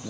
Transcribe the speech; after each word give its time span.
Al 0.00 0.08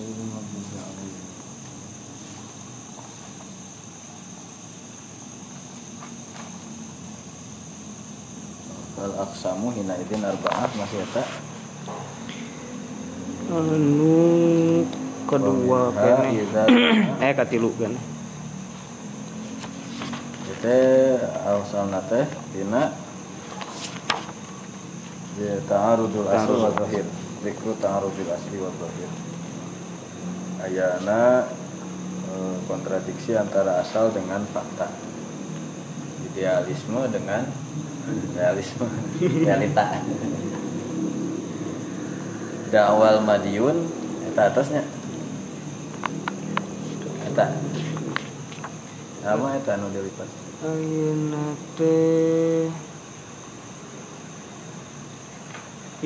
aksamu 9.26 9.74
hina 9.74 9.98
idin 9.98 10.22
arba'ah 10.22 10.70
masih 10.78 11.02
ada 11.10 11.26
anu 13.50 14.86
kedua 15.26 15.90
kene. 15.90 16.38
idza 16.38 16.62
eh 17.26 17.34
katilu 17.34 17.74
kan 17.74 17.98
Kita 20.46 20.78
awsalna 21.50 21.98
teh 22.06 22.30
dina 22.54 22.94
ta'arudul 25.66 26.30
asli 26.30 26.54
wa 26.62 26.70
zahir 26.78 27.06
Zikru 27.42 27.74
ta'arudul 27.74 28.30
asli 28.30 28.56
wa 28.62 28.70
zahir 28.70 29.29
Ayana 30.60 31.48
eh, 32.28 32.56
kontradiksi 32.68 33.36
antara 33.36 33.80
asal 33.80 34.12
dengan 34.12 34.44
fakta. 34.50 34.88
Idealisme 36.32 37.00
dengan 37.08 37.48
realisme 38.36 38.86
realita. 39.44 40.04
Da'wal 42.70 43.24
madiun 43.26 44.00
Eta 44.30 44.46
atasnya. 44.46 44.86
Eta. 47.26 47.46
Apa 49.26 49.46
eta 49.58 49.74
anu 49.74 49.90
dilipat? 49.90 50.28
Ayeuna 50.60 51.56
teh 51.74 52.70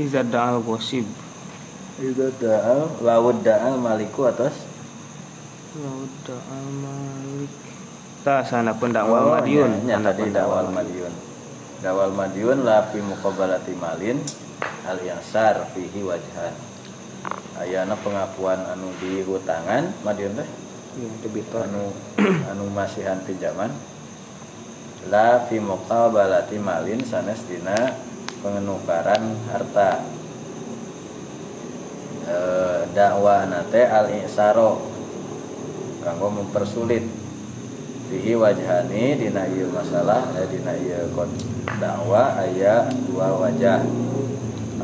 iza 0.01 0.25
da'al 0.25 0.65
gosib 0.65 1.07
Itu 2.01 2.27
da'al 2.43 3.03
Laut 3.03 3.39
da'al 3.45 3.79
maliku 3.79 4.27
atas? 4.27 4.67
Laut 5.79 6.11
da'al 6.27 6.69
malik. 6.83 7.53
Ta 8.25 8.43
sana 8.43 8.75
pendakwal 8.75 9.31
Oh, 9.31 9.33
madiun. 9.39 9.85
Sana 9.87 10.11
tadi 10.11 10.31
da'wal 10.35 10.71
madiun. 10.75 11.15
Da'wal 11.85 12.15
madiun 12.17 12.67
La 12.67 12.89
fi 12.91 12.99
muqabalati 12.99 13.75
malin 13.79 14.19
Al 14.89 14.99
yasar 15.05 15.71
fihi 15.71 16.03
wajhan. 16.03 16.55
Ayana 17.57 17.95
pengakuan 18.03 18.61
anu 18.69 18.91
di 19.01 19.25
hutangan 19.25 19.89
Madiun 20.05 20.37
teh? 20.37 20.49
Iya, 20.95 21.11
debitor 21.27 21.67
anu 21.67 21.91
anu 22.55 22.71
masihan 22.71 23.19
pinjaman 23.27 23.67
la 25.11 25.43
fi 25.51 25.59
muqabalati 25.59 26.55
malin 26.63 27.03
sanes 27.03 27.43
dina 27.51 27.99
pengenukaran 28.39 29.35
harta 29.51 30.07
e, 32.25 32.37
dakwah 32.97 33.47
nate 33.47 33.85
al 33.85 34.09
isaro 34.11 34.81
kanggo 36.05 36.29
mempersulit. 36.29 37.05
Fihi 38.05 38.37
wajhani 38.37 39.17
dina 39.17 39.49
ieu 39.49 39.73
masalah 39.73 40.29
eh, 40.37 40.45
dina 40.53 40.77
ieu 40.77 41.09
dakwah 41.81 42.37
aya 42.37 42.85
dua 43.09 43.33
wajah. 43.41 43.81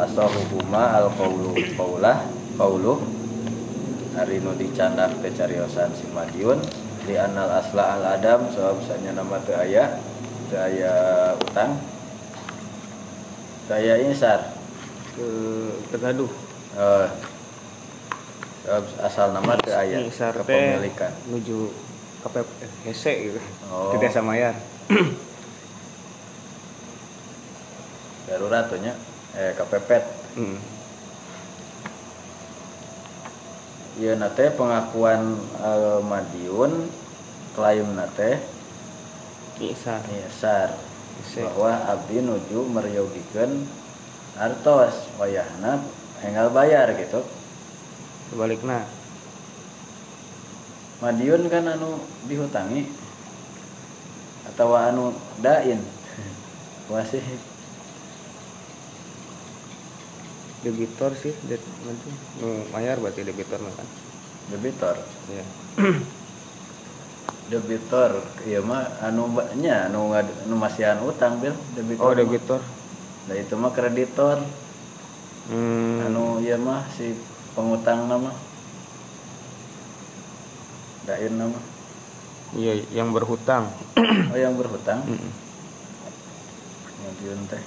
Asohukuma 0.00 0.96
al 0.96 1.12
qaulu 1.12 1.52
qaulah 1.76 2.24
qauluh 2.56 3.04
hari 4.16 4.40
nu 4.40 4.56
dicandak 4.56 5.12
teh 5.20 5.28
cariosan 5.28 5.92
si 5.92 6.08
Madiun 6.08 6.56
di 7.04 7.20
anal 7.20 7.60
asla 7.60 8.00
al 8.00 8.16
adam 8.16 8.48
soal 8.48 8.80
misalnya 8.80 9.20
nama 9.20 9.36
teu 9.44 9.60
aya 9.60 10.00
teu 10.48 10.56
aya 10.56 10.92
utang. 11.36 11.76
Teu 13.68 13.76
aya 13.76 14.00
insar. 14.08 14.56
Ke 15.12 15.28
tegaduh 15.92 16.32
eh 16.80 17.06
asal 19.02 19.34
nama 19.34 19.58
teu 19.58 19.74
aya 19.74 19.98
Insar 20.00 20.32
teh 20.32 20.46
kepemilikan. 20.46 21.12
menuju 21.26 21.70
KPP 22.20 22.48
hese 22.86 23.12
gitu. 23.30 23.40
Oh. 23.72 23.96
tidak 23.96 24.12
sama 24.14 24.36
ya 24.36 24.52
darurat 28.30 28.70
tuh 28.70 28.78
nya. 28.78 28.94
Eh 29.34 29.50
kepepet. 29.58 30.04
Hmm. 30.38 30.58
ieu 33.98 34.14
nate 34.14 34.54
pengakuan 34.54 35.34
eh, 35.60 36.00
Madiun 36.00 36.86
klaim 37.58 37.90
nate 37.98 38.38
Isa 39.60 39.98
nyesar 40.08 40.78
hese. 41.20 41.42
Bahwa 41.44 41.74
abdi 41.90 42.22
nuju 42.22 42.64
meryogikeun 42.70 43.66
artos 44.38 45.10
wayahna 45.18 45.82
enggal 46.22 46.48
bayar 46.54 46.94
gitu 46.96 47.20
sebaliknya 48.30 48.86
Madiun 51.00 51.48
kan 51.48 51.64
anu 51.64 51.96
dihutangi. 52.28 52.84
Atau 54.52 54.76
anu 54.76 55.16
dain. 55.40 55.80
Masih 56.92 57.24
debitor 60.60 61.16
sih 61.16 61.32
det 61.48 61.60
nanti. 61.88 62.08
Mayar 62.76 63.00
berarti 63.00 63.24
debitor 63.24 63.56
kan? 63.64 63.88
Debitor? 64.52 64.96
Ya 65.32 65.44
debitor 67.50 68.22
iya 68.46 68.62
mah 68.62 68.86
anu 69.02 69.26
nya 69.58 69.88
anu 69.88 70.12
anu 70.12 70.54
masihan 70.60 71.00
utang 71.00 71.40
bil. 71.40 71.56
Debitor 71.72 72.04
oh 72.04 72.12
mah. 72.12 72.18
debitor. 72.20 72.60
Nah, 73.24 73.36
itu 73.40 73.54
mah 73.56 73.72
kreditor. 73.72 74.44
Hmm. 75.48 76.12
anu 76.12 76.44
iya 76.44 76.60
mah 76.60 76.84
si 76.92 77.16
pengutang 77.54 78.06
nama. 78.06 78.32
Dain 81.06 81.34
nama. 81.34 81.58
Iya 82.54 82.82
yang 82.90 83.14
berhutang. 83.14 83.70
Oh 84.30 84.38
yang 84.38 84.58
berhutang? 84.58 85.02
Mm-mm. 85.06 85.32
Madiun 87.06 87.40
teh. 87.46 87.62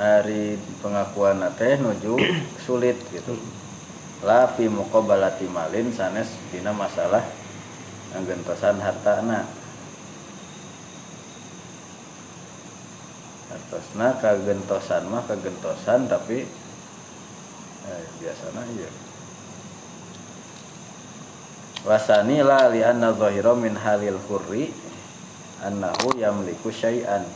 Hari 0.00 0.56
pengakuan 0.80 1.44
teh 1.56 1.76
nuju 1.76 2.16
sulit 2.64 2.96
gitu. 3.12 3.36
La 4.22 4.48
fi 4.48 4.70
muqabalati 4.70 5.50
malin 5.50 5.90
sanes 5.92 6.38
dina 6.54 6.70
masalah 6.70 7.26
nggentosan 8.12 8.76
hartana 8.78 9.48
hartosna 13.48 14.08
kagentosan 14.20 15.02
mah 15.08 15.24
kagentosan 15.24 16.08
tapi 16.08 16.44
eh, 17.88 18.04
biasana 18.20 18.62
iya. 18.74 18.90
Wasani 21.82 22.38
la 22.46 22.70
li 22.70 22.80
anna 22.86 23.10
zahira 23.10 23.58
min 23.58 23.74
halil 23.74 24.18
hurri 24.30 24.70
annahu 25.62 26.14
yamliku 26.14 26.70
syai'an. 26.70 27.26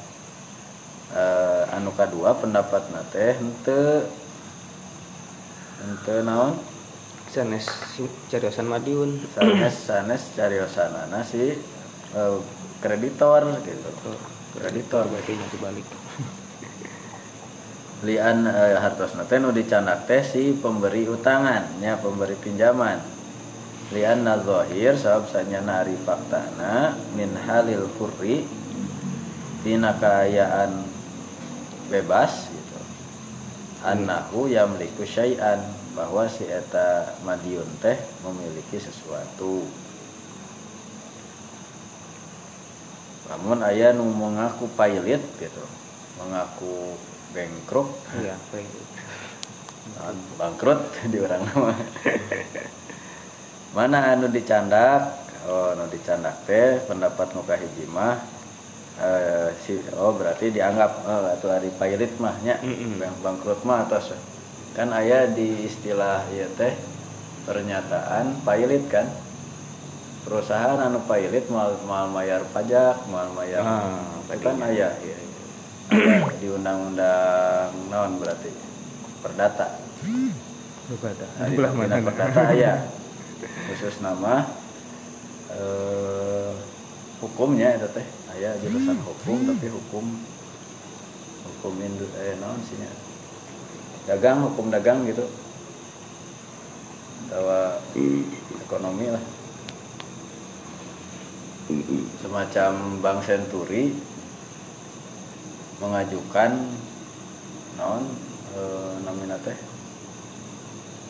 Eh, 1.17 1.75
anu 1.75 1.91
kadua 1.95 2.35
pendapat 2.39 2.87
teh 3.11 3.35
henteu 3.39 4.07
henteu 5.83 6.19
naon? 6.23 6.59
Sanes 7.31 7.67
cariosan 8.31 8.71
madiun. 8.71 9.19
Sanes 9.35 9.75
sanes 9.87 10.23
cariosanana 10.39 11.27
si 11.27 11.59
eh, 12.15 12.39
kreditor 12.79 13.43
gitu. 13.67 13.91
Kreditor 14.57 15.05
berarti 15.11 15.33
nanti 15.37 15.59
balik 15.59 15.87
lian 18.07 18.47
eh, 18.47 18.79
hartosna 18.79 19.27
teh 19.27 19.43
nu 19.43 19.51
dicandak 19.51 20.07
teh 20.07 20.23
si 20.23 20.55
pemberi 20.55 21.11
utangan 21.11 21.83
nya 21.83 21.99
pemberi 21.99 22.39
pinjaman. 22.39 23.03
Lian 23.91 24.23
nazohir 24.23 24.95
sabab 24.95 25.31
sanyana 25.31 25.83
ari 25.83 25.99
faktana 25.99 26.95
min 27.19 27.35
halil 27.35 27.91
hurri 27.99 28.47
tina 29.67 29.99
kaayaan 29.99 30.87
bebas 31.91 32.51
gitu. 32.51 32.81
Annahu 33.83 34.51
yamliku 34.51 35.03
syai'an 35.07 35.63
bahwa 35.95 36.27
si 36.31 36.47
eta 36.47 37.15
madiun 37.27 37.67
teh 37.83 37.99
memiliki 38.23 38.79
sesuatu. 38.79 39.67
Namun 43.27 43.59
ayah 43.67 43.91
nu 43.91 44.07
mengaku 44.07 44.71
pailit 44.79 45.23
gitu. 45.39 45.65
Mengaku 46.19 46.95
bangkrut. 47.37 47.89
Iya 48.17 48.35
Naon, 49.87 50.17
bangkrut 50.41 50.81
di 51.13 51.19
orang 51.21 51.45
nama. 51.45 51.73
Mana 53.77 54.17
anu 54.17 54.33
dicandak? 54.33 55.29
Oh 55.47 55.77
anu 55.77 55.87
dicandak 55.93 56.43
teh 56.49 56.81
pendapat 56.89 57.31
muka 57.37 57.55
hiji 57.55 57.87
mah 57.87 58.19
eh, 58.99 59.55
si 59.63 59.79
oh 59.95 60.11
berarti 60.17 60.51
dianggap 60.51 61.07
oh, 61.07 61.29
atau 61.31 61.53
hari 61.53 61.71
pailit 61.77 62.17
mah 62.19 62.35
nya. 62.43 62.59
Mm-mm. 62.65 62.99
Bang- 62.99 63.21
bangkrut 63.23 63.63
mah 63.63 63.85
atas. 63.87 64.17
Kan 64.75 64.91
ayah 64.97 65.29
di 65.31 65.69
istilah 65.69 66.25
ya 66.35 66.49
teh 66.57 66.75
pernyataan 67.47 68.43
pailit 68.43 68.89
kan? 68.91 69.07
Perusahaan 70.27 70.83
anu 70.83 70.99
pailit 71.07 71.47
mal 71.47 71.79
mal 71.87 72.11
mayar 72.11 72.43
pajak 72.51 73.07
mal 73.07 73.31
mayar 73.39 73.63
Ah, 73.63 74.03
itu 74.35 74.43
kan 74.43 74.59
ayah 74.67 74.91
iya, 74.99 75.15
iya. 75.15 75.26
Ada 75.87 76.35
di 76.43 76.49
undang-undang 76.51 77.71
non 77.87 78.19
berarti. 78.19 78.51
Perdata. 79.23 79.67
Nah, 80.87 81.47
di 81.51 81.55
Belah 81.55 81.73
Bina 81.75 81.99
mana? 81.99 82.07
Perdata 82.11 82.43
aya 82.55 82.73
khusus 83.71 84.03
nama 84.03 84.47
eh, 85.55 86.53
hukumnya 87.23 87.79
itu 87.79 87.87
teh. 87.95 88.07
Aya 88.35 88.59
jurusan 88.59 88.99
hukum 89.03 89.39
tapi 89.47 89.67
hukum 89.71 90.05
hukum 91.47 91.75
indu 91.81 92.07
eh 92.19 92.35
naon 92.43 92.61
sih 92.67 92.77
nya? 92.79 92.91
dagang 94.07 94.43
hukum 94.47 94.71
dagang 94.71 95.07
gitu. 95.07 95.27
Atau 97.27 97.47
ekonomi 98.63 99.11
lah. 99.11 99.25
Semacam 102.23 103.03
bank 103.03 103.19
senturi 103.27 103.91
mengajukan 105.77 106.53
non 107.77 108.03
eh, 108.57 108.95
namina 109.05 109.37
teh 109.45 109.57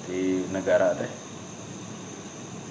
di 0.07 0.43
negara 0.51 0.95
teh. 0.99 1.11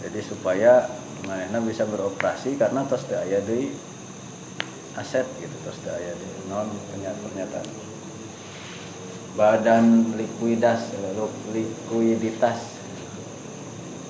Jadi 0.05 0.19
supaya 0.21 0.85
manehna 1.25 1.63
bisa 1.63 1.87
beroperasi 1.87 2.59
karena 2.59 2.83
tos 2.85 3.07
teu 3.07 3.17
aya 3.17 3.41
deui 3.41 3.73
aset 4.99 5.25
gitu 5.39 5.55
tos 5.65 5.79
teu 5.81 5.95
aya 5.95 6.13
deui 6.13 6.39
non 6.51 6.67
pernyataan 6.91 7.23
pernyataan. 7.25 7.67
Badan 9.35 10.15
likuidas 10.15 10.95
likuiditas 11.51 12.59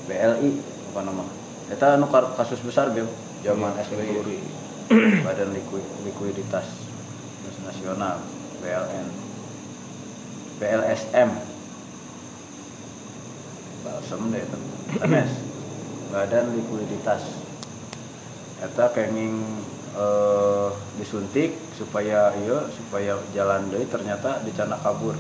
BLI 0.06 0.52
apa 0.94 1.00
nama? 1.02 1.26
Eta 1.66 1.98
anu 1.98 2.06
kasus 2.10 2.62
besar 2.62 2.94
Bim 2.94 3.10
zaman 3.42 3.74
SBY 3.82 4.38
badan 5.26 5.50
Liku- 5.50 5.82
likuiditas 6.06 6.85
nasional 7.66 8.22
BLN 8.62 9.08
BLSM 10.56 11.30
balsem 13.86 14.22
deh 14.32 14.42
itu. 14.42 14.58
TNS 14.96 15.32
badan 16.16 16.46
likuiditas. 16.56 17.22
Eta 18.64 18.88
kenging 18.96 19.36
eh, 19.94 20.70
disuntik 20.96 21.60
supaya 21.76 22.32
iya 22.40 22.72
supaya 22.72 23.20
jalan 23.36 23.68
deui 23.68 23.86
ternyata 23.86 24.40
dicana 24.48 24.80
kabur. 24.80 25.14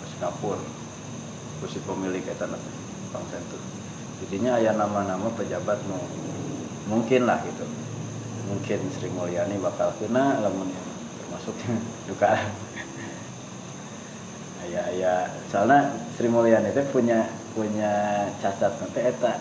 Ke 0.00 0.04
Singapura 0.16 0.82
ku 1.62 1.70
si 1.70 1.78
pemilik 1.86 2.26
eta 2.26 2.50
Bank 3.14 3.26
Sentur 3.30 3.62
jadinya 4.18 4.58
aya 4.58 4.74
nama-nama 4.74 5.30
pejabat 5.38 5.78
mungkin 6.90 7.22
lah 7.22 7.38
gitu 7.46 7.62
mungkin 8.52 8.84
Sri 8.92 9.08
Mulyani 9.08 9.56
bakal 9.56 9.96
kena 9.96 10.36
lamun 10.44 10.68
termasuk 11.16 11.56
duka 12.04 12.36
aya 14.68 14.80
aya. 14.92 15.14
Soalnya 15.48 15.96
Sri 16.12 16.28
Mulyani 16.28 16.68
itu 16.68 16.84
punya 16.92 17.24
punya 17.56 18.28
cacat 18.44 18.76
nanti 18.76 19.00
eta. 19.00 19.40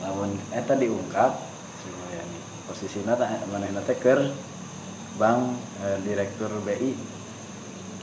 Lamun 0.00 0.40
eta 0.56 0.72
diungkap 0.72 1.36
Sri 1.84 1.92
Mulyani 1.92 2.38
posisinya 2.64 3.12
tak 3.12 3.44
mana 3.52 3.68
nanti 3.68 3.92
ker 4.00 4.32
bank 5.20 5.60
eh, 5.84 6.00
direktur 6.00 6.48
BI 6.64 6.96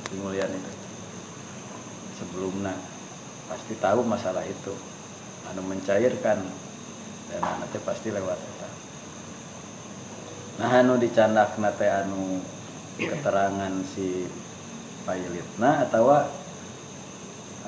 Sri 0.06 0.16
Mulyani 0.22 0.62
itu 0.62 0.74
sebelumnya 2.22 2.78
pasti 3.50 3.74
tahu 3.81 4.06
masalah 4.06 4.46
itu. 4.46 4.74
Anu 5.50 5.66
mencairkan 5.66 6.46
dan 7.25 7.42
nanti 7.42 7.81
pasti 7.81 8.13
lewat 8.13 8.38
nah 10.56 10.72
anu 10.72 10.96
dicandak 10.96 11.60
nate 11.60 11.88
anu 11.88 12.40
keterangan 12.96 13.75
si 13.84 14.24
pilotna 15.04 15.86
atau 15.86 16.10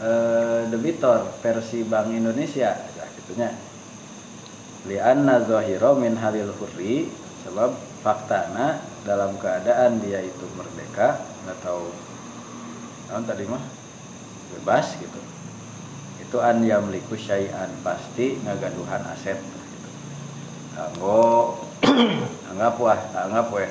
eh, 0.01 0.61
debitor 0.71 1.27
versi 1.43 1.85
Bank 1.85 2.09
Indonesia. 2.15 2.73
Ya 2.73 3.05
gitunya. 3.13 3.51
Lianna 4.87 5.43
zahira 5.43 5.91
min 5.99 6.15
halil 6.15 6.55
hurri 6.57 7.11
sebab 7.43 7.75
faktana 8.01 8.79
dalam 9.03 9.35
keadaan 9.35 9.99
dia 9.99 10.23
itu 10.23 10.45
merdeka 10.55 11.19
atau 11.47 11.91
naon 13.11 13.23
tadi 13.27 13.43
mah 13.47 13.63
bebas 14.55 14.95
gitu. 14.95 15.21
Itu 16.23 16.39
an 16.39 16.63
yamliku 16.63 17.15
syai'an 17.15 17.71
pasti 17.83 18.39
ngagaduhan 18.43 19.03
aset 19.11 19.39
gitu. 20.77 20.83
Anggo 21.01 21.57
anggap 22.53 22.75
wah 22.77 22.99
anggap 23.17 23.47
weh 23.49 23.69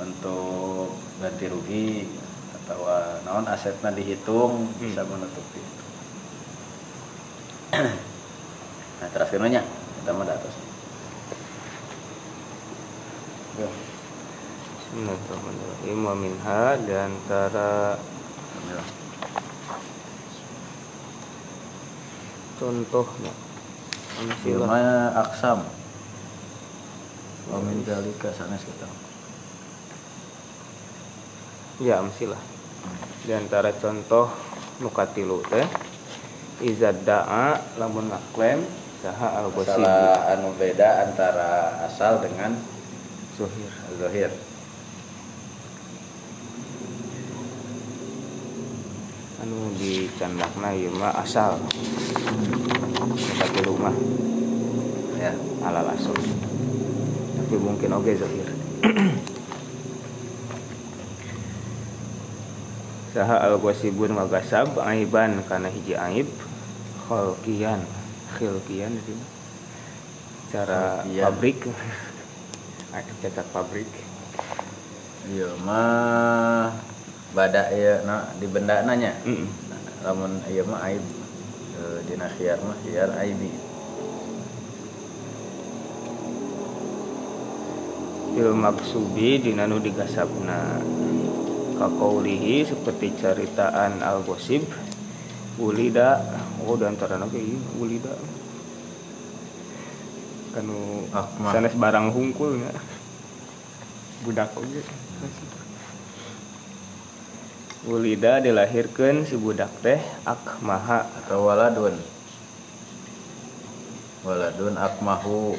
untuk 0.00 0.96
ganti 1.20 1.46
rugi 1.48 2.08
atau 2.64 2.84
uh, 2.88 3.20
naon 3.24 3.44
asetnya 3.48 3.92
dihitung 3.92 4.68
bisa 4.80 5.04
menutupi 5.04 5.60
nah 9.00 9.08
terakhirnya 9.12 9.60
kita 10.00 10.12
mau 10.16 10.24
atas 10.24 10.56
Ya, 13.56 13.72
Bismillahirrahmanirrahim. 14.92 15.98
Wa 16.04 16.12
minha 16.12 16.76
di 16.76 16.92
antara 16.92 17.96
Alhamdulillah. 17.96 18.88
contohnya 22.56 23.32
amsilah 24.20 25.12
aksam 25.24 25.60
wa 27.46 27.58
min 27.62 27.82
dzalika 27.86 28.34
sanes 28.34 28.62
kita. 28.66 28.88
Ya 31.82 32.00
amsilah 32.00 32.40
di 33.26 33.32
antara 33.36 33.70
contoh 33.76 34.32
nukatilu 34.80 35.44
teh. 35.46 35.66
Izad 36.56 37.04
da'a 37.04 37.76
lamun 37.76 38.08
ngaklaim 38.08 38.64
saha 39.04 39.44
al 39.44 39.52
masalah 39.52 40.32
anu 40.32 40.56
beda 40.56 41.04
antara 41.04 41.84
asal 41.84 42.16
dengan 42.24 42.56
zuhir 43.36 43.68
zahir 44.00 44.32
anu 49.44 49.68
dicandakna 49.76 50.72
ieu 50.72 50.88
mah 50.96 51.12
asal. 51.20 51.60
Nukatilu 53.20 53.76
mah. 53.76 53.96
Ya. 55.20 55.36
Alal 55.60 55.92
asal 55.92 56.16
tapi 57.46 57.62
mungkin 57.62 57.94
oke 57.94 58.10
zahir. 58.10 58.50
Saha 63.14 63.38
al 63.38 63.62
wasibun 63.62 64.18
wa 64.18 64.26
gasab 64.26 64.74
aiban 64.82 65.38
kana 65.46 65.70
hiji 65.70 65.94
aib 65.94 66.26
khalqiyan 67.06 67.86
khilqiyan 68.34 68.98
itu 68.98 69.14
cara 70.50 71.06
Khalqiyan. 71.06 71.22
pabrik. 71.22 71.58
Cacat 73.22 73.46
pabrik. 73.54 73.90
Iya 75.30 75.54
mah 75.62 76.74
bada 77.30 77.70
ya 77.70 78.02
nah 78.02 78.26
di 78.42 78.50
benda 78.50 78.82
nanya. 78.82 79.14
Mm-mm. 79.22 79.46
lamun 80.02 80.42
iya 80.50 80.66
mah 80.66 80.82
aib. 80.90 81.04
E, 81.78 82.02
dina 82.10 82.26
khiyar 82.26 82.58
mah 82.66 82.74
khiyar 82.82 83.14
aibi 83.22 83.54
fil 88.36 88.52
maksubi 88.52 89.40
dina 89.40 89.64
nu 89.64 89.80
digasabna 89.80 90.76
kakaulihi 91.80 92.68
seperti 92.68 93.16
ceritaan 93.16 94.04
al 94.04 94.20
gosib 94.28 94.60
ulida 95.56 96.20
oh 96.60 96.76
di 96.76 96.84
antara 96.84 97.16
ge 97.32 97.40
ieu 97.40 97.56
ulida 97.80 98.12
kanu 100.52 101.08
Akmah. 101.16 101.52
sanes 101.56 101.72
barang 101.80 102.12
hungkul 102.12 102.60
nya 102.60 102.76
budak 104.20 104.52
oge 104.52 104.84
ulida 107.88 108.42
dilahirkan 108.44 109.24
si 109.24 109.38
budak 109.38 109.70
teh 109.80 110.02
akmaha. 110.26 111.06
Atau 111.22 111.46
waladun. 111.46 111.94
Waladun 114.26 114.74
akmahu. 114.74 115.54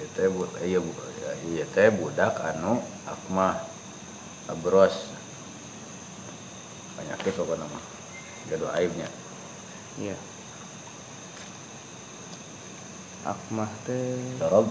Ieu 0.00 0.08
teh 0.16 0.26
bu 0.32 0.48
iya 0.64 0.80
bu 0.80 0.88
ieu 0.88 1.11
teh 1.72 1.88
budak 1.94 2.36
anu 2.42 2.82
akmah 3.08 3.56
abros 4.50 5.10
penyakit 6.98 7.34
apa 7.34 7.54
nama 7.56 7.80
gaduh 8.50 8.70
aibnya 8.74 9.08
iya 9.96 10.16
akmah 13.22 13.70
teh 13.86 14.18
Sorob 14.38 14.66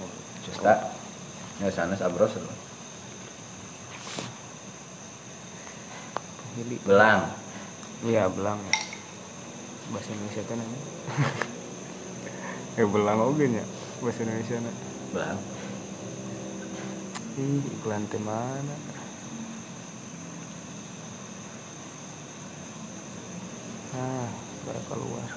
oh, 0.00 0.10
Cesta 0.44 0.96
Ya 1.56 1.72
sanes 1.72 2.04
abros. 2.04 2.36
Hili. 6.56 6.76
Belang 6.84 7.32
Iya 8.04 8.28
belang 8.28 8.60
ya. 8.60 8.76
Bahasa 9.88 10.12
Indonesia 10.12 10.42
kan 10.44 10.56
namanya. 10.60 10.88
ya 12.76 12.84
belang 12.84 13.18
oge 13.24 13.46
nya 13.48 13.64
bahasa 14.04 14.20
Indonesia 14.28 14.60
na. 14.60 14.72
Belang 15.16 15.40
Ih, 17.40 17.64
iklan 17.72 18.04
teh 18.12 18.20
mana? 18.20 18.76
nah 23.96 24.28
baru 24.68 24.82
keluar. 24.92 25.28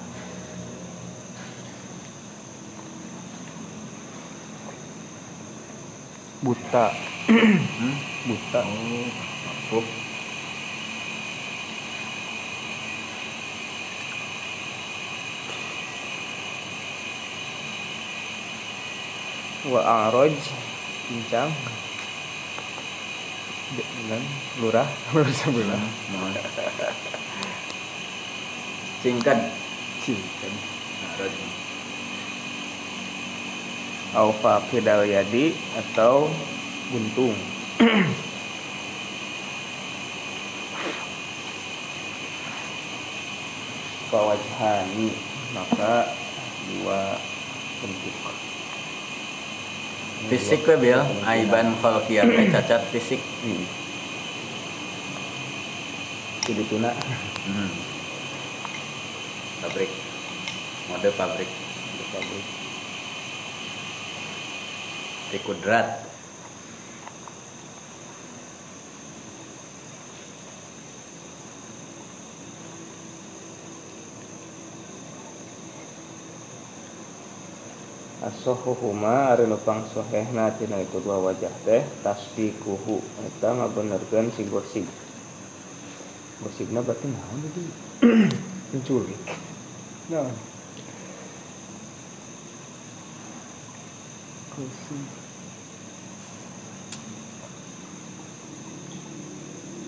Buta. 6.44 6.86
Hmm? 7.80 7.96
buta. 8.28 8.60
Oh 8.60 9.80
oh 9.80 10.09
wa 19.68 20.08
aroj 20.08 20.32
pincang 21.04 21.52
dengan 23.76 24.22
lurah. 24.56 24.88
Lurah 25.12 25.34
sebelah 25.36 25.82
Mohon. 26.16 26.32
singkat. 29.04 29.38
Cinten. 30.00 30.54
Aroj. 31.12 31.36
Aufa 34.16 34.64
pedal 34.72 35.04
yadi 35.04 35.52
atau 35.76 36.32
buntung. 36.88 37.36
Pawajhani 44.10 45.14
maka 45.54 46.10
dua 46.66 47.14
bentuk 47.78 48.49
fisik 50.30 50.62
we 50.70 50.78
bil. 50.78 51.02
Aiban 51.26 51.74
khalqiyah 51.82 52.22
teh 52.30 52.46
cacat 52.54 52.82
fisik. 52.94 53.18
Hmm. 53.42 53.66
Kudu 56.46 56.62
tuna. 56.70 56.94
Hmm. 57.50 57.70
pabrik. 59.66 59.90
Mode 60.88 61.10
pabrik. 61.18 61.50
Di 61.98 62.04
pabrik. 62.14 62.46
di 65.30 65.38
Asohuhuma 78.20 79.32
ari 79.32 79.48
nu 79.48 79.56
pangsohehna 79.56 80.52
tina 80.60 80.76
itu 80.76 81.00
dua 81.00 81.16
wajah 81.24 81.56
teh 81.64 81.80
tasdiquhu 82.04 83.00
eta 83.24 83.48
ngabenerkeun 83.56 84.28
si 84.36 84.44
gosip. 84.44 84.84
Gosipna 86.44 86.84
berarti 86.84 87.08
naon 87.08 87.40
jadi? 87.48 87.64
Menculik. 88.76 89.24
Gosip. 94.52 95.08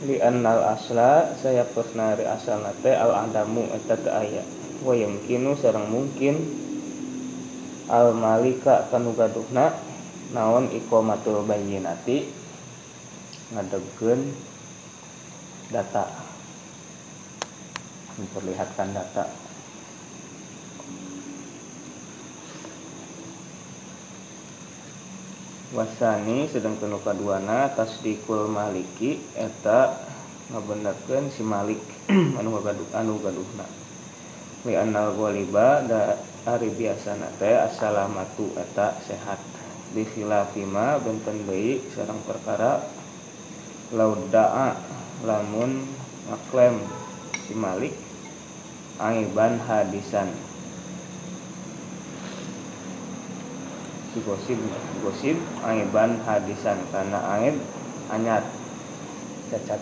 Li 0.08 0.16
annal 0.24 0.72
asla 0.72 1.36
saya 1.36 1.68
pernah 1.68 2.16
asal 2.16 2.64
nate 2.64 2.96
al 2.96 3.12
adamu 3.28 3.68
eta 3.76 4.00
teu 4.00 4.08
aya. 4.08 4.40
Wa 4.80 4.96
yumkinu 4.96 5.52
sareng 5.52 5.92
mungkin 5.92 6.62
al 7.92 8.16
malika 8.16 8.88
kanu 8.88 9.12
gaduhna 9.12 9.76
naon 10.32 10.72
iqamatul 10.72 11.44
bayyinati? 11.44 12.25
Ngadegkeun 13.52 14.32
data. 15.68 16.08
Memperlihatkan 18.16 18.96
data. 18.96 19.28
Wasani 25.72 26.49
sedang 26.49 26.80
kanu 26.80 26.96
kaduana 27.00 27.72
tasdikul 27.76 28.49
maliki 28.49 29.20
eta 29.37 30.00
ngabenerkeun 30.49 31.28
si 31.28 31.44
malik. 31.44 31.80
Anu 32.40 32.61
gaduh 32.61 32.88
anu 32.92 33.16
gaduhna 33.20 33.64
li 34.62 34.78
annal 34.78 35.18
ghaliba 35.18 35.82
da 35.82 36.14
ari 36.42 36.75
biasana 36.75 37.30
teh 37.38 37.54
assalamatu 37.54 38.50
eta 38.58 38.99
sehat. 39.06 39.38
Di 39.92 40.02
khilafima 40.08 40.99
benten 40.99 41.44
deui 41.46 41.78
sareng 41.92 42.18
perkara 42.25 42.80
laudaa 43.92 44.75
lamun 45.22 45.84
ngaklaim 46.26 46.80
si 47.46 47.52
Malik 47.54 47.94
aiban 48.99 49.61
hadisan. 49.62 50.32
Si 54.11 54.18
gosip 54.26 54.58
gosip 55.04 55.37
aiban 55.62 56.18
hadisan. 56.26 56.80
Karena 56.90 57.20
aib 57.38 57.56
anyar. 58.11 58.42
Cacat. 59.52 59.80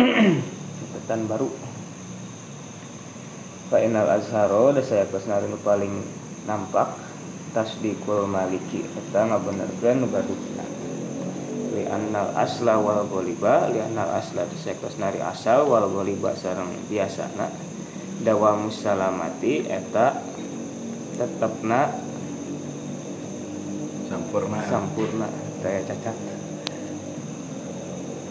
Catatan 0.80 1.20
baru 1.28 1.67
Fa'inal 3.68 4.08
azharo 4.08 4.72
da 4.72 4.80
saya 4.80 5.04
kesnari 5.04 5.44
nu 5.44 5.60
paling 5.60 5.92
nampak 6.48 6.88
tasdikul 7.52 8.24
maliki. 8.24 8.80
Eta 8.80 9.28
ngabenerkeun 9.28 10.00
nu 10.00 10.08
gadukna 10.08 10.64
li 11.76 11.84
annal 11.84 12.32
asla 12.32 12.80
wal 12.80 13.04
goliba 13.12 13.68
li 13.68 13.84
annal 13.84 14.08
asla 14.16 14.48
da 14.48 14.56
saya 14.56 14.72
kesnari 14.80 15.20
asal 15.20 15.68
wal 15.68 15.84
goliba 15.92 16.32
sareng 16.32 16.72
biasana. 16.88 17.52
Dawa 18.24 18.56
musalamati 18.56 19.68
eta 19.68 20.16
tetepna 21.20 21.92
sampurna. 24.08 24.58
Sampurna. 24.64 25.28
Daya 25.60 25.84
cacat. 25.84 26.16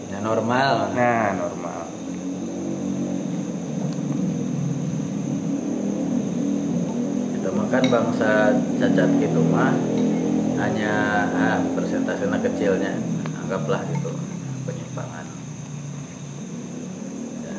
Ya 0.10 0.18
normal. 0.18 0.98
Nah 0.98 1.38
normal 1.38 1.87
makan 7.68 7.92
bangsa 7.92 8.56
cacat 8.80 9.10
gitu 9.20 9.44
mah 9.52 9.76
hanya 10.56 10.94
ah, 11.36 11.60
persentasenya 11.76 12.40
kecilnya 12.40 12.96
anggaplah 13.44 13.84
gitu 13.92 14.08
penyimpangan 14.64 15.28
ya. 17.44 17.58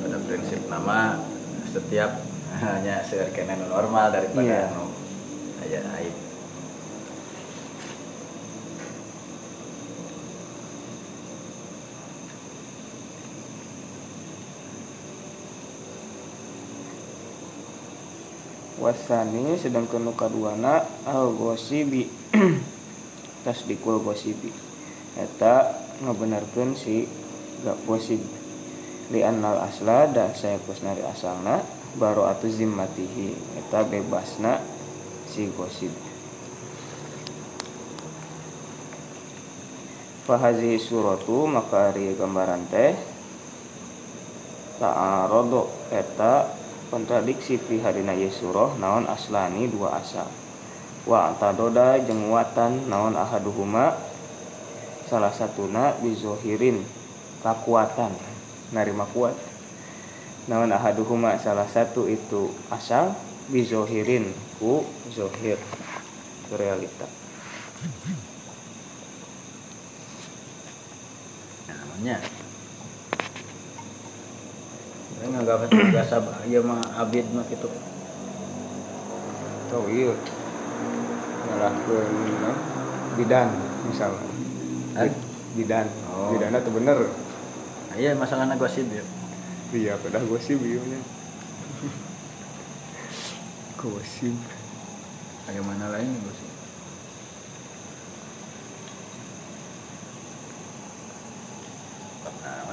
pada 0.00 0.16
prinsip 0.24 0.64
nama 0.72 1.20
setiap 1.68 2.24
hanya 2.64 3.04
seerkena 3.04 3.60
nu 3.60 3.68
normal 3.68 4.08
daripada 4.08 4.40
Iya. 4.40 4.72
anu 4.72 4.88
aya 5.60 5.80
aib 6.00 6.16
wasani 18.84 19.56
sedang 19.56 19.88
kenu 19.88 20.12
kaduana 20.12 20.84
al 21.08 21.32
gosibi 21.32 22.04
tasdikul 23.48 24.04
gosibi 24.04 24.52
eta 25.16 25.72
ngabenarkeun 26.04 26.76
si 26.76 27.08
gak 27.64 27.80
gosib 27.88 28.20
li 29.08 29.24
annal 29.24 29.56
asla 29.64 30.04
da 30.12 30.36
saya 30.36 30.60
kusnari 30.68 31.00
asalna 31.00 31.64
baru 31.94 32.26
atu 32.26 32.50
zimmatihi. 32.50 33.36
Eta 33.62 33.86
bebasna 33.86 34.58
si 35.30 35.46
gosib 35.54 35.92
fahazi 40.24 40.80
suratu 40.80 41.44
maka 41.44 41.92
ari 41.92 42.16
gambaran 42.16 42.64
teh 42.72 42.96
ta'arodo 44.80 45.68
eta 45.92 46.63
kontradiksi 46.92 47.60
fi 47.60 47.80
harina 47.84 48.12
yesuroh 48.12 48.76
naon 48.80 49.08
aslani 49.08 49.68
dua 49.68 50.00
asal 50.00 50.28
wa 51.04 51.36
tadoda 51.36 52.00
jeung 52.00 52.32
watan 52.32 52.88
naon 52.88 53.16
ahaduhuma. 53.16 53.92
Salah 55.04 55.36
satuna 55.36 55.92
bizohirin 56.00 56.80
kakuatan 57.44 58.08
narima 58.72 59.04
kuat. 59.12 59.36
Naon 60.48 60.72
ahaduhuma 60.72 61.36
salah 61.36 61.68
satu 61.68 62.08
itu 62.08 62.48
asal 62.72 63.12
bizohirin 63.52 64.32
ku 64.56 64.80
zohir 65.12 65.60
realita. 66.48 67.04
Namanya 71.68 72.16
nganggap 75.24 75.66
biasa 75.70 76.14
ya 76.48 76.60
mah 76.60 76.80
abid 77.00 77.26
mah 77.32 77.44
gitu. 77.48 77.68
Tau 79.72 79.84
iya. 79.88 80.14
Ngarahkeun 81.44 82.06
naon, 82.40 82.56
bidan 83.20 83.48
Hah? 84.96 85.10
bidan. 85.54 85.86
Oh. 86.10 86.34
bidan 86.34 86.56
itu 86.56 86.70
bener. 86.72 86.98
Iya 87.94 88.10
masalahnya 88.18 88.58
gosip 88.58 88.86
ya. 88.90 89.04
Iya 89.74 89.98
pada 89.98 90.22
gosip 90.24 90.58
biunya 90.58 90.98
gosip. 93.84 94.32
Bagaimana 95.44 95.92
lain 95.92 96.08
gosip? 96.24 96.50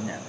Nah 0.02 0.20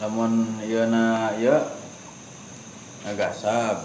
namun 0.00 0.56
na 0.64 1.36
iya 1.36 1.60
ngagasab 3.04 3.84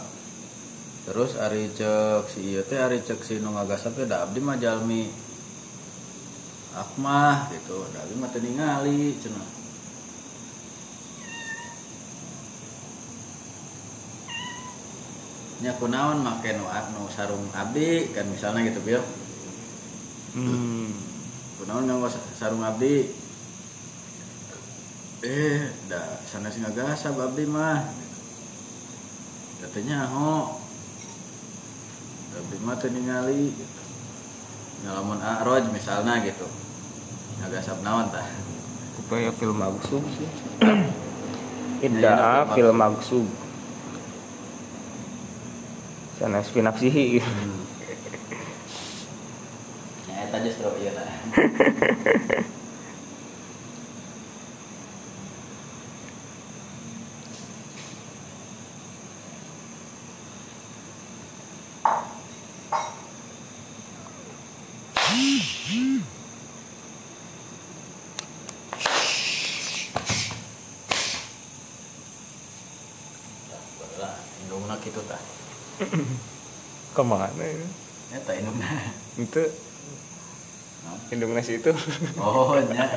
terus 1.06 1.36
ari 1.36 1.68
cek 1.76 2.32
si 2.32 2.56
teh 2.66 2.80
ari 2.80 3.04
cek 3.04 3.20
abdi 3.22 4.40
mah 4.40 4.58
jalmi. 4.58 5.12
Akmah 6.76 7.52
gitu. 7.56 7.88
Abdi 7.88 8.16
mah 8.20 8.30
teu 8.32 8.42
ningali 8.44 9.16
cenah. 9.22 9.50
Nya 15.64 15.72
kunaon 15.80 16.20
make 16.20 16.52
nu 16.58 16.68
nu 16.68 17.08
sarung 17.08 17.48
abdi 17.56 18.12
kan 18.12 18.28
misalnya 18.28 18.68
gitu 18.68 18.82
bil. 18.84 19.04
Hmm. 20.36 20.92
kunaon 21.64 21.88
nganggo 21.88 22.12
sarung 22.36 22.60
abdi 22.60 23.08
eh 25.26 25.74
da 25.90 26.22
sana 26.30 26.54
sing 26.54 26.62
ngagasab 26.62 27.18
abdi 27.18 27.50
mah. 27.50 27.82
Katanya 29.58 30.06
ho. 30.14 30.62
Abdi 32.38 32.58
mah 32.62 32.78
teu 32.78 32.94
ningali 32.94 33.50
ngalamun 34.86 35.18
aroj 35.18 35.66
misalnya 35.74 36.22
gitu. 36.22 36.46
Ngagasab 37.42 37.82
naon 37.82 38.14
tah? 38.14 38.30
Supaya 39.02 39.34
film 39.34 39.58
maksub 39.58 40.06
sih. 40.14 40.30
Idda'a 41.82 42.46
ya, 42.46 42.54
fil 42.54 42.72
maksub 42.72 43.28
sana 46.16 46.40
spinafsihi. 46.40 47.20
Ya 47.20 47.28
eta 50.26 50.38
justru 50.40 50.72
ieu 50.80 50.96
tah 50.96 51.12
lah 73.96 74.12
indungna 74.44 74.76
kitu 74.84 75.00
tah 75.08 75.22
ke 77.06 77.14
mana 77.14 77.30
ya? 77.38 77.70
eta 78.18 78.32
indungna 78.34 78.66
itu 79.22 79.44
indung 81.14 81.38
nasi 81.38 81.62
itu. 81.62 81.70
Oh 82.18 82.58
nya 82.58 82.90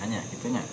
hanya 0.00 0.20
gitunya 0.32 0.64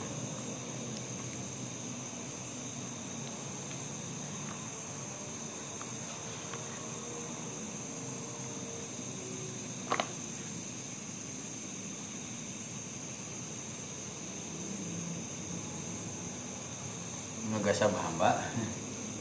ngagasab 17.52 17.92
hamba 17.94 18.52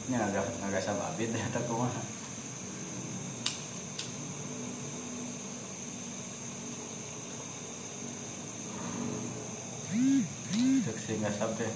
nya 0.07 0.27
agak 0.27 0.47
ngagasab 0.59 0.97
abid 1.13 1.35
eta 1.35 1.59
kumaha 1.67 2.03
cek 10.81 10.97
si 10.97 11.13
ngasab 11.21 11.53
teh 11.59 11.69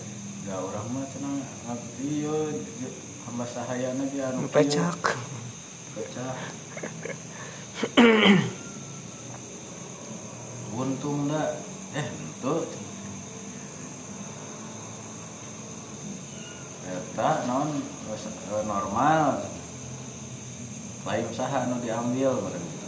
gak 0.48 0.58
orang 0.58 0.88
mah 0.96 1.06
cenah 1.12 1.44
abdi 1.70 2.26
yo 2.26 2.38
hamba 3.30 3.46
sahayana 3.46 4.08
ge 4.10 4.20
anu 4.24 4.48
kieu. 4.48 4.56
pecak 4.56 5.02
pecah 5.94 6.36
untung 10.74 11.30
dah 11.30 11.62
eh 12.00 12.08
itu 12.10 12.56
eta 16.86 17.48
non 17.50 17.70
eh, 18.12 18.64
normal 18.68 19.42
lain 21.06 21.26
usaha 21.32 21.66
anu 21.66 21.82
diambil 21.82 22.34
bareng 22.44 22.66
gitu. 22.66 22.86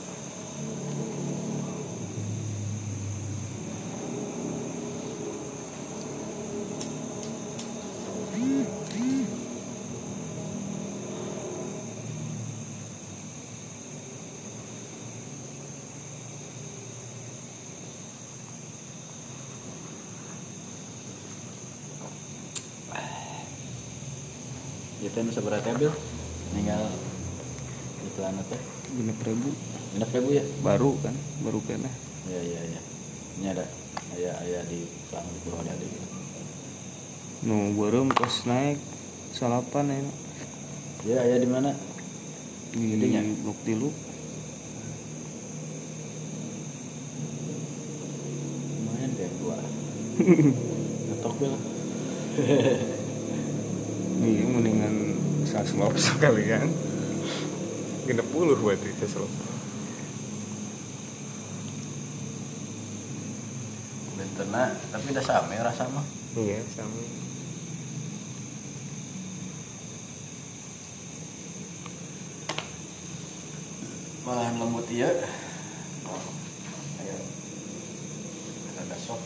Itu 25.18 25.26
nu 25.26 25.34
seberapa 25.34 25.66
bil? 25.74 25.90
Tinggal 26.54 26.94
di 27.98 28.10
planet 28.14 28.46
teh. 28.46 28.62
genep 28.94 29.18
ribu 29.26 29.50
Enak 29.98 30.14
ya 30.14 30.20
bu 30.22 30.30
ya? 30.30 30.44
baru 30.62 30.94
kan 31.02 31.18
baru 31.42 31.58
kena 31.66 31.90
Iya 32.24 32.38
iya 32.40 32.62
iya. 32.70 32.82
Ini 33.36 33.46
ada 33.50 33.66
ayah 34.14 34.38
ayah 34.46 34.62
di 34.70 34.86
Plang 35.10 35.26
di 35.26 35.40
Pulau 35.42 35.66
Dadi. 35.66 35.90
nu 37.50 37.74
beureum 37.74 38.14
pas 38.14 38.30
naik 38.46 38.78
salapan 39.34 39.90
ya 39.90 40.06
Ya 41.04 41.18
ayah 41.26 41.42
di 41.42 41.50
mana? 41.50 41.74
di 42.72 42.94
Gedenya? 42.94 43.26
blok 43.42 43.58
tilu 43.66 43.90
Lumayan 48.70 49.12
deh 49.14 49.30
gua. 49.42 49.58
Ngetok 51.10 51.34
bil. 51.42 51.54
iya 55.58 55.66
mendingan 55.66 55.66
saslop 55.66 55.94
sekalian 56.14 56.70
genep 58.06 58.28
puluh 58.30 58.58
berarti 58.58 58.94
saslop 59.02 59.32
Bentena, 64.18 64.74
tapi 64.90 65.14
udah 65.14 65.22
same 65.26 65.58
rasa 65.62 65.86
mah. 65.94 66.06
iya 66.38 66.62
sama 66.74 66.98
Malahan 74.28 74.60
lembut 74.60 74.84
iya. 74.92 75.08
Ayo. 77.00 77.18
Ada 78.76 78.98
soft. 79.00 79.24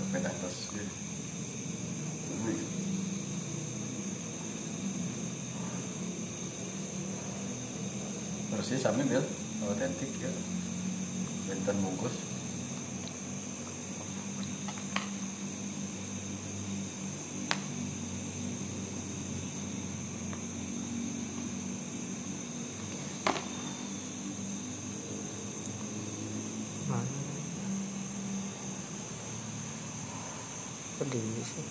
Kepedah 0.00 0.32
terus. 0.40 0.72
Wih. 0.72 1.05
Bersih 8.56 8.80
sami 8.80 9.04
bil, 9.04 9.20
autentik 9.68 10.08
ya. 10.16 10.32
Benten 11.44 11.76
bungkus. 11.84 12.36
mana 26.86 27.02
pedih 31.02 31.18
sih 31.42 31.66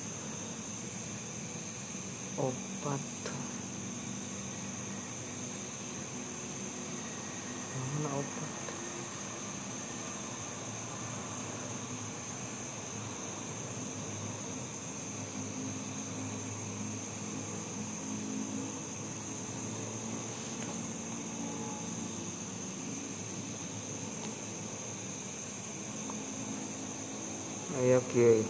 opat 2.36 3.04
mana 7.80 8.10
opat 8.20 8.66
Ayo 27.96 28.04
kieu. 28.12 28.44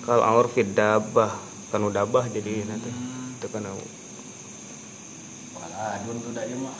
Kal 0.00 0.24
aur 0.24 0.48
fid 0.48 0.72
dabah, 0.72 1.36
kanu 1.68 1.92
dabah 1.92 2.24
jadi 2.32 2.64
nanti. 2.64 2.88
Itu 3.36 3.52
kan 3.52 3.68
au. 3.68 3.84
Wala 5.60 6.00
adun 6.00 6.24
tuh 6.24 6.32
dah 6.32 6.40
ieu 6.48 6.56
mah. 6.56 6.72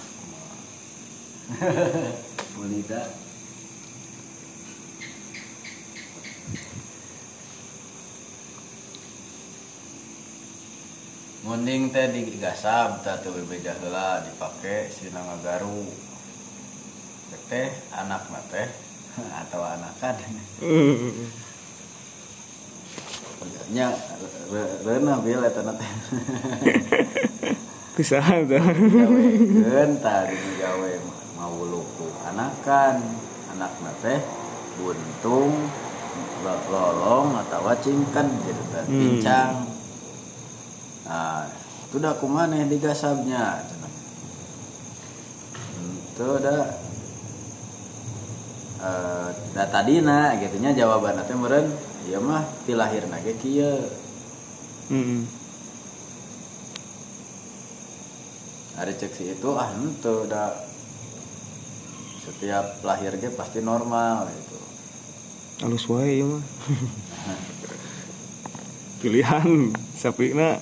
Bulida. 2.56 3.12
Munding 11.44 11.92
teh 11.92 12.08
digasab 12.08 13.04
tah 13.04 13.20
teu 13.20 13.36
bebeja 13.36 13.76
heula 13.84 14.24
dipake 14.24 14.88
sina 14.88 15.20
ngagaru. 15.28 15.84
Cek 17.28 17.42
teh 17.52 17.68
anak 18.00 18.32
mah 18.32 18.40
teh 18.48 18.83
atau 19.42 19.62
anakan. 19.62 20.14
nya 23.72 23.88
reuna 24.84 25.24
bil 25.24 25.40
eta 25.40 25.64
na 25.64 25.72
teh. 25.72 25.88
Kusaha 27.94 28.42
tuh. 28.44 28.58
di 28.58 29.62
gawe 30.58 30.90
mawuluku 31.38 32.06
anakan 32.26 32.98
anakna 33.54 33.92
teh 34.02 34.18
buntung 34.74 35.54
lo- 36.42 36.66
lolong 36.68 37.38
atau 37.46 37.70
cingkan 37.78 38.26
gitu 38.42 38.62
teh 38.74 38.84
pincang 38.90 39.70
nah 41.04 41.46
itu 41.86 41.96
dah 42.00 42.16
kumaneh 42.18 42.66
digasabnya 42.66 43.62
cenah. 43.62 43.92
itu 45.78 46.28
dah 46.42 46.64
eh 48.84 49.28
da 49.56 49.64
tadina 49.72 50.36
gitu 50.36 50.60
nya 50.60 50.76
jawaban 50.76 51.16
teh 51.24 51.32
meureun 51.32 51.72
ieu 52.04 52.20
mah 52.20 52.44
ti 52.68 52.76
lahirna 52.76 53.16
ge 53.24 53.32
kieu 53.40 53.80
Heeh. 54.92 55.24
ada 58.76 58.92
cek 58.92 59.12
si 59.16 59.32
itu 59.32 59.48
ah 59.56 59.72
ente 59.72 60.12
udah 60.28 60.52
setiap 62.24 62.84
lahir 62.84 63.16
ge 63.16 63.32
pasti 63.32 63.64
normal 63.64 64.28
gitu 64.28 64.58
Halus 65.62 65.86
wae 65.88 66.20
ieu 66.20 66.26
mah. 66.36 66.44
Pilihan 69.00 69.70
sapina 69.94 70.58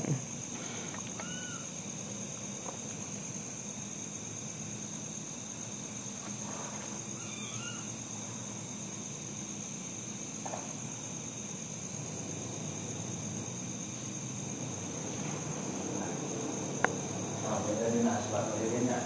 nah 17.42 17.58
beda 17.66 17.86
di 17.92 18.00
asbab 18.06 18.46
dirinya 18.56 18.98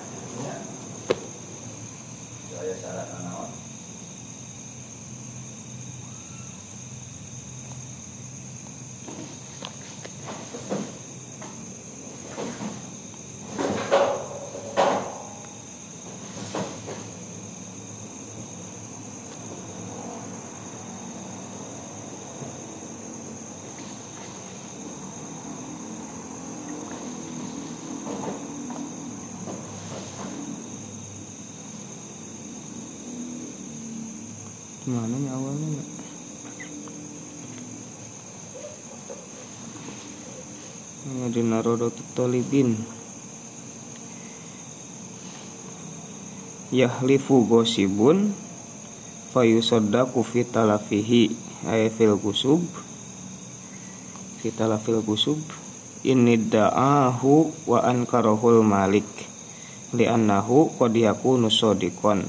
ya 0.44 0.54
saya 2.52 2.74
syarat 2.80 3.08
naon 3.24 3.50
Gimana 34.86 35.18
nih 35.18 35.34
awalnya 35.34 35.68
ya? 35.82 35.84
Ini 41.10 41.26
di 41.34 41.42
Narodot 41.42 41.90
Tolibin. 42.14 42.78
Yahlifu 46.70 47.50
gosibun 47.50 48.30
Fayusodaku 49.34 50.22
fitalafihi 50.22 51.34
Ayafil 51.66 52.14
gusub. 52.22 52.62
Fitalafil 54.38 55.02
gusub. 55.02 55.42
Ini 56.06 56.38
da'ahu 56.46 57.66
wa 57.66 57.82
ankarahul 57.82 58.62
malik. 58.62 59.10
Liannahu 59.98 60.78
qad 60.78 60.94
yakunu 60.94 61.50
sodikon 61.50 62.22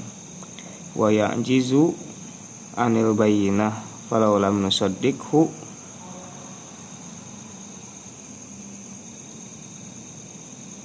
Wa 0.98 1.14
ya'jizu 1.14 2.07
anil 2.78 3.18
bayinah 3.18 3.74
falau 4.06 4.38
lam 4.38 4.62
nusaddiqhu. 4.62 5.50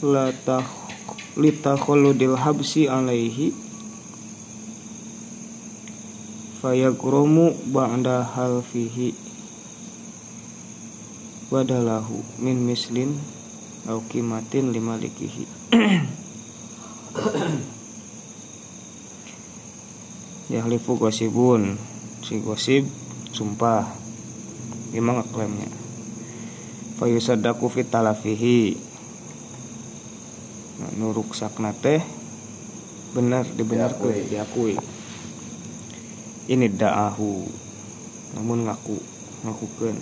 La 0.03 0.33
tah 0.33 0.67
litakhalludil 1.37 2.35
habsi 2.41 2.91
alaihi. 2.91 3.55
Fayagromu 6.65 7.55
ba'da 7.71 8.23
hal 8.23 8.63
fihi 8.63 9.15
wadalahu 11.53 12.25
min 12.41 12.65
mislin 12.65 13.13
au 13.85 14.01
kimatin 14.09 14.73
limalikihi 14.73 15.45
Yahlifu 20.53 21.01
gosibun. 21.01 21.81
Si 22.21 22.37
gosib 22.45 22.85
Sumpah. 23.33 23.88
Memang 24.93 25.25
klaimnya 25.33 25.73
Fayusadaku 27.01 27.73
fitalafihi 27.73 28.77
nah, 30.77 30.93
Nuruk 31.01 31.33
sakna 31.33 31.73
teh 31.73 32.05
Benar 33.17 33.49
dibenarkan 33.49 34.12
Diakui. 34.12 34.29
Diakui. 34.29 34.75
Ini 36.53 36.69
da'ahu. 36.69 37.33
Namun 38.37 38.69
ngaku 38.69 39.01
Ngakukan 39.49 39.97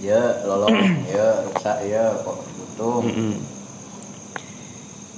ya 0.00 0.48
lolong 0.48 0.72
ya 1.12 1.44
rusak 1.44 1.78
ya 1.84 2.08
kok 2.24 2.40
butuh 2.56 3.04
Mm-mm. 3.04 3.36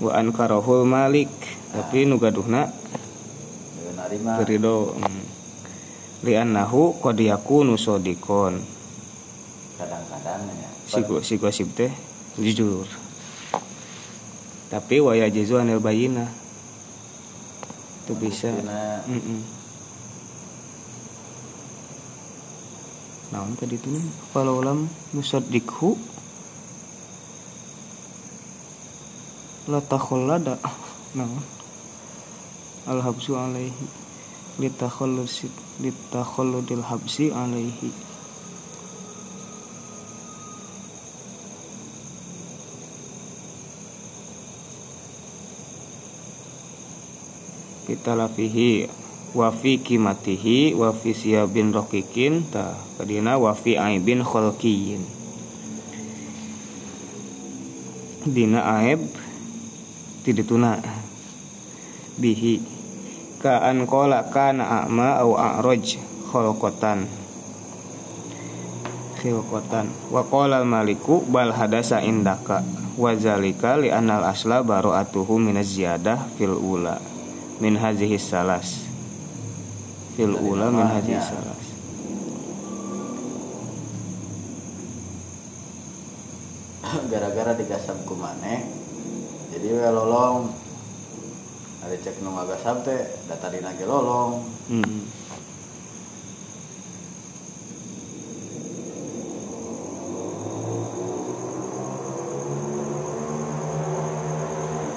Wa 0.03 0.19
ankarahul 0.19 0.83
malik. 0.83 1.31
Tapi 1.71 2.05
nugaduhna 2.05 2.82
ya 4.13 4.21
narima 4.21 4.45
Terido 4.45 4.93
mm. 5.01 5.25
Liannahu 6.23 7.03
qad 7.03 7.19
yakunu 7.19 7.75
kadang-kadang 9.75 10.47
ya. 10.55 10.71
Si 10.87 11.01
go- 11.03 11.25
si 11.25 11.35
gosip 11.35 11.75
teh 11.75 11.91
jujur. 12.39 12.87
Tapi 14.71 15.03
waya 15.03 15.27
jizu 15.27 15.59
anil 15.59 15.83
bayina 15.83 16.31
itu 18.07 18.13
bisa. 18.19 18.55
Mm-mm. 19.11 19.43
naon 23.33 23.57
tadi 23.57 23.81
itu 23.81 23.89
kalau 24.37 24.61
lam 24.61 24.93
nusaddiqhu 25.17 25.97
la 29.73 29.81
takhollada 29.81 30.61
naon? 31.17 31.43
Al 32.87 33.01
habsu 33.03 33.35
alaihi. 33.35 33.73
litakhallus 33.73 34.02
litakhalludil 34.61 36.85
habsi 36.85 37.33
alaihi 37.33 37.89
kita 47.89 48.13
lafihi 48.17 48.89
wa 49.33 49.49
fi 49.53 49.79
kimatihi 49.81 50.75
wa 50.77 50.93
fi 50.93 51.15
siyabin 51.17 51.73
ta 52.53 52.77
kadina 53.01 53.39
wa 53.41 53.57
fi 53.57 53.81
aibin 53.81 54.21
khalqiyin 54.21 55.01
dina 58.29 58.61
aib 58.85 59.01
tidituna 60.23 60.79
bihi 62.21 62.72
ka 63.43 63.59
an 63.67 63.83
qala 63.91 64.31
kana 64.31 64.87
a'ma 64.87 65.19
au 65.27 65.35
a'raj 65.35 65.99
khalqatan 66.31 67.11
khilqatan. 69.19 69.87
Wa 70.11 70.23
qala 70.27 70.63
maliku 70.67 71.23
bal 71.27 71.55
hadasa 71.55 72.03
indaka. 72.03 72.63
Wa 72.99 73.15
zalika 73.15 73.79
li 73.79 73.91
anal 73.91 74.27
asla 74.27 74.63
bara'atuhu 74.67 75.39
minaz 75.39 75.75
ziyadah 75.75 76.27
fil 76.39 76.55
ula. 76.55 76.99
Min 77.63 77.79
hadhihi 77.79 78.19
salas. 78.19 78.83
Fil 80.19 80.35
ula 80.35 80.71
min 80.75 80.87
hadhihi 80.87 81.23
salas. 81.23 81.63
Gara-gara 87.11 87.55
digasam 87.55 88.03
ku 88.03 88.19
maneh 88.19 88.83
jadi 89.53 89.69
we 89.69 89.85
lolong 89.85 90.49
ada 90.49 90.62
cek 92.01 92.25
nu 92.25 92.33
ngagasam 92.33 92.81
teh 92.87 93.01
datarina 93.29 93.75
ge 93.77 93.85
lolong 93.85 94.41
hmm. 94.71 95.01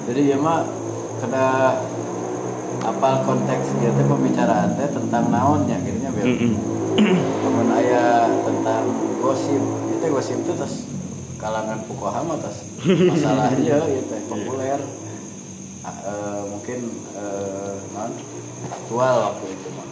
jadi 0.06 0.22
ya 0.32 0.36
mah 0.38 0.62
kena 1.18 1.76
apal 2.86 3.14
konteks 3.26 3.74
gitu 3.82 4.00
pembicaraan 4.06 4.78
teh 4.78 4.88
tentang 4.88 5.28
naonnya 5.34 5.76
gitunya 5.82 6.10
Bil. 6.14 6.24
Mm-mm. 6.24 6.52
Namun 7.44 7.66
aya 7.74 8.30
tentang 8.46 8.86
gosip 9.18 9.62
itu 9.90 10.06
gosip 10.06 10.38
itu 10.38 10.52
terus 10.54 10.86
kalangan 11.36 11.82
fukoha 11.84 12.22
mah 12.22 12.38
terus 12.38 12.64
masalahnya 13.10 13.82
itu 13.90 14.16
populer 14.30 14.80
Eh, 15.86 16.42
mungkin 16.50 16.80
eh, 17.14 17.76
non? 17.94 18.12
Aktual 18.66 19.14
waktu 19.30 19.46
itu 19.54 19.68
mah 19.78 19.88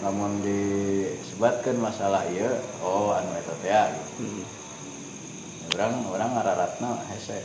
namun 0.00 0.40
disebutkan 0.40 1.76
masalah 1.76 2.24
iya 2.32 2.56
oh 2.80 3.12
anu 3.12 3.36
eta 3.36 3.52
teh 3.60 3.68
ya, 3.68 3.92
gitu. 3.92 4.24
Mm. 4.24 4.44
orang 5.76 5.92
orang 6.08 6.30
ngararatna 6.40 6.90
hese 7.12 7.36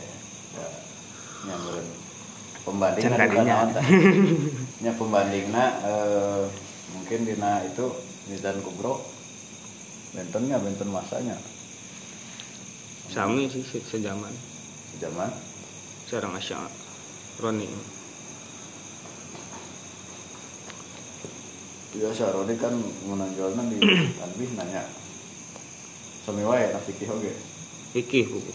ya 0.56 0.68
nyamperin 1.44 1.84
pembanding 2.64 3.04
kan 3.12 3.28
nya 4.82 4.92
pembandingna 4.96 5.64
eh, 5.84 6.42
mungkin 6.96 7.28
dina 7.28 7.60
itu 7.68 7.92
mizan 8.32 8.56
kubro 8.64 9.04
bentennya 10.16 10.56
benten 10.56 10.88
masanya. 10.88 11.36
Sami 13.12 13.52
sih 13.52 13.60
se- 13.60 13.84
sejaman. 13.84 14.32
Zaman 14.96 15.28
sareng 16.08 16.32
asya 16.32 16.56
Roni. 17.36 17.68
Biasa 21.96 22.32
Rodi 22.32 22.54
kan 22.56 22.72
menonjolnya 23.04 23.62
di 23.72 23.76
tanbih 24.20 24.50
nanya. 24.56 24.84
Sami 26.24 26.42
wae 26.48 26.72
na 26.72 26.80
fikih 26.80 27.08
oge? 27.12 27.32
Fikih 27.92 28.24
buku 28.28 28.52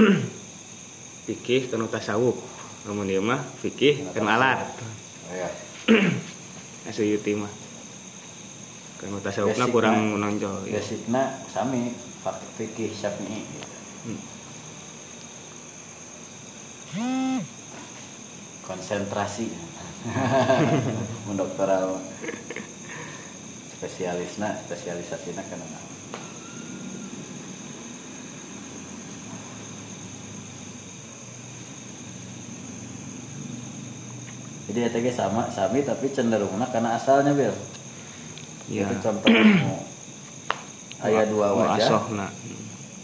fikih 1.28 1.68
kanu 1.68 1.88
tasawuf. 1.92 2.40
Namun 2.88 3.06
dia 3.06 3.20
mah 3.20 3.40
fikih 3.60 4.08
kanu 4.16 4.28
alat. 4.28 4.64
Oh, 5.28 5.36
ya 5.40 5.48
asuyuti 6.88 7.36
mah. 7.36 7.52
Kanu 8.96 9.20
tasawufna 9.20 9.68
kurang 9.68 10.16
menonjol 10.16 10.72
ya. 10.72 10.80
basicna 10.80 11.36
sami 11.52 11.92
fikih 12.56 12.96
syafi'i. 12.96 13.44
Gitu. 13.44 13.68
Konsentrasi. 18.66 19.50
Mendoktoral 21.30 22.02
spesialisna 23.78 24.58
spesialisasinya 24.66 25.42
kan 25.46 25.58
naon. 25.58 25.92
jadi 34.72 34.88
ETG 34.88 35.12
sama 35.12 35.52
sami 35.52 35.84
tapi 35.84 36.08
cenderungnya 36.08 36.64
karena 36.72 36.96
asalnya 36.96 37.36
bil. 37.36 37.52
Ya 38.72 38.88
itu 38.88 38.96
contoh 39.04 39.28
nu 39.36 39.84
ayat 41.04 41.28
dua 41.28 41.52
wajah. 41.52 42.00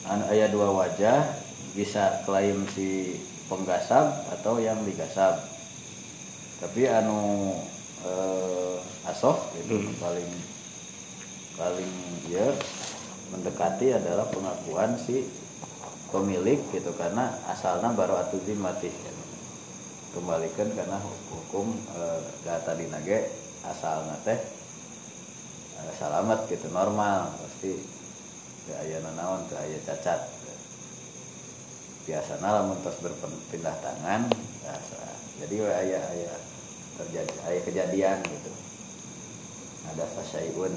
anu 0.08 0.24
aya 0.32 0.48
dua 0.48 0.72
wajah 0.72 1.28
bisa 1.76 2.24
klaim 2.24 2.64
si 2.72 3.20
penggasab 3.48 4.28
atau 4.38 4.61
yang 4.61 4.78
digasab. 4.84 5.40
Tapi 6.61 6.87
anu 6.87 7.56
eh, 8.04 8.76
asoh 9.08 9.40
itu 9.58 9.74
Hmm. 9.80 9.94
paling 9.98 10.30
paling 11.58 11.92
ya 12.30 12.46
mendekati 13.34 13.90
adalah 13.90 14.30
pengakuan 14.30 14.94
si 15.00 15.26
pemilik 16.14 16.61
gitu 16.70 16.94
karena 16.94 17.34
asalnya 17.50 17.90
baru 17.92 18.14
atu 18.16 18.38
mati 18.56 18.88
kembalikan 20.14 20.70
karena 20.72 20.98
hukum 21.32 21.72
eh, 21.98 22.20
data 22.46 22.72
di 22.78 22.87
nage 22.88 23.28
asalnya 23.66 24.16
teh 24.22 24.38
eh, 25.78 25.92
salamet 25.98 26.46
gitu 26.52 26.68
normal. 26.70 27.32
Pasti 27.38 27.72
teu 28.68 28.74
aya 28.76 29.00
nanaon 29.02 29.48
teu 29.48 29.56
aya 29.58 29.78
cacat 29.82 30.38
biasana 32.08 32.56
lamun 32.56 32.80
tos 32.80 32.96
berpindah 33.04 33.76
tangan 33.84 34.32
biasa. 34.64 34.96
jadi 35.44 35.54
we 35.60 35.68
aya 35.68 36.00
aya 36.08 36.32
terjadi 36.96 37.34
aya 37.44 37.60
kejadian 37.68 38.18
gitu. 38.24 38.48
Ada 39.92 40.08
fasyaiun. 40.16 40.72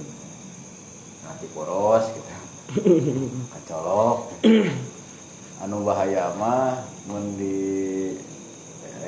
Nanti 1.23 1.47
poros 1.55 2.11
gitu. 2.11 2.31
Kecolok. 3.55 4.35
Anu 5.63 5.87
bahaya 5.87 6.35
mah 6.35 6.83
mun 7.07 7.39
di 7.39 7.55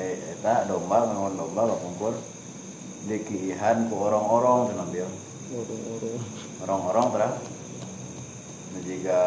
eh, 0.00 0.16
eta 0.32 0.64
domba 0.64 1.04
ngangon 1.04 1.36
domba 1.36 1.68
ngakumpul 1.68 2.16
dikiihan 3.04 3.92
ku 3.92 4.00
orang-orang 4.00 4.72
cenah 4.72 4.88
bieu 4.88 5.08
orang-orang 6.64 7.06
terang 7.12 7.34
juga 8.84 9.20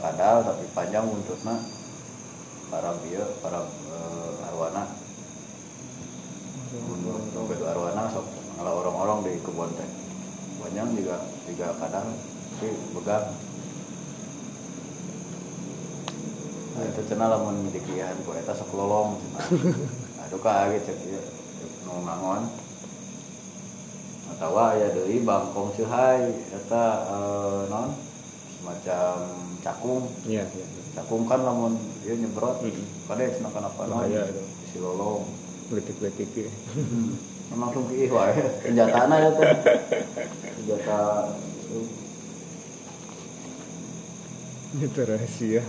kadal 0.00 0.36
tapi 0.46 0.64
panjang 0.72 1.04
buntutna 1.04 1.73
para 2.74 2.90
bieu 3.06 3.22
para 3.38 3.62
eh, 3.62 4.46
arwana. 4.50 4.82
Bedu 7.46 7.64
arwana 7.70 8.10
sok 8.10 8.26
ngalah 8.58 8.74
orang-orang 8.82 9.18
di 9.30 9.38
kebun 9.46 9.70
teh. 9.78 9.86
Panjang 10.58 10.90
juga 10.98 11.22
juga 11.46 11.66
kadal 11.78 12.06
tapi 12.58 12.68
begang. 12.98 13.26
Nah 16.74 16.82
itu 16.90 17.02
cenah 17.06 17.28
lamun 17.30 17.70
dikieuhan 17.70 18.18
ku 18.26 18.34
eta 18.34 18.50
sok 18.50 18.74
lolong 18.74 19.22
aduh 20.26 20.40
kaget 20.42 20.82
cek 20.82 20.98
ieu 21.14 21.22
nu 21.86 22.02
ngangon. 22.02 22.42
Atau 24.34 24.58
aya 24.58 24.90
deui 24.90 25.22
bangkong 25.22 25.78
seuhai 25.78 26.26
eta 26.50 26.84
eh, 27.06 27.62
non 27.70 28.03
semacam 28.64 29.16
cakung. 29.60 30.08
Iya. 30.24 30.48
Cakung 30.96 31.28
kan 31.28 31.44
lamun 31.44 31.76
ieu 32.00 32.16
nyebrot 32.16 32.64
Mm-mm. 32.64 33.04
kade 33.04 33.36
cenah 33.36 33.52
kana 33.52 33.68
apa 33.68 33.82
Bahaya 33.84 34.24
itu. 34.24 34.40
si 34.72 34.76
lolong. 34.80 35.28
Letik-letik 35.68 36.32
ya. 36.48 36.50
Langsung 37.52 37.84
kieu 37.92 38.08
wae 38.08 38.40
senjatana 38.64 39.16
ya 39.20 39.30
teh 39.36 39.52
senjata 40.56 41.00
itu 44.74 45.00
rahasia. 45.06 45.62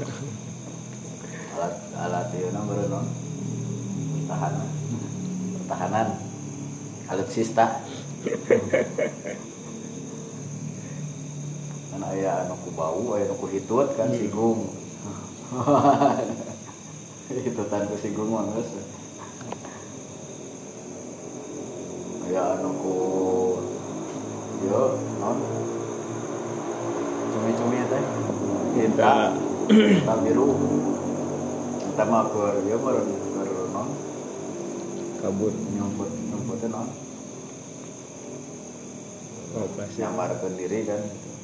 Alat 1.56 1.74
alat 1.94 2.26
na 2.52 2.60
beureun 2.64 2.90
non 2.90 3.06
pertahanan. 4.26 4.70
Pertahanan. 5.62 6.08
Alutsista 7.06 7.86
kan 11.96 12.12
aya 12.12 12.44
anu 12.44 12.60
ku 12.60 12.76
bau 12.76 13.16
aya 13.16 13.24
anu 13.24 13.40
ku 13.40 13.48
hitut 13.48 13.88
kan 13.96 14.12
Hmm. 14.12 14.20
sigung 14.20 14.60
hitutan 17.32 17.88
ku 17.88 17.96
sigung 17.96 18.36
mah 18.36 18.44
geus. 18.52 18.68
Aya 22.28 22.60
anu 22.60 22.70
ku 22.76 22.96
yo 24.68 25.00
non 25.24 25.40
cumi-cumi 27.32 27.80
teh 27.88 28.04
Hinta. 28.76 29.32
hinta 29.72 30.14
biru. 30.20 30.52
Kita 31.80 32.04
mah 32.12 32.28
keur 32.28 32.60
mah 32.60 32.92
keur 33.40 33.50
non 33.72 33.88
kabur 35.24 35.54
nyumput 35.72 36.12
nyumputnya 36.12 36.68
non 36.76 36.88
Pasti. 39.80 40.04
nyamarkan 40.04 40.52
diri 40.60 40.84
kan. 40.84 41.00
gitu. 41.00 41.35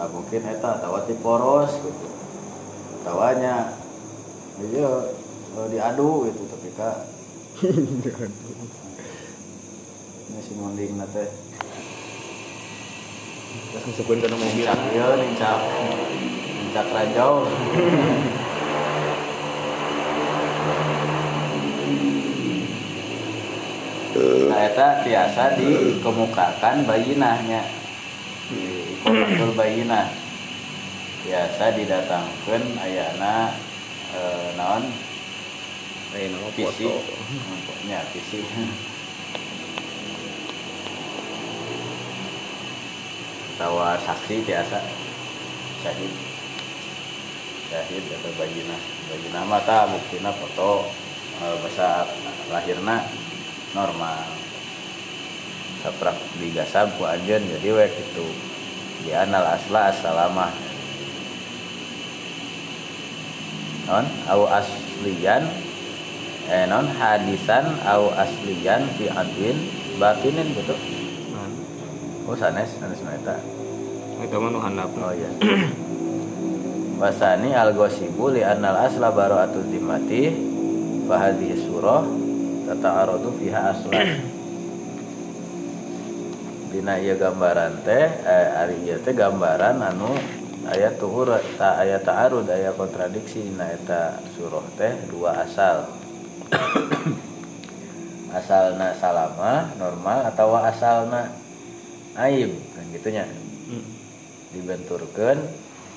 Nah, 0.00 0.08
mungkin 0.08 0.40
eta 0.48 0.80
tawa 0.80 1.04
ti 1.04 1.12
poros 1.20 1.76
gitu. 1.76 2.08
Tawanya. 3.04 3.76
Iya 4.56 5.12
diadu 5.68 6.24
gitu 6.24 6.40
tapi 6.48 6.72
kak. 6.72 7.04
Ini 10.24 10.40
si 10.40 10.56
monding 10.56 10.96
nate 10.96 11.28
terus 13.76 13.92
masukin 13.92 14.24
ke 14.24 14.32
mobil. 14.32 14.64
Nincak 14.64 14.88
iya 14.96 15.20
nincak. 15.20 15.60
Nincak 16.64 16.86
ranjau. 16.96 17.44
Nah, 24.20 24.66
eta 24.66 25.06
tiasa 25.06 25.54
dikemukakan 25.56 26.84
bayinahnya 26.84 27.79
di 28.50 28.98
bayinah 29.54 30.10
biasa 31.22 31.64
didatangkan 31.78 32.62
ayana 32.82 33.54
e, 34.10 34.20
naon? 34.58 34.84
Lain 36.10 36.34
nama 36.34 36.50
visi 36.50 36.90
ya 37.86 38.02
visi 38.10 38.42
tawa 43.54 43.94
saksi 44.02 44.42
biasa. 44.42 44.78
Syahid. 45.86 46.12
Syahid 47.70 48.04
atau 48.10 48.32
bayinah 48.34 48.80
bayinah 49.14 49.44
mata 49.46 49.86
buktina 49.86 50.34
foto 50.34 50.90
e, 51.38 51.44
bahasa 51.62 52.10
lahirna 52.50 53.06
normal 53.78 54.39
saprak 55.80 56.16
digasab 56.36 56.92
ku 57.00 57.08
ajen 57.08 57.40
jadi 57.44 57.68
wek 57.72 57.92
itu. 57.92 58.26
Di 59.04 59.16
anal 59.16 59.56
asla 59.56 59.90
asalamah 59.90 60.52
non 63.90 64.06
au 64.30 64.46
aslian 64.46 65.50
eh 66.46 66.64
non 66.70 66.86
hadisan 66.86 67.80
au 67.88 68.12
aslian 68.14 68.86
fi 68.94 69.10
adwin 69.10 69.56
batinin 69.98 70.52
gitu. 70.54 70.76
Nah, 71.34 71.48
oh 72.28 72.36
sanes 72.38 72.70
sanes 72.78 73.00
meta 73.02 73.40
itu 74.20 74.36
mah 74.36 74.50
nu 74.52 74.60
handap. 74.60 74.92
Oh 75.00 75.12
iya. 75.16 75.32
Wasani 77.00 77.56
al 77.56 77.72
li 77.72 78.42
anal 78.44 78.76
asla 78.84 79.08
bara'atul 79.08 79.72
dimati 79.72 80.28
fa 81.08 81.16
hadhihi 81.16 81.56
surah 81.64 82.04
tata'aradu 82.68 83.40
fiha 83.40 83.72
aslan 83.72 84.06
dina 86.70 86.96
ieu 87.02 87.18
gambaran 87.18 87.82
teh 87.82 88.06
eh, 88.22 88.98
teh 89.02 89.14
gambaran 89.14 89.82
anu 89.82 90.14
aya 90.70 90.94
tuhur 90.94 91.34
ta 91.58 91.82
aya 91.82 91.98
ta'arud 91.98 92.46
aya 92.46 92.70
kontradiksi. 92.72 93.42
Dina 93.50 93.68
eta 93.74 94.22
surah 94.38 94.66
teh 94.78 94.94
dua 95.10 95.42
asal. 95.42 95.90
Asalna 98.30 98.94
salama 98.94 99.74
normal 99.74 100.30
atau 100.30 100.54
asalna 100.54 101.34
aib 102.14 102.54
kan 102.78 102.86
gitunya. 102.94 103.26
Hmm. 103.70 103.86
dibenturkan 104.50 105.38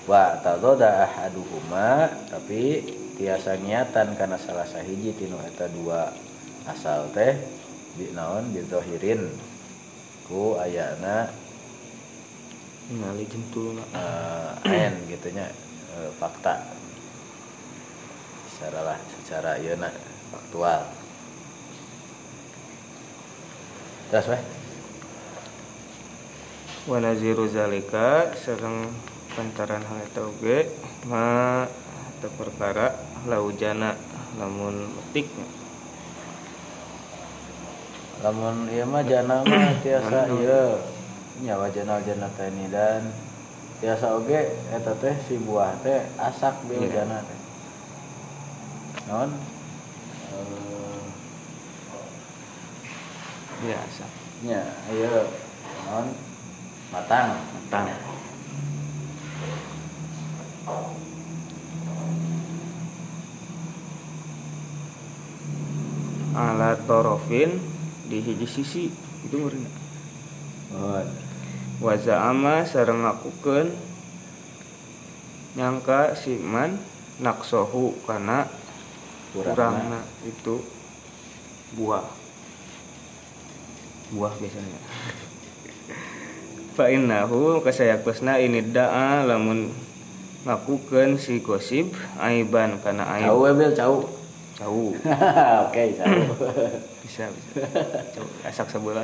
wa 0.05 0.37
tadoda 0.45 1.09
ahaduhuma 1.09 2.05
tapi 2.29 2.85
tiasa 3.17 3.57
niatan 3.57 4.13
karena 4.13 4.37
salah 4.37 4.69
sahiji 4.69 5.09
tinu 5.17 5.41
eta 5.41 5.65
dua 5.73 6.13
asal 6.69 7.09
teh 7.17 7.33
di 7.97 8.13
naon 8.13 8.53
dizohirin 8.53 9.25
ku 10.33 10.57
ayana. 10.57 11.29
Ningali 12.89 13.29
jentul 13.29 13.77
uh, 13.93 14.57
ain 14.65 14.97
gitunya. 15.05 15.53
Eh, 15.93 16.09
fakta. 16.17 16.73
Secara 18.49 18.81
lah 18.81 18.97
secara 19.13 19.61
ieu 19.61 19.77
faktual. 20.33 20.89
Terus 24.09 24.29
weh 24.33 24.43
wa 26.83 26.99
naziru 26.99 27.47
zalika 27.47 28.35
sareng 28.35 28.91
pantaran 29.39 29.87
hal 29.87 30.03
eta 30.03 30.19
oge 30.27 30.67
ma 31.07 31.63
perkara 32.35 32.91
laujana 33.23 33.95
lamun 34.35 34.91
metik 34.91 35.31
lamun 38.23 38.71
ieu 38.71 38.87
mah 38.87 39.03
jana 39.03 39.43
mah 39.43 39.75
tiasa 39.83 40.31
ieu. 40.39 40.79
Nyawa 41.43 41.67
jana 41.75 41.99
jana 42.07 42.27
teh 42.39 42.47
ini 42.47 42.71
dan 42.71 43.11
tiasa 43.83 44.15
oge 44.15 44.55
eta 44.71 44.95
teh 44.95 45.11
si 45.27 45.35
buah 45.43 45.75
teh 45.83 46.07
asak 46.15 46.55
bil 46.71 46.87
Iya. 46.87 47.03
jana 47.03 47.19
teh. 47.19 47.39
Non 49.11 49.29
eh, 50.31 51.03
biasa 53.59 54.05
nya 54.47 54.61
ieu. 54.87 55.23
Non 55.91 56.07
matang 56.95 57.35
matang 57.51 57.91
alat 66.33 66.79
torofin 66.89 67.72
di 68.13 68.21
hiji 68.21 68.45
sisi. 68.45 68.83
Itu 69.25 69.41
murina 69.41 69.71
oh, 70.77 71.01
waza 71.81 72.21
ama 72.29 72.61
sareng 72.67 73.01
ngakukeun 73.01 73.73
nyangka 75.57 76.13
si 76.13 76.37
man 76.37 76.77
naksohu 77.17 77.97
karena 78.05 78.45
kurangna. 79.33 80.05
Itu 80.21 80.61
buah. 81.73 82.05
Buah 84.13 84.33
biasanya. 84.37 84.79
Fa 86.77 86.89
innahu 86.89 87.61
kasayakosna 87.61 88.41
ini 88.41 88.65
da'a 88.65 89.25
lamun 89.29 89.73
ngakukeun 90.45 91.17
si 91.17 91.41
gosip 91.41 91.93
aiban 92.17 92.81
kana 92.81 93.05
aib. 93.17 93.29
Cau 93.29 93.45
we 93.45 93.51
bil 93.53 93.73
cau. 93.73 93.95
Cau. 94.57 94.93
Oke 95.69 95.83
cau 95.97 96.13
bisa 97.03 97.27
bisa. 97.27 97.67
Asak 98.47 98.71
sebelah. 98.71 99.03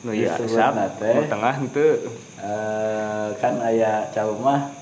Nu 0.00 0.16
ya 0.16 0.32
nu 0.38 1.22
tengah 1.28 1.54
itu 1.60 1.88
Eh, 2.40 3.28
kan 3.36 3.60
aya 3.60 4.08
cau 4.16 4.32
mah 4.40 4.72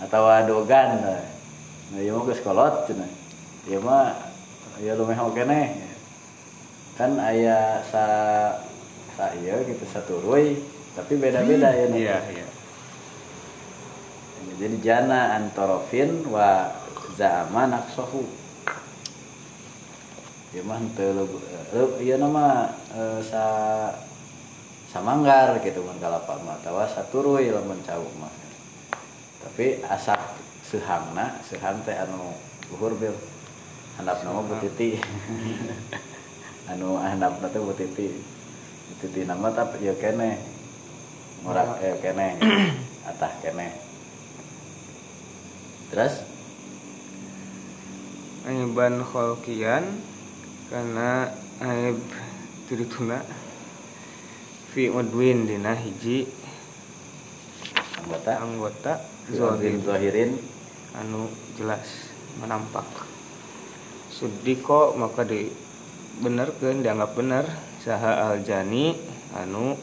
atau 0.00 0.24
adogan 0.24 1.04
nah 1.04 2.00
ieu 2.00 2.16
mah 2.16 2.24
geus 2.24 2.40
kolot 2.40 2.88
cenah. 2.88 3.10
Ieu 3.68 3.82
mah 3.84 4.16
ieu 4.80 4.96
lumeh 4.96 5.18
keneh 5.36 5.66
kan 6.96 7.12
aya 7.20 7.82
sa 7.90 8.06
sa 9.18 9.36
ieu 9.36 9.68
gitu 9.68 9.84
saturuy 9.84 10.62
tapi 10.94 11.18
beda-beda 11.18 11.74
ya 11.74 11.84
nanti. 11.90 12.00
iya 12.06 12.18
iya. 12.32 12.46
Jadi 14.54 14.76
jana 14.80 15.34
antorofin 15.36 16.22
wa 16.30 16.70
za'ama 17.18 17.66
naksohu 17.68 18.22
ieu 20.54 20.62
mah 20.62 20.78
ieu 21.98 22.14
nama 22.14 22.70
eh, 22.94 23.18
sa 23.26 23.44
samanggar 24.86 25.58
gitu 25.66 25.82
mun 25.82 25.98
kalapa 25.98 26.38
mah 26.46 26.54
atawa 26.62 26.86
saturuy 26.86 27.50
lamun 27.50 27.82
cau 27.82 28.06
mah. 28.22 28.30
Tapi 29.42 29.82
asap 29.82 30.22
sehangna 30.62 31.42
sehang 31.42 31.82
teh 31.82 31.98
anu 31.98 32.38
luhur 32.70 32.94
bil. 32.94 33.18
Handapna 33.98 34.30
mah 34.30 34.46
butiti. 34.46 34.98
Anu 36.70 37.02
handapna 37.02 37.50
teh 37.50 37.58
butiti. 37.58 38.14
Butiti 38.94 39.26
nama 39.26 39.50
tapi 39.50 39.82
ya 39.82 39.94
kene. 39.98 40.38
Morak 41.42 41.82
eh 41.82 41.98
kene. 41.98 42.38
Atah 43.10 43.32
kene. 43.42 43.74
Terus? 45.90 46.22
Aiban 48.46 49.02
kholkian 49.02 50.13
karena 50.74 51.30
aib 51.62 52.02
tirituna 52.66 53.22
fi 54.74 54.90
udwin 54.90 55.46
dina 55.46 55.70
hiji 55.78 56.26
anggota. 58.02 58.32
Anggota 58.42 58.92
zohir. 59.30 59.78
Zohirin. 59.86 60.34
Anu 60.98 61.30
jelas 61.54 62.10
menampak. 62.42 62.86
Sudiko 64.10 64.98
maka 64.98 65.22
dibenerkeun 65.22 66.82
dianggap 66.82 67.14
bener. 67.14 67.46
Saha 67.78 68.34
aljani 68.34 68.98
anu 69.30 69.78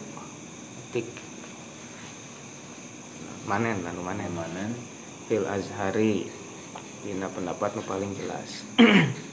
tik. 0.92 1.08
Manen 3.48 3.80
anu 3.88 4.04
manen. 4.04 4.28
Mana 4.36 4.68
fil 5.32 5.48
azhari 5.48 6.28
dina 7.08 7.32
pendapat 7.32 7.80
nu 7.80 7.82
paling 7.88 8.12
jelas 8.20 8.68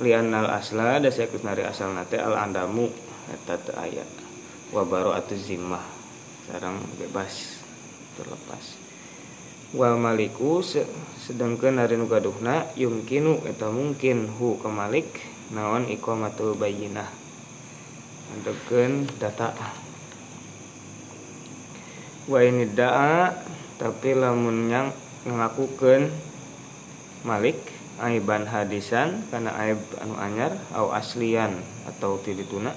liannal 0.00 0.48
asla 0.48 1.02
da 1.02 1.12
saekus 1.12 1.44
nari 1.44 1.66
asal 1.66 1.92
nate 1.92 2.16
al 2.16 2.38
andamu 2.38 2.88
eta 3.28 3.60
teu 3.60 3.76
aya 3.76 4.06
wa 4.72 4.86
atau 4.88 5.36
zimmah 5.36 5.84
bebas 7.00 7.60
terlepas. 8.16 8.76
Wal 9.72 9.96
maliku 9.96 10.60
se, 10.60 10.84
sedangkan 11.16 11.80
hari 11.80 11.96
nu 11.96 12.04
gaduhna 12.04 12.68
yumkinu 12.76 13.40
eta 13.48 13.72
mungkin 13.72 14.28
hu 14.36 14.60
ke 14.60 14.68
malik 14.68 15.08
naon 15.48 15.88
iqamatul 15.88 16.52
bayyinah. 16.60 17.08
Andekeun 18.36 19.08
data. 19.16 19.56
Wa 22.28 22.38
ini 22.44 22.68
da'a 22.68 23.32
tapi 23.80 24.12
lamun 24.12 24.68
yang 24.68 24.92
ngakukeun 25.24 26.12
malik 27.24 27.71
aiban 28.02 28.50
hadisan 28.50 29.22
karena 29.30 29.54
aib 29.62 29.78
anu 30.02 30.18
anyar 30.18 30.50
au 30.74 30.90
aslian 30.90 31.54
atau 31.86 32.18
tilituna 32.18 32.74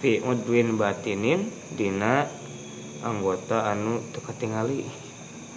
fi 0.00 0.24
udwin 0.24 0.80
batinin 0.80 1.52
dina 1.76 2.24
anggota 3.04 3.68
anu 3.68 4.00
teka 4.16 4.32
tingali 4.32 4.88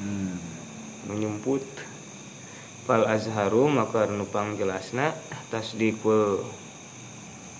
hmm. 0.04 0.36
menyumput. 1.08 1.64
Fal 2.84 3.06
azharu 3.06 3.70
maka 3.70 4.10
nupang 4.10 4.58
jelasna 4.58 5.14
tasdikul 5.54 6.41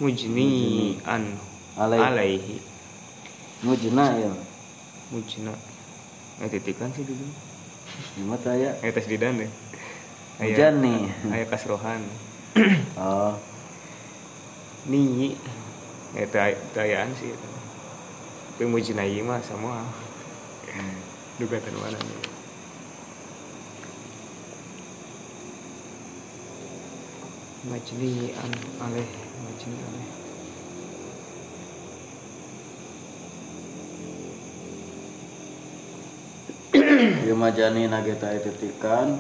mujni 0.02 0.98
an 1.06 1.38
alaihi, 1.78 2.02
alaihi. 2.02 2.58
mujna 3.62 4.06
ya. 4.18 4.34
Mujna. 5.14 5.54
Eh 6.42 6.50
titikan 6.50 6.90
sih 6.98 7.06
dulu. 7.06 7.30
Gimana 8.18 8.52
ya 8.58 8.72
eh 8.82 8.90
tes 8.90 9.06
didan 9.06 9.38
deh 9.38 9.69
Hujan 10.40 10.80
nih. 10.80 11.12
Ayah 11.36 11.48
kasrohan. 11.52 12.00
oh. 12.96 13.36
Nih. 14.88 15.36
Ya 16.16 16.24
tayaan 16.72 17.12
sih. 17.20 17.36
Tapi 18.56 18.64
mau 18.64 18.80
jinai 18.80 19.20
mah 19.20 19.44
semua. 19.44 19.84
Hmm. 20.72 20.96
Duga 21.44 21.60
mana 21.60 22.00
nih. 22.00 22.24
Majni 27.68 28.32
an 28.40 28.52
aleh 28.80 29.10
majni 29.44 29.76
aleh. 29.76 30.08
Ya 37.28 37.36
majani 37.36 37.92
nageta 37.92 38.32
itu 38.40 38.52
tikan 38.56 39.20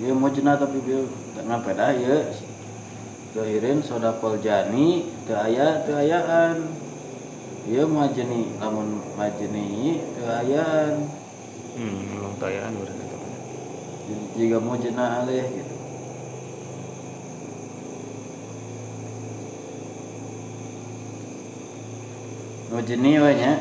ya 0.00 0.16
mujna 0.16 0.56
tapi 0.56 0.80
dia 0.82 1.04
karena 1.36 1.60
pada 1.60 1.92
ya 1.92 2.32
zahirin 3.36 3.84
sodakol 3.84 4.40
jani 4.40 5.06
teu 5.28 5.36
aya 5.36 5.84
teu 5.84 5.94
ayaan. 5.94 6.66
Ya 7.68 7.84
majeni 7.84 8.56
lamun 8.56 9.04
majeni 9.14 10.00
teu 10.16 10.26
ayaan. 10.26 11.04
Hmm 11.76 12.00
belum 12.16 12.34
tayaan 12.40 12.74
udah 12.74 12.96
jika 14.34 14.58
mujna 14.58 15.22
alih 15.22 15.44
gitu. 15.44 15.74
Mujni 22.70 23.12
we 23.20 23.32
nya. 23.38 23.52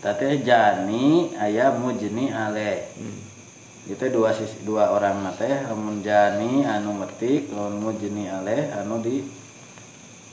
Tati 0.00 0.42
jani 0.46 1.34
ayah 1.40 1.74
mujni 1.74 2.30
ale. 2.30 2.90
Hmm 3.00 3.29
itu 3.88 4.04
dua 4.12 4.28
sisi 4.36 4.60
dua 4.60 4.92
orang 4.92 5.24
nate 5.24 5.48
lamun 5.64 6.04
jani 6.04 6.68
anu 6.68 6.92
metik 6.92 7.48
lamun 7.48 7.80
mujni 7.80 8.28
aleh 8.28 8.68
anu 8.76 9.00
di 9.00 9.24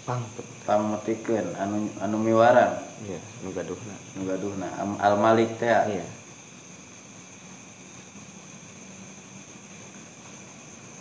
pang 0.04 0.20
pang 0.68 0.84
metikeun 0.91 1.56
anu 1.56 1.88
anu 2.04 2.16
miwarang. 2.20 2.76
Iya 3.08 3.20
nu 3.43 3.56
gaduhna. 3.56 3.95
Nu 4.20 4.22
gaduhna. 4.28 4.68
Al 5.00 5.16
malik 5.16 5.56
teh 5.56 5.72
iya. 5.72 6.08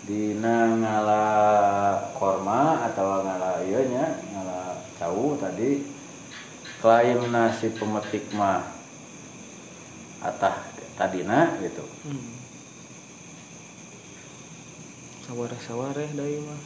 Dina 0.06 0.70
ngala 0.70 1.24
korma 2.14 2.86
atau 2.86 3.26
ngala 3.26 3.66
iya 3.66 3.80
nya 3.90 4.06
ngala 4.30 4.58
cau 5.02 5.34
tadi 5.34 5.82
klaim 6.78 7.26
nasi 7.34 7.74
pemetik 7.74 8.30
mah 8.38 8.70
atah 10.22 10.62
tadina 10.94 11.58
gitu. 11.58 11.82
Hmm 12.06 12.35
sawareh-sawareh 15.26 16.10
dari 16.14 16.38
mah. 16.38 16.62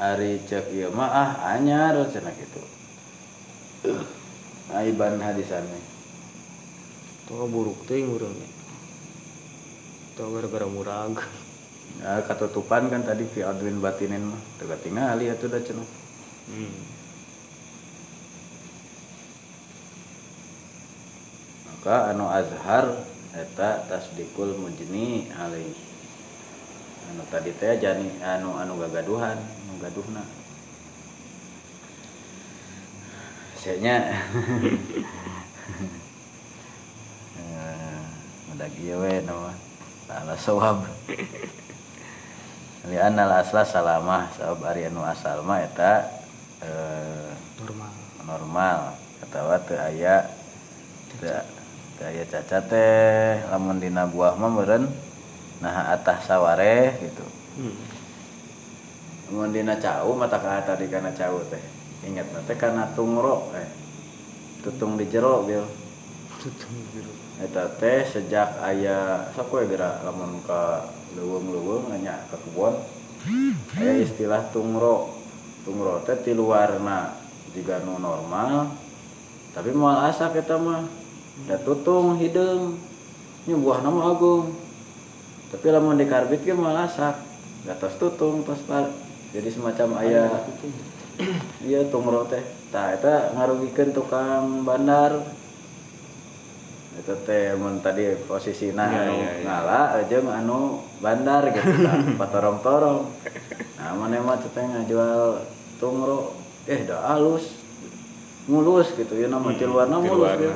Hari 0.00 0.40
cek 0.46 0.70
iya 0.72 0.88
mah 0.88 1.10
ah 1.10 1.30
anyar 1.58 1.98
cenah 2.08 2.32
gitu 2.38 2.62
aiban 4.70 5.18
hadisannya. 5.18 5.82
Tuh 7.26 7.50
buruk 7.50 7.84
tuh 7.84 7.98
yang 7.98 8.14
urangnya 8.14 8.48
tuh 10.14 10.30
gara-gara 10.30 10.66
murag. 10.70 11.18
Ya 11.98 12.22
katutupan 12.22 12.86
kan 12.86 13.02
tadi 13.02 13.26
fi 13.26 13.42
adwin 13.42 13.82
batinin 13.82 14.24
mah. 14.30 14.40
Teu 14.56 14.70
tinggali 14.78 15.26
atuh 15.28 15.50
da 15.50 15.58
cenah. 15.58 15.88
Hmm. 16.50 17.00
maka 21.80 22.12
anu 22.12 22.28
azhar 22.28 22.92
eta 23.32 23.88
tasdikul 23.88 24.52
mujni 24.60 25.32
alaihi 25.32 25.89
anu 27.10 27.26
tadi 27.26 27.50
teh 27.58 27.74
jani 27.82 28.22
anu 28.22 28.54
anu 28.54 28.78
gagaduhan 28.78 29.34
anu 29.34 29.74
gaduhna. 29.82 30.22
Nya 33.60 33.96
udah 38.56 38.68
giwe 38.72 39.20
nama. 39.26 39.52
Salah 40.08 40.38
sawab. 40.38 40.78
Li 42.88 42.96
anal 42.96 43.42
asla 43.42 43.66
salamah. 43.66 44.32
Sabab 44.32 44.64
ari 44.70 44.88
anu 44.88 45.04
asal 45.04 45.44
mah 45.44 45.60
eta 45.60 46.08
eh, 46.64 47.36
normal. 47.60 47.92
normal. 48.24 48.78
Atawa 49.20 49.60
teu 49.66 49.76
aya 49.76 50.24
teu 51.20 51.28
aya 52.06 52.24
cacat 52.24 52.64
teh. 52.70 53.44
Lamun 53.52 53.76
dina 53.82 54.08
buah 54.08 54.40
mah 54.40 54.48
meureun 54.48 54.88
nah 55.60 55.92
atas 55.92 56.24
saware 56.24 56.96
gitu. 57.04 57.24
Hmm. 57.60 57.76
Mun 59.30 59.52
dina 59.52 59.76
cau 59.76 60.16
mata 60.16 60.40
ka 60.40 60.64
tadi 60.64 60.88
kana 60.88 61.12
cau 61.12 61.38
teh. 61.46 61.60
Ingat 62.08 62.32
nanti 62.32 62.56
karena 62.56 62.88
tungro 62.96 63.52
eh. 63.54 63.68
Tutung 64.64 64.96
di 64.96 65.04
jero 65.06 65.44
bil. 65.44 65.64
Tutung 66.40 66.72
di 66.72 66.84
jero. 66.96 67.12
Eta 67.40 67.68
teh 67.76 68.04
sejak 68.04 68.60
ayah 68.64 69.28
saku 69.36 69.60
ya 69.60 69.66
bira 69.68 69.90
lamun 70.04 70.40
ka 70.44 70.88
leuweung-leuweung 71.16 71.88
nanya 71.88 72.20
ke 72.28 72.36
kebun 72.36 72.76
aya 73.76 74.00
istilah 74.00 74.48
tungro 74.52 75.16
tungro 75.64 76.00
teh 76.04 76.16
ti 76.20 76.32
luarna 76.36 77.16
jika 77.52 77.80
nu 77.84 77.96
normal 78.00 78.72
tapi 79.52 79.74
moal 79.76 80.08
asa 80.08 80.32
kita 80.32 80.56
mah. 80.56 80.84
Da 81.48 81.56
tutung 81.56 82.20
hidung 82.20 82.76
ini 83.48 83.56
buah 83.56 83.80
nama 83.80 84.12
agung 84.12 84.52
tapi 85.50 85.66
lamun 85.74 85.98
di 85.98 86.06
karbit 86.06 86.46
ke 86.46 86.54
malah 86.54 86.86
sak 86.86 87.18
gatos 87.66 87.98
tutung 87.98 88.46
tos 88.46 88.62
pak 88.64 89.10
jadi 89.30 89.48
semacam 89.50 89.88
ayah. 90.02 90.30
iya 91.62 91.86
tungro 91.86 92.26
teh. 92.26 92.42
Tah 92.74 92.94
eta 92.94 93.34
ngarugikan 93.34 93.94
tukang 93.94 94.66
bandar. 94.66 95.22
Itu 96.98 97.14
teh 97.22 97.54
mun 97.54 97.78
tadi 97.78 98.18
posisi 98.26 98.74
nah 98.74 98.90
anu 98.90 99.22
ya, 99.22 99.30
ya. 99.38 99.46
ngala 99.46 99.80
aja 100.02 100.18
anu 100.42 100.82
bandar 100.98 101.46
gitu 101.54 101.86
kan 101.86 102.02
patorong 102.20 102.58
torong 102.60 103.08
nah 103.80 103.96
mana 103.96 104.20
mah 104.20 104.36
teh 104.36 104.60
ngajual 104.60 105.40
tungro 105.80 106.36
eh 106.68 106.84
dah 106.84 107.14
halus 107.14 107.56
mulus 108.44 108.92
gitu 108.92 109.16
ya 109.16 109.32
nama 109.32 109.48
hmm, 109.48 109.64
luarna 109.64 109.96
mulus 110.02 110.34
ya. 110.36 110.54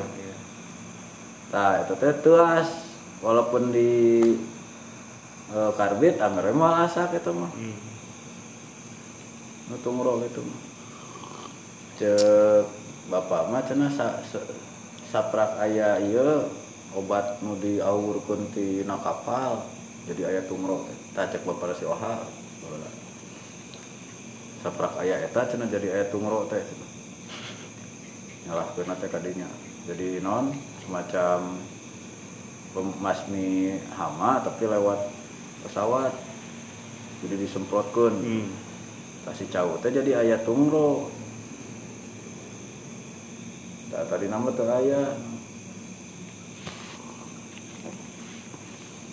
Nah, 1.55 1.87
itu 1.87 1.95
teh 1.95 2.11
tuas. 2.19 2.69
Walaupun 3.23 3.71
di 3.73 4.35
karbit 5.55 6.19
anggar 6.19 6.51
mau 6.51 6.75
asak 6.83 7.15
itu 7.15 7.31
mah. 7.31 7.51
Hmm. 7.55 7.79
nutung 9.71 10.03
roh 10.03 10.19
itu 10.27 10.43
mah. 10.43 10.61
Cek 11.95 12.67
bapak 13.07 13.55
mah 13.55 13.63
cina 13.63 13.87
sa, 13.87 14.19
sa, 14.27 14.43
saprak 15.15 15.55
ayah 15.63 16.03
iya 16.03 16.43
obat 16.99 17.39
nu 17.43 17.55
diawurkeun 17.63 18.51
ti 18.51 18.83
na 18.83 18.99
kapal 18.99 19.63
jadi 20.11 20.35
ayah 20.35 20.45
tumro 20.51 20.91
tak 21.15 21.31
cek 21.31 21.47
bapak 21.47 21.79
si 21.79 21.87
oha. 21.87 22.27
Saprak 24.67 24.99
ayah 25.07 25.23
eta 25.23 25.47
cina 25.47 25.71
jadi 25.71 26.03
ayah 26.03 26.07
tumro 26.11 26.51
teh. 26.51 26.63
Nyalahkeun 28.51 28.91
teh 28.99 29.09
kadinya 29.09 29.47
jadi 29.87 30.19
non 30.19 30.51
semacam 30.83 31.63
pemasmi 32.75 33.79
hama 33.95 34.43
tapi 34.43 34.67
lewat 34.67 35.14
pesawat 35.65 36.13
jadi 37.25 37.41
disemprotkan. 37.41 38.13
Hmm. 38.21 38.49
kasih 39.25 39.49
cau 39.49 39.81
teh 39.81 39.89
jadi 39.89 40.21
ayat 40.21 40.45
tungro 40.45 41.09
Nah, 43.95 44.03
tadi 44.11 44.27
nama 44.27 44.51
tuh 44.51 44.67
ayat 44.67 45.15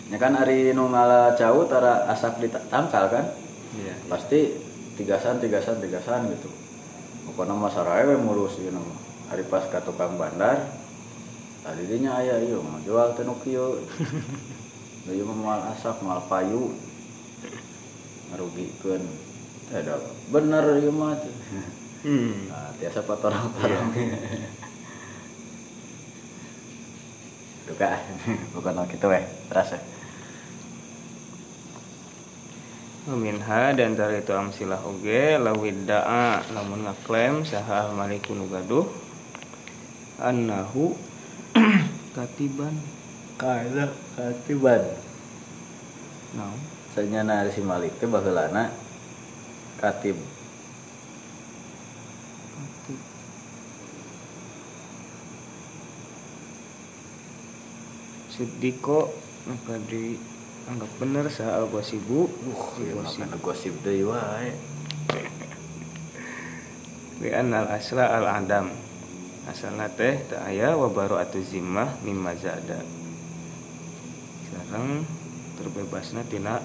Ya 0.10 0.18
kan 0.20 0.36
hari 0.36 0.76
nu 0.76 0.92
ngala 0.92 1.38
cau 1.40 1.64
tara 1.72 2.04
asak 2.12 2.44
ditangkal 2.44 3.08
kan? 3.08 3.26
Iya 3.80 3.96
pasti 4.12 4.60
tigasan 5.00 5.40
tigasan 5.40 5.80
tigasan 5.80 6.28
gitu. 6.34 6.52
Pokoknya 7.30 7.56
mah 7.56 7.72
saraya 7.72 8.12
we 8.12 8.20
ngurus 8.20 8.60
ieu 8.60 8.76
nama 8.76 8.92
hari 9.32 9.48
pas 9.48 9.64
ka 9.72 9.80
tukang 9.80 10.20
bandar 10.20 10.68
tadi 11.64 11.88
dinya 11.88 12.20
aya 12.20 12.44
ieu 12.44 12.60
mah 12.60 12.84
jual 12.84 13.16
teh 13.16 13.24
mah 15.08 15.38
moal 15.38 15.62
asak 15.74 16.02
moal 16.06 16.22
payu. 16.30 16.76
Ngarugikeun. 18.32 19.04
Teh 19.72 19.82
da 19.82 19.96
bener 20.30 20.84
ieu 20.84 20.92
mah 20.92 21.16
hmm. 22.04 22.52
nah 22.52 22.70
tiasa 22.80 23.02
patorang-torang 23.08 23.90
duka. 27.72 27.92
Bukan 28.54 28.84
gitu 28.92 29.06
weh 29.08 29.24
terasa. 29.48 29.80
Minha 33.12 33.74
dan 33.74 33.98
dari 33.98 34.22
itu 34.22 34.30
amsilah 34.32 34.78
oge 34.86 35.36
lawidda'a 35.42 36.54
lamun 36.54 36.86
ngaklaim 36.86 37.42
saha 37.44 37.90
maliku 37.98 38.38
nu 38.38 38.46
gaduh 38.46 38.86
annahu 40.22 40.94
katiban 42.16 42.78
kaila 43.42 43.90
katiban 44.14 44.86
naon? 46.38 46.62
Sanyana 46.94 47.50
si 47.50 47.66
Malik 47.66 47.98
teh 47.98 48.06
baheulana 48.06 48.70
katib. 49.82 50.20
Katib. 52.54 53.00
Sidiko 58.30 59.10
maka 59.50 59.80
dianggap 59.90 60.92
bener 61.02 61.26
saha 61.34 61.64
al 61.64 61.68
gosibu 61.72 62.30
uh 62.30 62.64
ieu 62.78 63.00
mah 63.00 63.40
gosip. 63.42 63.74
deui 63.82 64.06
wae. 64.06 64.54
Li 67.26 67.30
al 67.34 67.68
asla 67.72 68.20
al 68.20 68.28
adam. 68.28 68.68
Asalna 69.48 69.90
teh 69.90 70.22
teu 70.30 70.38
aya 70.44 70.78
wa 70.78 70.92
baru'atu 70.92 71.42
zimmah 71.42 71.98
mimma 72.06 72.38
zada 72.38 73.01
sareng 74.52 75.08
terbebasna 75.58 76.22
tina 76.28 76.60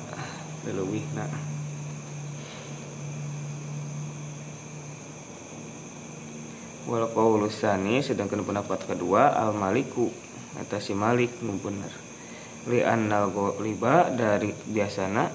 leuwihna 0.66 1.26
wal 6.87 7.07
qaulu 7.11 7.51
tsani 7.51 7.99
sedangkan 7.99 8.47
pendapat 8.47 8.87
kedua 8.87 9.34
al 9.34 9.51
maliku 9.55 10.07
eta 10.57 10.78
si 10.78 10.95
malik 10.95 11.34
nu 11.43 11.59
bener 11.59 11.91
li 12.70 12.82
annal 12.82 13.30
ghaliba 13.34 14.11
dari 14.14 14.55
biasana 14.70 15.26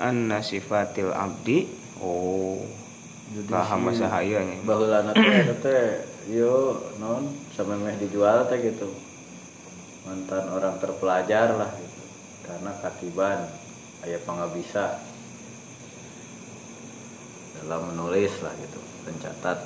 anna 0.00 0.40
sifatil 0.40 1.12
abdi 1.12 1.68
oh 2.00 2.64
Jadi 3.30 3.46
Nah, 3.46 3.62
si 3.62 3.70
hamba 3.70 3.90
sahaya 3.94 4.42
nya. 4.42 4.58
baheulana 4.66 5.14
teh 5.14 5.54
teh 5.62 5.84
yo 6.34 6.74
non 6.98 7.30
samemeh 7.54 7.94
dijual 8.02 8.42
teh 8.50 8.58
gitu 8.58 8.90
mantan 10.04 10.44
orang 10.52 10.76
terpelajar 10.80 11.56
lah 11.56 11.70
gitu. 11.76 12.02
Karena 12.46 12.72
katiban 12.80 13.38
aya 14.00 14.18
pangabisa 14.24 15.00
dalam 17.60 17.92
menulis 17.92 18.32
lah 18.40 18.54
gitu 18.56 18.80
pencatat. 19.04 19.58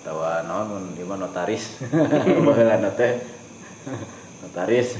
Atau 0.00 0.16
non 0.46 0.96
di 0.96 1.04
mana 1.04 1.28
notaris. 1.28 1.80
Baheulana 2.46 2.90
teh 2.94 3.20
notaris. 4.46 4.96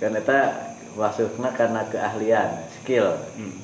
Kan 0.00 0.16
eta 0.16 0.72
masukna 0.96 1.52
karena 1.52 1.84
keahlian 1.90 2.64
skill. 2.80 3.20
Hmm. 3.36 3.54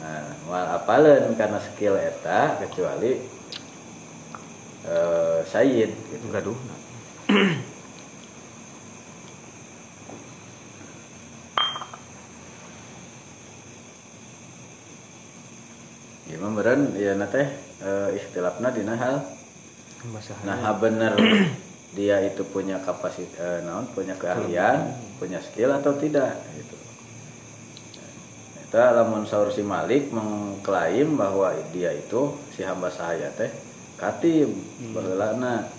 Nah, 0.00 0.36
moal 0.48 0.66
apaleun 0.80 1.32
karena 1.36 1.60
skill 1.60 1.96
eta 1.96 2.60
kecuali 2.60 3.34
eh 4.84 5.40
sayyid 5.48 5.96
gitu. 6.12 6.26
gaduh 6.28 6.58
Beureun 16.64 16.96
ya 16.96 17.12
na 17.12 17.28
teh 17.28 17.44
eh, 17.84 18.16
ikhtilafna 18.16 18.72
dina 18.72 18.96
hal 18.96 19.20
bahasa 20.08 20.32
nah 20.48 20.72
bener. 20.80 21.12
Dia 21.94 22.18
itu 22.24 22.42
punya 22.48 22.80
kapasitas 22.80 23.38
eh, 23.38 23.60
naon 23.68 23.86
punya 23.92 24.16
keahlian, 24.16 24.96
punya 25.20 25.38
skill 25.38 25.70
atau 25.76 25.94
tidak 25.94 26.40
gitu. 26.56 26.74
Eta 28.64 28.96
lamun 28.96 29.28
saur 29.28 29.52
si 29.54 29.62
Malik 29.62 30.10
mengklaim 30.10 31.14
bahwa 31.14 31.54
dia 31.70 31.94
itu 31.94 32.34
si 32.50 32.66
hamba 32.66 32.90
sahaya 32.90 33.30
teh 33.38 33.46
katib 33.94 34.50
baheulana. 34.90 35.70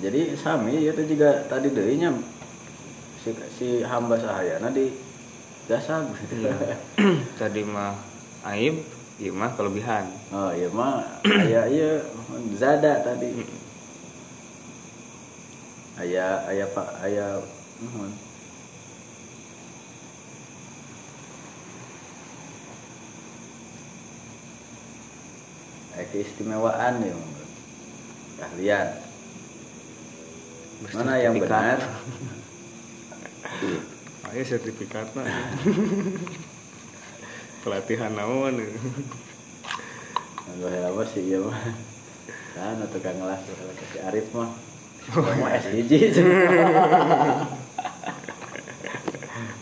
Jadi 0.00 0.32
sami 0.40 0.80
itu 0.80 1.02
juga 1.04 1.44
tadi 1.44 1.68
deui 1.68 2.00
nya 2.00 2.08
si, 3.20 3.36
si 3.52 3.68
hamba 3.84 4.16
sahayana 4.16 4.72
di 4.72 5.11
jasa 5.70 6.02
gitu. 6.18 6.50
tadi 7.40 7.62
mah 7.62 7.94
aib 8.50 8.82
ieu 9.22 9.30
mah 9.30 9.54
kelebihan 9.54 10.10
Oh 10.34 10.50
iya 10.50 10.66
mah 10.72 11.22
aya 11.22 11.62
iya 11.70 12.02
zada 12.58 13.06
tadi. 13.06 13.30
Aya 16.00 16.48
aya 16.48 16.64
Pak 16.72 16.88
aya 17.04 17.38
nuhun. 17.78 18.10
Aya 25.94 26.04
keistimewaan 26.10 27.04
ya. 27.04 27.14
Keahlian. 28.40 28.88
Mana 30.90 31.14
yang 31.20 31.38
benar? 31.38 31.78
ayo 34.32 34.42
sertifikatnya 34.48 35.28
pelatihan 37.62 38.16
naon 38.16 38.64
Gue 40.52 40.74
apa 40.74 41.02
sih 41.08 41.32
iya 41.32 41.38
mah. 41.40 41.56
Kan 42.52 42.82
tukang 42.92 43.16
ngelas 43.16 43.40
kalau 43.46 43.72
si 43.72 43.98
Arif 44.04 44.26
mah. 44.36 44.52
Mau 45.16 45.48
SIG. 45.48 45.92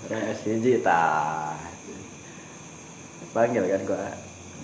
Orang 0.09 0.25
SIG 0.35 0.67
tah. 0.83 1.55
Panggil 3.31 3.71
kan 3.71 3.83
gua 3.87 4.11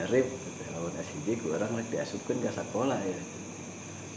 nerip 0.03 0.27
lawan 0.75 0.95
SIG 0.99 1.39
gua 1.47 1.63
orang 1.63 1.79
lagi 1.79 1.95
diasupkan 1.95 2.43
ke 2.43 2.51
sekolah 2.51 2.99
ya. 2.99 3.21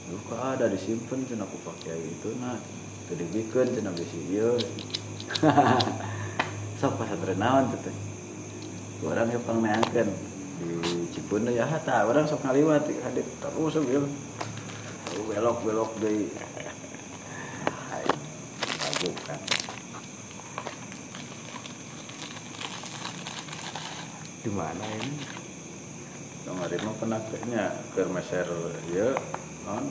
Lu 0.10 0.18
kok 0.26 0.42
ada 0.42 0.66
disimpan 0.66 1.22
cenah 1.30 1.46
aku 1.46 1.62
pakai 1.62 2.00
itu 2.00 2.34
nah. 2.42 2.58
Cenah 3.10 3.94
bisi 3.94 4.20
ieu. 4.34 4.58
Sok 6.80 6.94
pasantren 7.00 7.40
naon 7.40 7.72
teh. 7.72 7.96
Gua 9.00 9.16
orang 9.16 9.32
yang 9.32 9.44
pangneangkeun 9.48 10.10
di 10.60 10.72
Cipunde 11.16 11.56
ya 11.56 11.64
hata. 11.70 12.04
Orang 12.10 12.28
sok 12.28 12.44
ngaliwat 12.44 12.84
hadir. 12.88 13.24
Terus 13.24 13.76
bil 13.86 14.06
belok 15.30 15.58
belok 15.62 15.92
di 16.02 16.32
Hai, 17.90 18.06
maju 18.80 19.10
kan 19.28 19.42
di 24.40 24.50
mana 24.56 24.86
ini? 25.04 25.20
Kemarin 26.48 26.80
mah 26.88 26.96
pernah 26.98 27.20
kayaknya 27.28 27.64
ke 27.94 28.02
meser 28.10 28.48
ya 28.90 29.12
kan 29.68 29.86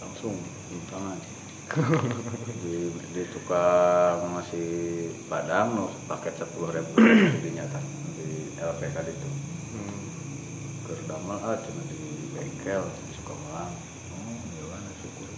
langsung 0.00 0.32
di 0.72 0.78
tangan 0.88 1.37
di, 1.68 2.88
di 3.12 3.22
tukang 3.28 4.24
masih 4.32 5.12
padang 5.28 5.76
no, 5.76 5.92
paket 6.08 6.40
sepuluh 6.40 6.72
ribu 6.72 6.96
dinyatakan 7.44 7.84
di 8.16 8.56
LPK 8.56 8.96
kan 8.96 9.04
itu. 9.04 9.28
Hmm. 9.76 11.44
ah 11.44 11.56
cuma 11.60 11.82
di 11.92 12.00
bengkel 12.32 12.88
suka 13.20 13.36
melang. 13.36 13.72
Oh 14.16 14.32
ya 14.56 14.64
mana 14.72 14.90
syukur. 15.04 15.28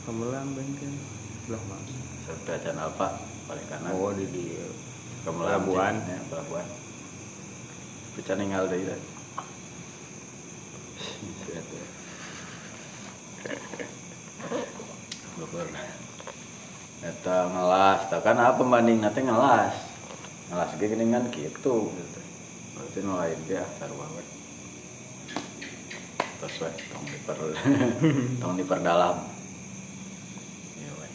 Sukamelang 0.00 0.56
bengkel. 0.56 0.94
Lah 1.52 1.62
mas. 1.68 1.92
Serba 2.24 2.56
channel 2.64 2.88
apa? 2.88 3.20
Paling 3.44 3.66
kanan. 3.68 3.92
Oh 3.92 4.16
di 4.16 4.24
di 4.24 4.56
Sukamelang 5.20 5.68
pelabuhan. 5.68 5.94
ya 6.08 6.16
pelabuhan. 6.32 6.64
Pecah 8.16 8.36
ninggal 8.40 8.72
deh 8.72 8.88
ya. 8.88 8.96
luhur 15.40 15.66
eta 17.00 17.48
ngelas 17.48 18.12
tah. 18.12 18.20
Kan 18.20 18.36
apa 18.36 18.60
pembanding 18.60 19.00
nanti 19.00 19.24
ngelas? 19.24 19.72
Ngelas 20.52 20.70
ge 20.76 20.84
geuningan 20.84 21.32
kitu 21.32 21.76
gitu. 21.88 22.20
Berarti 22.76 22.98
nu 23.00 23.16
lain 23.16 23.40
dia 23.48 23.64
sarua 23.80 24.04
we. 24.12 24.24
Terus 26.44 26.54
we 26.60 26.70
tong 26.92 27.04
diper 27.08 27.36
tong 28.44 28.54
diperdalam. 28.60 29.16
Iya 30.76 30.92
we. 31.00 31.08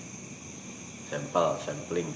Sampel 1.14 1.48
sampling. 1.62 2.10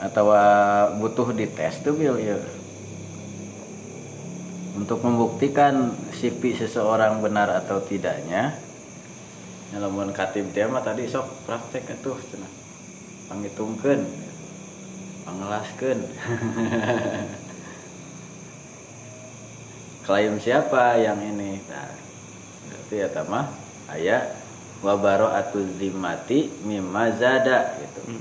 Atau 0.00 0.32
butuh 0.96 1.28
dites 1.36 1.84
tuh 1.84 1.92
bil? 1.92 2.16
Ya 2.20 2.40
untuk 4.80 5.04
membuktikan 5.04 5.92
sipi 6.16 6.56
seseorang 6.56 7.20
benar 7.20 7.52
atau 7.52 7.84
tidaknya 7.84 8.56
namun 9.76 10.10
katib 10.10 10.50
dia 10.50 10.66
mah 10.66 10.82
tadi 10.82 11.06
sok 11.06 11.46
praktek 11.46 11.94
itu 11.94 12.10
cenah. 12.10 12.52
Panghitungkeun 13.30 14.02
pangelaskeun. 15.22 16.00
Klaim 20.10 20.42
siapa 20.42 20.98
yang 20.98 21.22
ini? 21.22 21.62
Nah 21.70 21.86
berarti 22.66 22.94
ya 22.98 23.08
tamah 23.14 23.46
ayat 23.86 24.34
wabaro 24.82 25.30
atau 25.30 25.62
zimati 25.78 26.50
mimma 26.66 27.14
zada 27.14 27.78
gitu. 27.78 28.18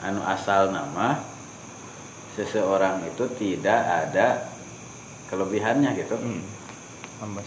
Anu 0.00 0.24
asal 0.24 0.72
nama 0.72 1.20
seseorang 2.32 3.04
itu 3.12 3.28
tidak 3.36 4.08
ada 4.08 4.49
kelebihannya 5.30 5.90
gitu. 5.94 6.18
Hmm. 6.18 6.42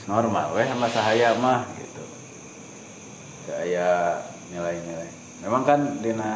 normal 0.08 0.54
weh 0.56 0.66
sama 0.66 0.88
sahaya 0.88 1.36
mah 1.38 1.68
gitu. 1.76 2.04
Saya 3.46 4.18
nilai-nilai. 4.50 5.12
Memang 5.44 5.68
kan 5.68 5.80
dina 6.00 6.34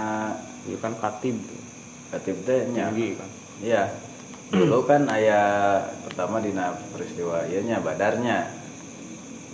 Itu 0.67 0.75
kan 0.83 0.99
katib 0.99 1.39
katib 2.11 2.43
teh 2.43 2.67
nya. 2.75 2.91
Tinggi 2.91 3.15
kan. 3.15 3.29
iya. 3.63 3.83
Dulu 4.51 4.83
kan 4.83 5.07
ayah 5.15 5.79
pertama 6.03 6.43
dina 6.43 6.75
peristiwa 6.91 7.47
ianya 7.47 7.79
badarnya. 7.79 8.51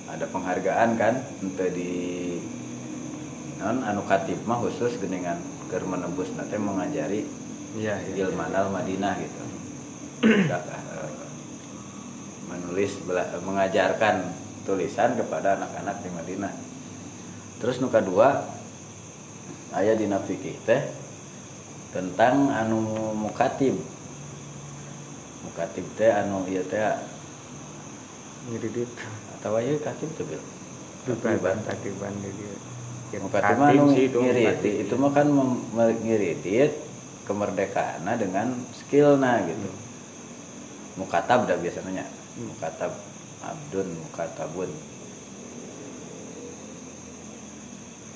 Ada 0.09 0.25
penghargaan 0.29 0.89
kan 0.97 1.21
untuk 1.45 1.69
di 1.73 1.93
non 3.61 3.85
anu 3.85 4.01
katib 4.09 4.41
mah 4.49 4.57
khusus 4.57 4.97
geningan 4.97 5.37
keur 5.69 5.85
menembus 5.85 6.33
nate 6.33 6.57
mengajari 6.57 7.25
Iya, 7.73 7.97
Ilmanal 8.13 8.69
Madinah 8.69 9.17
gitu 9.17 9.41
menulis 12.53 13.01
mengajarkan 13.41 14.29
tulisan 14.63 15.17
kepada 15.17 15.57
anak-anak 15.57 16.05
di 16.05 16.09
Madinah. 16.13 16.53
Terus 17.57 17.79
nuka 17.81 17.99
dua 18.03 18.43
ayah 19.73 19.95
dina 19.97 20.21
fikih 20.21 20.55
teh 20.67 20.81
tentang 21.95 22.51
anu 22.53 22.83
mukatib. 23.17 23.79
Mukatib 25.47 25.85
teh 25.97 26.11
anu 26.11 26.45
ieu 26.47 26.63
teh 26.67 26.81
Ngiridit. 28.43 28.91
atau 29.39 29.55
ieu 29.59 29.79
katib 29.79 30.11
tuh 30.19 30.27
bil? 30.27 30.43
Katiban. 31.07 31.57
katiban 31.63 32.13
di 32.19 32.31
dia. 32.35 33.19
Mukatib 33.23 33.57
anu 33.59 33.95
ngiridit. 33.95 34.87
itu 34.87 34.93
mah 34.99 35.11
kan 35.15 35.27
ngiridit 36.03 36.71
kemerdekaan 37.23 38.03
dengan 38.19 38.51
skillna 38.75 39.43
gitu. 39.47 39.71
Mukatab 40.99 41.49
dah 41.49 41.57
biasanya 41.57 42.05
mukatab 42.37 42.93
abdun 43.43 43.87
mukatabun. 43.99 44.71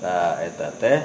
Nah 0.01 0.37
eta 0.41 0.69
teh 0.77 0.99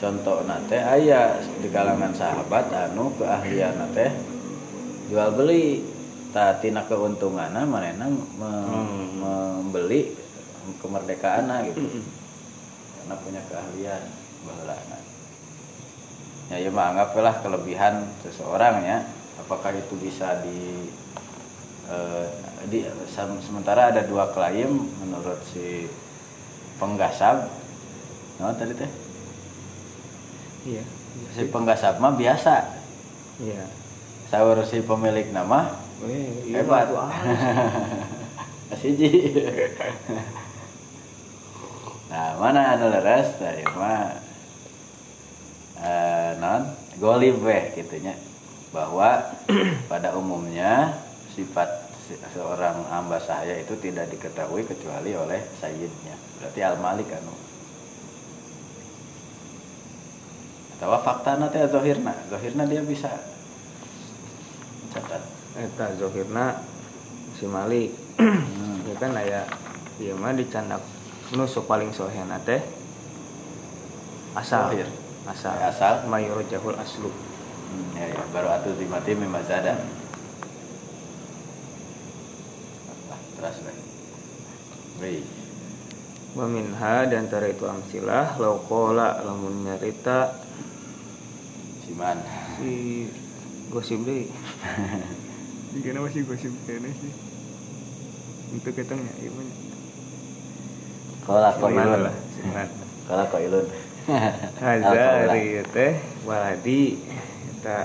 contoh 0.00 0.40
teh 0.68 0.80
aya 0.80 1.40
di 1.60 1.68
kalangan 1.68 2.12
sahabat 2.16 2.72
anu 2.72 3.12
keahlian 3.16 3.76
teh 3.92 4.10
jual 5.08 5.32
beli. 5.36 5.94
Tak 6.36 6.60
tina 6.60 6.84
keuntunganna 6.84 7.64
manehna 7.64 8.12
me- 8.12 8.28
Hmm. 8.36 9.08
membeli 9.16 10.12
kemerdekaan 10.84 11.48
gitu. 11.72 11.80
Mm-mm. 11.80 12.04
karena 13.00 13.14
punya 13.22 13.40
keahlian 13.48 14.02
baheulana 14.44 14.98
ya 16.52 16.56
ya 16.60 16.68
mah 16.74 16.92
anggaplah 16.92 17.40
kelebihan 17.40 18.04
seseorang 18.20 18.84
ya. 18.84 18.98
Apakah 19.40 19.72
itu 19.72 19.96
bisa 19.96 20.44
di 20.44 20.90
eh, 21.86 22.26
di 22.66 22.82
sem- 23.06 23.38
sementara 23.40 23.88
ada 23.88 24.02
dua 24.02 24.30
klaim 24.30 24.70
menurut 24.98 25.38
si 25.46 25.86
penggasab 26.76 27.46
no 28.36 28.52
tadi 28.52 28.74
teh 28.74 28.90
Iya. 30.66 30.82
si 31.32 31.46
penggasab 31.46 31.96
mah 31.96 32.12
biasa 32.12 32.54
Iya. 33.38 33.64
sahur 34.26 34.60
si 34.62 34.82
pemilik 34.82 35.30
nama 35.30 35.78
Eh, 36.04 36.52
iya 36.52 36.60
hebat. 36.60 36.92
Asiji. 38.74 39.32
nah 42.06 42.34
mana 42.36 42.74
anu 42.74 42.86
leres 42.88 43.34
tah 43.38 43.50
ieu 43.52 43.70
mah 43.72 44.18
eh 45.76 46.30
non 46.38 46.62
golib 46.98 47.42
weh 47.42 47.74
gitunya 47.74 48.14
bahwa 48.70 49.34
pada 49.90 50.14
umumnya 50.14 50.94
sifat 51.36 51.68
se- 52.02 52.20
seorang 52.32 52.88
hamba 52.88 53.20
sahaya 53.20 53.54
itu 53.54 53.76
tidak 53.76 54.08
diketahui 54.08 54.64
kecuali 54.64 55.12
oleh 55.12 55.44
sayyidnya 55.54 56.16
berarti 56.38 56.60
al 56.60 56.76
malik 56.76 57.12
anu 57.12 57.34
atau 60.76 60.92
fakta 60.98 61.36
nanti 61.36 61.56
zohirna 61.66 62.12
zohirna 62.26 62.64
dia 62.64 62.80
bisa 62.80 63.08
catat 64.92 65.22
Eta 65.56 65.88
Zohirna 65.96 66.60
si 67.32 67.48
Malik. 67.48 67.88
Hmm. 68.16 68.84
ya 68.84 68.92
kan 68.94 69.12
aya 69.12 69.48
ieu 69.96 70.12
mah 70.14 70.32
dicandak 70.32 70.84
nu 71.32 71.44
sok 71.44 71.64
paling 71.64 71.88
sohena 71.90 72.36
teh 72.38 72.60
asal 74.34 74.68
Zohir. 74.68 74.84
asal 75.24 75.56
Asal. 75.58 75.94
mayur 76.06 76.44
jahul 76.46 76.76
aslu 76.76 77.08
Hmm, 77.66 77.92
ya, 77.92 78.06
ya. 78.06 78.22
baru 78.30 78.52
atuh 78.52 78.72
dimati 78.72 79.10
mimazada 79.12 79.80
Lah, 83.06 83.20
terus 83.34 83.56
baik 83.58 83.80
Baik. 85.06 85.22
wa 86.34 86.50
minha 86.50 87.06
di 87.06 87.14
antara 87.14 87.46
itu 87.46 87.62
amsilah 87.62 88.42
laukola 88.42 89.22
lamun 89.22 89.62
nyarita. 89.62 90.34
Siman 91.86 92.18
si 92.58 93.06
gosip 93.70 94.02
deui. 94.02 94.26
Gimana 95.78 96.10
masih 96.10 96.26
gosip 96.26 96.50
kene 96.66 96.90
sih? 96.90 97.14
Untuk 98.50 98.74
ketengnya 98.74 99.14
ieu 99.22 99.30
mah 99.30 99.46
Kala 101.22 101.54
kok 101.54 101.70
Siman 101.70 101.86
ilun 101.86 102.00
lah 102.02 102.16
siman 102.34 102.68
Kala 103.06 103.22
kok 103.30 103.40
ilun 103.46 103.66
Hazari 104.58 105.62
teh 105.70 105.94
waladi. 106.26 106.98
Eta 107.54 107.78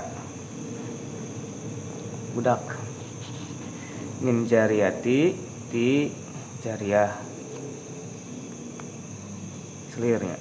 budak. 2.34 2.66
Min 4.26 4.42
jariyati 4.50 5.38
ti 5.70 6.18
jariyah 6.62 7.12
selirnya 9.92 10.38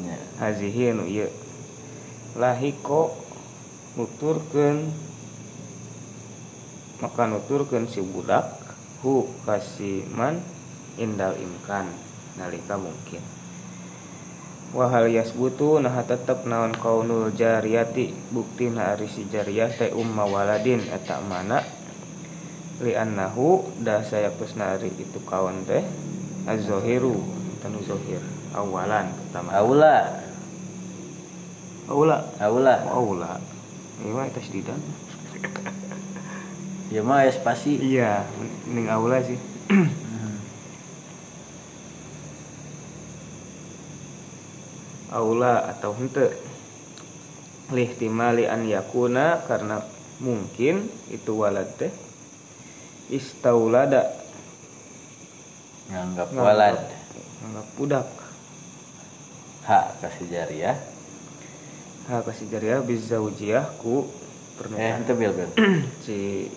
Ya. 0.00 0.16
hazihi 0.40 0.96
nu 0.96 1.04
ieu 1.04 1.28
lahiko 2.32 3.12
nuturkeun 4.00 4.88
maka 7.04 7.28
nuturkeun 7.28 7.84
si 7.92 8.00
budak 8.00 8.56
hu 9.04 9.28
kasiman 9.44 10.40
indal 10.96 11.36
imkan 11.36 11.90
nalika 12.40 12.80
mungkin. 12.80 13.20
Wahal 14.72 15.12
yasbutu 15.12 15.76
nah 15.84 16.00
tetep 16.00 16.48
naon 16.48 16.72
kaunul 16.72 17.36
jariyati 17.36 18.32
bukti 18.32 18.72
na 18.72 18.96
ari 18.96 19.04
si 19.12 19.28
jariyah 19.28 19.92
umma 19.92 20.24
waladin 20.24 20.80
eta 20.88 21.20
mana 21.20 21.60
li 22.82 22.98
annahu 22.98 23.62
da 23.78 24.02
saya 24.02 24.34
pesna 24.34 24.74
ari 24.74 24.90
itu 24.98 25.22
kawan 25.22 25.62
teh 25.62 25.86
az-zahiru 26.50 27.14
tanu 27.62 27.78
zahir 27.86 28.18
awalan 28.52 29.14
pertama. 29.14 29.50
Aula. 29.56 29.96
Aula. 31.88 32.18
Aula. 32.42 32.74
Aula. 32.90 33.32
Ini 34.02 34.10
mah 34.10 34.26
tasdidan 34.34 34.80
Ya 36.92 37.00
mah 37.00 37.24
ya 37.24 37.32
spasi 37.32 37.80
iya 37.80 38.26
ning 38.68 38.90
aula 38.90 39.24
sih. 39.24 39.40
Aula 45.08 45.72
atau 45.72 45.96
hente 45.96 46.36
lihtimali 47.72 48.44
an 48.44 48.68
yakuna 48.68 49.40
karena 49.48 49.80
mungkin 50.20 50.92
itu 51.08 51.32
walad 51.32 51.68
teh 51.80 51.88
istaulada. 53.12 54.08
Nganggap 55.92 56.32
walad. 56.32 56.80
nganggap 57.44 57.66
budak. 57.76 58.08
Hak 59.68 60.00
kasih 60.00 60.26
jariah. 60.32 60.78
Ha 62.08 62.24
kasih 62.24 62.48
jariah 62.48 62.80
bizaujiyah 62.80 63.78
ku 63.78 64.08
eh 64.08 64.58
pernikahan 64.58 65.04
itu 65.04 65.14
bil 65.14 65.32
bil 65.36 65.50
si 66.04 66.48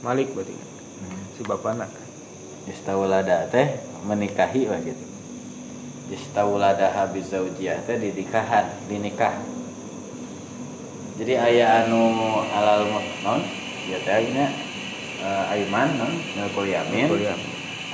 Malik 0.00 0.32
berarti. 0.32 0.56
Si 1.36 1.46
bapana 1.46 1.86
istaulada 2.66 3.46
teh 3.52 3.78
menikahi 4.02 4.66
wah 4.66 4.80
gitu. 4.82 5.04
Istaulada 6.08 6.88
habis 6.90 7.30
zaujiyah 7.30 7.84
teh 7.84 8.00
di 8.00 8.10
nikahan 8.16 8.66
di 8.88 8.96
nikah. 8.98 9.36
Jadi 11.18 11.34
ayah 11.34 11.84
anu 11.84 12.42
alal 12.50 12.86
non 13.22 13.42
ya 13.86 13.98
teh 14.02 14.26
eh, 15.22 15.52
aiman 15.56 15.88
non? 15.98 16.12
Kuliah 16.54 16.84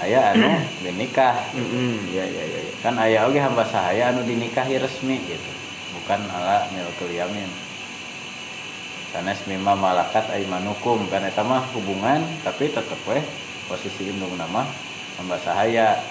ayah 0.02 0.34
anu 0.34 0.48
dinikah. 0.84 1.36
Mm 1.54 2.10
ya 2.10 2.24
ya 2.26 2.44
ya 2.44 2.60
ya. 2.60 2.72
kan 2.82 2.94
ayah 3.00 3.28
oge 3.30 3.40
hamba 3.40 3.64
sahaya 3.64 4.10
anu 4.10 4.26
dinikahi 4.26 4.76
resmi 4.80 5.22
gitu. 5.24 5.50
Bukan 6.00 6.20
ala 6.28 6.68
milkul 6.74 7.12
yamin 7.14 7.48
karena 9.14 9.30
mimma 9.46 9.78
malakat 9.78 10.26
aimanukum 10.34 11.06
kan 11.06 11.22
eta 11.22 11.46
mah 11.46 11.62
hubungan 11.70 12.18
tapi 12.42 12.66
tetep 12.66 12.98
weh 13.06 13.22
posisi 13.70 14.10
indung 14.10 14.34
nama 14.34 14.66
hamba 15.22 15.38
sahaya. 15.38 16.02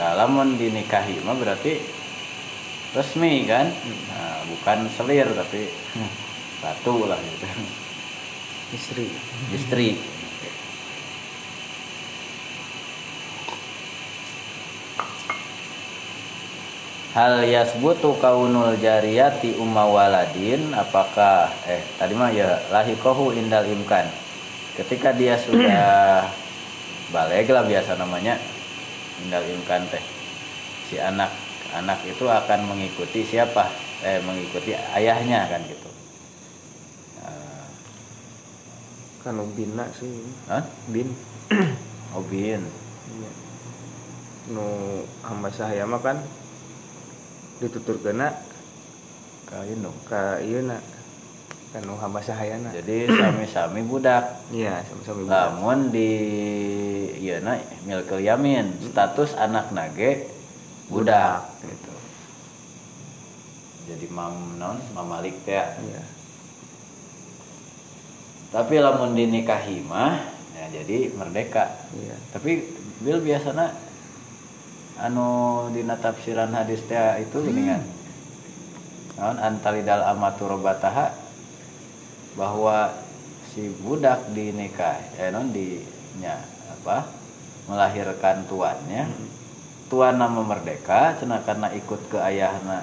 Lamun 0.00 0.56
dinikahi 0.56 1.22
mah 1.22 1.36
berarti 1.36 1.76
resmi 2.96 3.44
kan? 3.46 3.68
Nah, 4.10 4.42
bukan 4.48 4.88
selir 4.96 5.28
tapi 5.30 5.70
satu 6.62 7.06
lah 7.06 7.20
gitu 7.20 7.46
istri. 8.74 9.06
Istri. 9.54 9.88
Hal 17.10 17.42
yasbutu 17.42 18.14
kaunul 18.22 18.78
jariyati 18.78 19.58
umma 19.58 19.82
waladin 19.82 20.70
apakah 20.70 21.50
eh 21.66 21.82
tadi 21.98 22.14
mah 22.14 22.30
ya 22.30 22.62
lahikohu 22.70 23.34
indal 23.34 23.66
imkan. 23.66 24.06
Ketika 24.78 25.10
dia 25.10 25.34
sudah 25.34 26.30
balik 27.10 27.50
lah 27.50 27.66
biasa 27.66 27.98
namanya 27.98 28.38
indal 29.26 29.42
imkan 29.42 29.90
teh. 29.90 30.04
Si 30.86 31.02
anak 31.02 31.34
anak 31.74 31.98
itu 32.06 32.30
akan 32.30 32.70
mengikuti 32.70 33.26
siapa? 33.26 33.66
Eh 34.06 34.22
mengikuti 34.22 34.72
ayahnya 34.72 35.50
kan 35.50 35.60
gitu 35.66 35.90
Eh, 37.20 37.66
kan 39.20 39.36
bina 39.52 39.84
sih 39.92 40.10
Hah? 40.46 40.64
bin 40.88 41.12
Obin. 42.16 42.62
Iya. 43.10 43.30
nu 44.50 44.66
hamba 45.20 45.46
sahaya 45.48 45.84
mah 45.84 45.98
kan 45.98 46.18
dituturkeuna 47.58 48.32
Ka 49.44 49.66
indung. 49.66 49.94
ka 50.06 50.38
ieu 50.38 50.62
na 50.62 50.78
kan 51.70 51.82
nu 51.82 51.94
hamba 51.94 52.18
sahayana 52.18 52.70
Jadi 52.72 53.06
sami-sami 53.10 53.82
budak. 53.82 54.42
iya 54.50 54.82
sama-sama 54.86 55.22
budak. 55.22 55.30
Lamun 55.30 55.80
di 55.90 56.10
ieu 57.18 57.38
na 57.40 57.58
milkul 57.82 58.18
yamin, 58.18 58.74
status 58.80 59.34
anak 59.34 59.70
nage 59.70 60.30
budak 60.86 61.46
gitu. 61.62 61.94
Jadi 63.86 64.06
mam 64.08 64.54
non 64.56 64.78
mamalik 64.94 65.34
teh. 65.42 65.62
iya 65.84 66.02
Tapi 68.50 68.82
lamun 68.82 69.14
dinikahi 69.14 69.86
mah 69.86 70.18
ya 70.58 70.66
jadi 70.82 71.14
merdeka. 71.14 71.70
iya. 71.94 72.18
Tapi 72.34 72.66
bil 72.98 73.22
biasana 73.22 73.70
anu 74.98 75.70
dina 75.70 75.94
tafsiran 75.94 76.50
hadis 76.50 76.82
teh 76.90 77.22
itu 77.22 77.46
geuningan. 77.46 77.86
Naon 79.14 79.38
antalidal 79.38 80.02
amatu 80.02 80.50
robataha 80.50 81.14
bahwa 82.34 82.90
si 83.54 83.70
budak 83.86 84.34
dinikah 84.34 84.98
eh 85.14 85.30
non 85.30 85.54
di 85.54 85.78
nya 86.18 86.42
apa 86.74 87.06
melahirkan 87.70 88.50
tuannya. 88.50 89.06
Tuan 89.86 90.18
nama 90.18 90.42
merdeka 90.42 91.18
cenah 91.22 91.42
karena 91.46 91.70
ikut 91.70 92.10
ke 92.10 92.18
ayahna. 92.18 92.82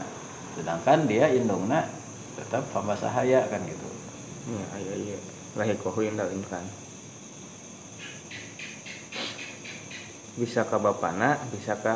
Sedangkan 0.56 1.08
dia 1.12 1.28
indungna 1.28 1.88
tetap 2.40 2.64
hamba 2.72 2.96
sahaya 2.96 3.44
kan 3.52 3.60
gitu. 3.68 3.88
Iya 4.48 4.68
iya 4.80 4.96
iya 4.96 5.18
lahir 5.58 5.74
kohu 5.82 6.06
indal 6.06 6.30
imkan 6.30 6.62
bisa 10.38 10.62
ke 10.62 10.78
bapana 10.78 11.34
bisa 11.50 11.74
ke 11.74 11.94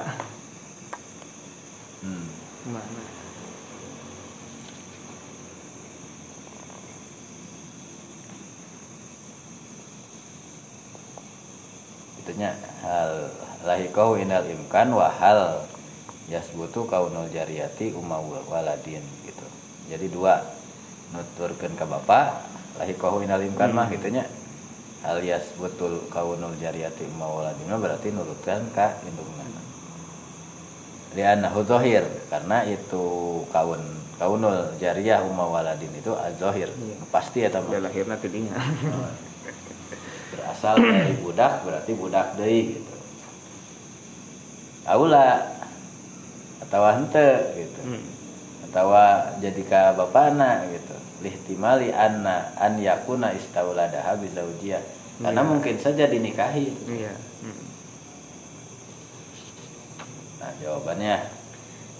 hmm. 2.01 2.25
mana? 2.73 3.03
Itunya 12.21 12.57
hal 12.81 13.29
lahikohu 13.61 14.17
inal 14.17 14.45
imkan 14.49 14.89
wahal 14.89 15.61
yasbutu 16.25 16.89
kaunul 16.89 17.29
jariyati 17.29 17.93
umma 17.93 18.17
waladin 18.49 19.05
gitu. 19.29 19.45
Jadi 19.85 20.09
dua 20.09 20.41
nuturkeun 21.13 21.77
ka 21.77 21.85
bapak 21.85 22.50
lahikohu 22.79 23.25
inal 23.25 23.41
imkan 23.43 23.73
mah 23.75 23.89
gitunya 23.91 24.23
hal 25.01 25.19
yasbutul 25.19 26.07
kaunul 26.13 26.53
jariyati 26.61 27.09
umma 27.09 27.27
waladin 27.27 27.65
mah 27.67 27.79
berarti 27.81 28.13
nurutkan 28.13 28.61
ka 28.71 28.95
indungna 29.03 29.43
liannahu 31.11 31.67
zahir 31.67 32.07
karena 32.31 32.63
itu 32.63 33.03
kaun 33.51 33.83
kaunul 34.15 34.71
jariyah 34.79 35.25
umma 35.25 35.49
waladin 35.49 35.91
itu 35.91 36.13
az-zahir 36.15 36.71
Iya. 36.71 36.95
pasti 37.11 37.43
ya 37.43 37.49
dia 37.51 37.59
teman 37.59 37.83
lahirna 37.83 38.15
tidinya 38.23 38.55
berasal 40.31 40.79
dari 40.79 41.15
budak 41.19 41.67
berarti 41.67 41.91
budak 41.91 42.27
deui 42.39 42.79
gitu. 42.79 42.95
Aula 44.87 45.51
atau 46.63 46.81
hente 46.87 47.29
gitu. 47.59 47.79
Hmm. 47.83 48.03
Atau 48.71 48.95
jadi 49.43 49.61
ka 49.67 49.91
bapana 49.99 50.63
gitu. 50.71 50.90
Lihtimali 51.21 51.93
anna 51.93 52.49
an 52.57 52.81
yakuna 52.81 53.29
istauladaha 53.31 54.17
bizaujiyah. 54.17 54.81
Karena 55.21 55.41
Iya. 55.41 55.49
mungkin 55.49 55.75
saja 55.77 56.09
dinikahi. 56.09 56.65
iya 56.89 57.13
Hmm. 57.41 57.65
Nah, 60.37 60.51
jawabannya 60.57 61.29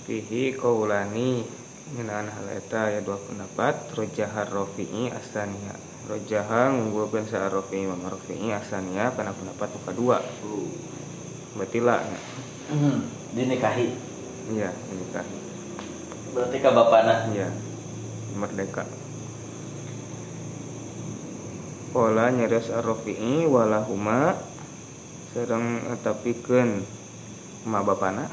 fihi 0.06 0.58
qaulani 0.58 1.46
minaan 1.94 2.26
hal 2.26 2.48
eta 2.50 2.90
ya 2.90 3.02
dua 3.02 3.22
pendapat 3.22 3.94
rojahar 3.94 4.50
rofi'i 4.50 5.14
asaniya 5.14 5.78
rojaha 6.10 6.74
ngunggulkeun 6.74 7.30
sa 7.30 7.46
rofi'i 7.46 7.86
imam 7.86 8.02
rofi'i 8.06 8.50
asaniya 8.50 9.14
kana 9.14 9.34
pendapat 9.34 9.70
nu 9.70 9.80
kadua 9.86 10.18
berarti 11.54 11.80
lah 11.84 12.02
dinikahi. 13.36 13.88
iya 14.50 14.72
menikah 14.90 15.26
Berarti 16.32 16.58
ka 16.64 16.70
bapana. 16.72 17.28
iya 17.30 17.52
merdeka 18.34 18.88
Pola 21.92 22.32
nyeres 22.32 22.72
ar-rofi'i 22.72 23.44
walahuma 23.52 24.40
sareng 25.36 25.92
etapikeun 25.92 26.88
ma 27.68 27.84
bapana. 27.84 28.32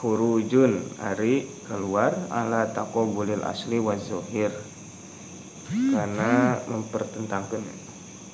Khurujun 0.00 0.80
ari 0.96 1.44
keluar 1.68 2.16
ala 2.32 2.72
taqabulil 2.72 3.44
asli 3.44 3.76
wa 3.76 3.92
zohir 4.00 4.48
karena 5.68 6.56
mempertentangkan 6.64 7.60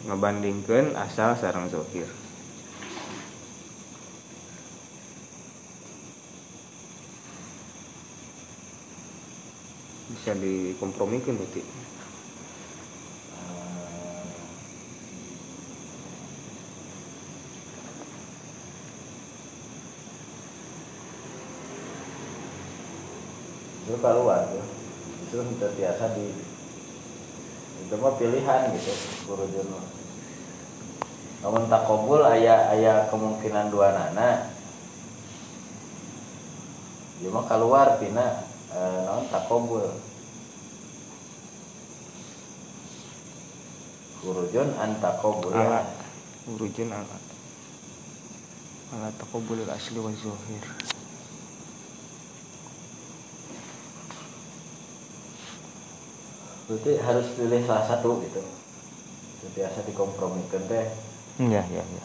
ngebandingkan 0.07 0.95
asal 0.95 1.35
sarang 1.35 1.67
zohir 1.67 2.07
bisa 10.15 10.33
dikompromikan 10.39 11.35
berarti 11.35 11.61
itu 23.97 24.05
keluar 24.05 24.45
tuh 24.53 24.61
itu 25.25 25.41
terbiasa 25.57 26.13
di 26.13 26.29
itu 27.81 27.95
mah 27.97 28.13
pilihan 28.21 28.61
gitu 28.77 28.93
guru 29.25 29.49
jono 29.49 29.81
namun 31.41 31.65
takobul 31.73 32.21
ayah 32.29 32.75
ayah 32.75 33.07
kemungkinan 33.13 33.71
dua 33.71 33.93
nana. 33.95 34.51
Dia 37.23 37.31
mah 37.31 37.45
keluar 37.47 37.97
tina 38.03 38.45
eh, 38.75 38.99
naon 39.07 39.31
takobul 39.33 39.85
kurujun 44.21 44.75
an 44.77 44.99
takobul 45.01 45.55
Ah. 45.55 45.87
urujun 46.51 46.91
ala 46.91 47.17
ala 48.97 49.09
taqabbulil 49.15 49.71
asli 49.71 49.99
wa 50.03 50.11
zahir 50.11 50.65
berarti 56.67 56.93
harus 56.99 57.27
pilih 57.39 57.63
salah 57.63 57.87
satu 57.87 58.19
gitu. 58.23 58.43
Itu 59.41 59.47
biasa 59.55 59.87
dikompromikan 59.87 60.63
teh. 60.67 60.87
Ya 61.39 61.63
ya 61.71 61.85
ya 61.85 62.05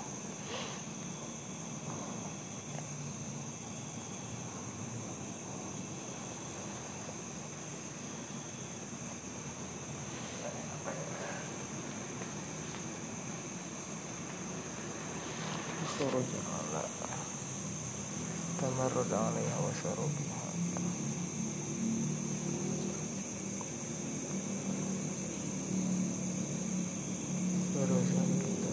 urujun 16.01 16.45
ala 16.49 16.84
tamarrud 18.57 19.12
alaiha 19.14 19.57
wa 19.62 19.72
syurubiha 19.78 20.49
Urusan 27.82 28.30
kita 28.41 28.72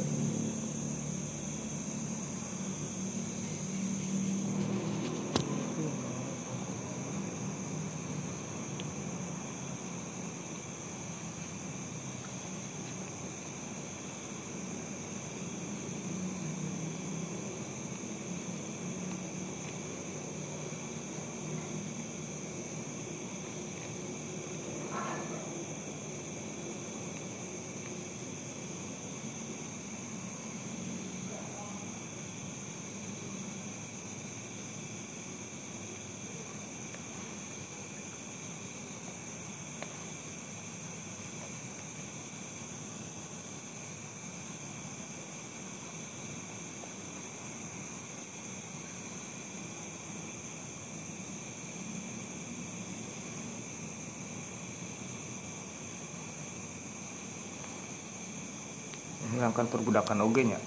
menghilangkan 59.39 59.71
perbudakan 59.71 60.19
oge 60.27 60.43
nya. 60.51 60.59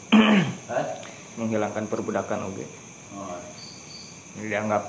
Menghilangkan 1.36 1.92
perbudakan 1.92 2.48
oge. 2.48 2.64
Oh, 3.12 3.36
dianggap 4.40 4.88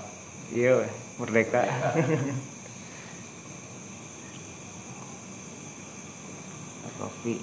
iya 0.54 0.86
weh, 0.86 0.92
merdeka. 1.18 1.66
Rafi 7.02 7.34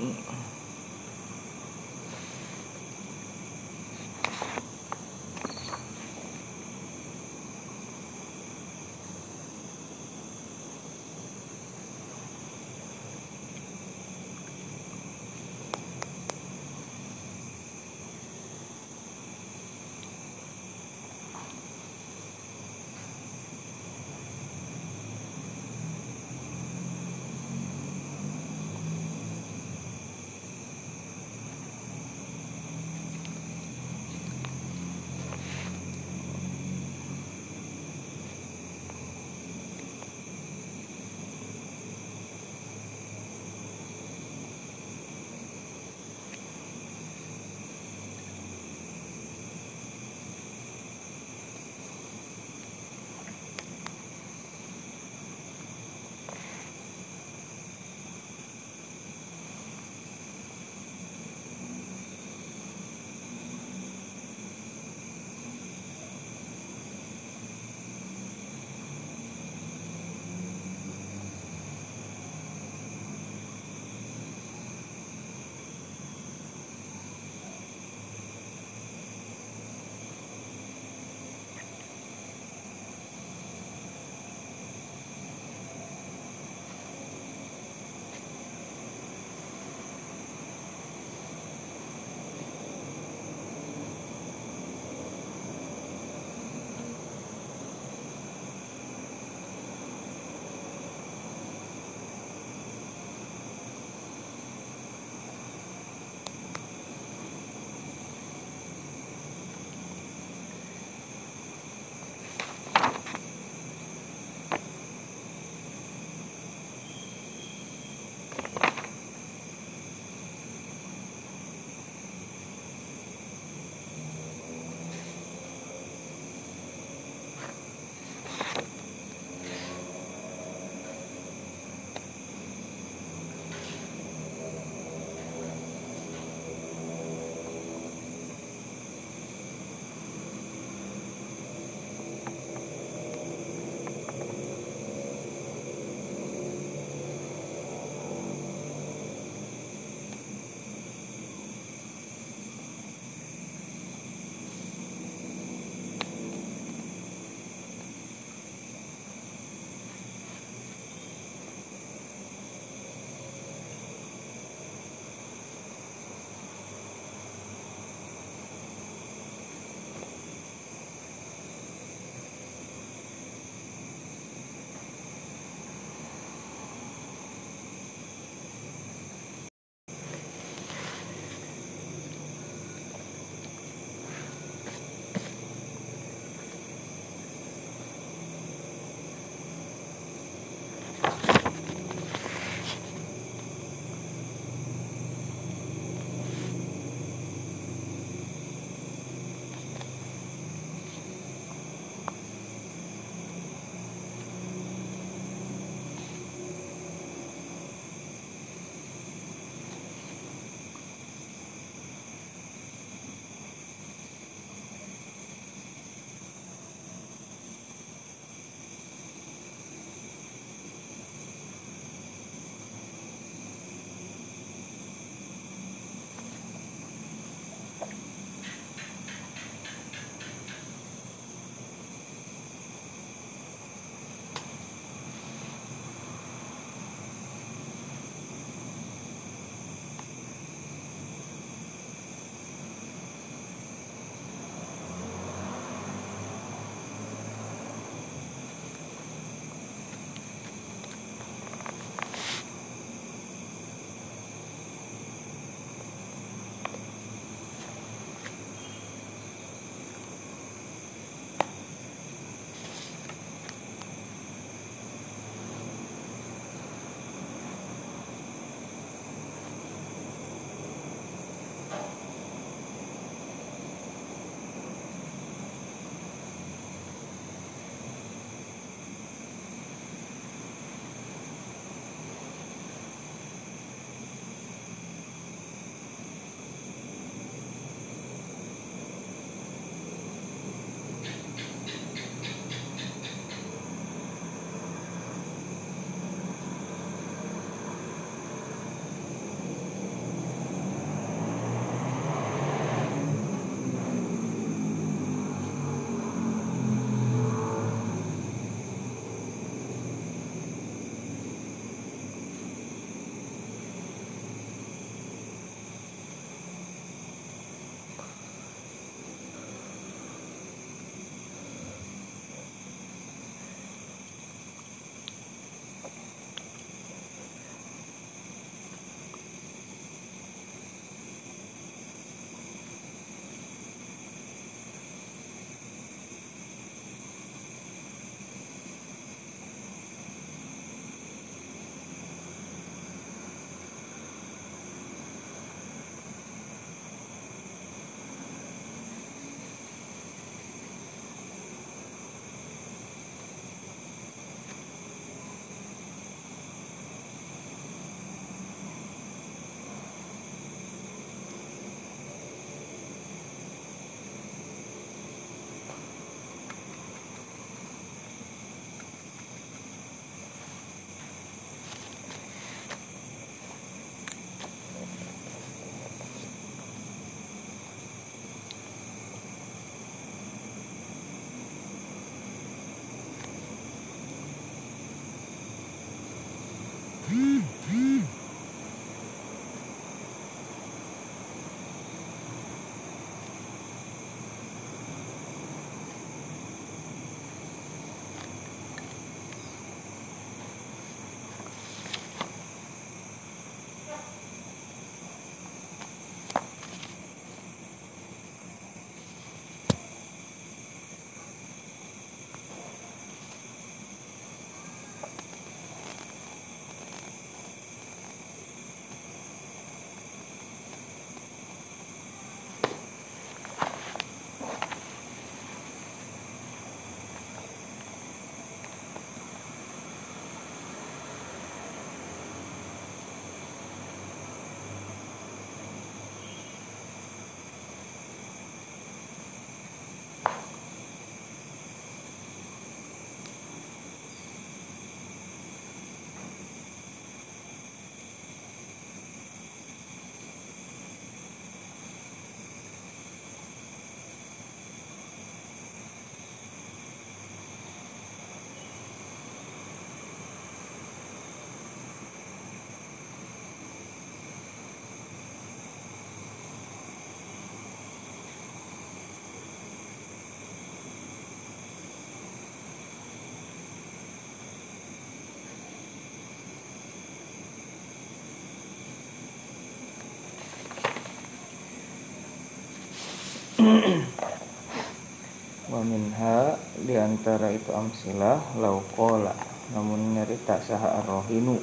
minha 486.89 487.05
di 487.05 487.13
antara 487.13 487.53
itu 487.53 487.69
amsilah 487.69 488.57
laukola. 488.57 489.37
Namun 489.77 490.17
nyerita 490.17 490.57
saha 490.57 490.97
arrohinu. 491.05 491.61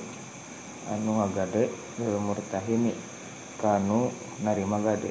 Anu 0.95 1.19
ngagade 1.19 1.67
lil 1.99 2.15
murtahini. 2.23 2.95
Kanu 3.59 4.15
narima 4.47 4.79
gade. 4.79 5.11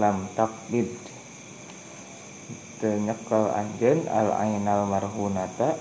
Lam 0.00 0.24
takbid. 0.32 0.88
Tenyekal 2.80 3.52
anjen 3.52 4.08
al 4.08 4.32
ainal 4.40 4.88
marhunata. 4.88 5.76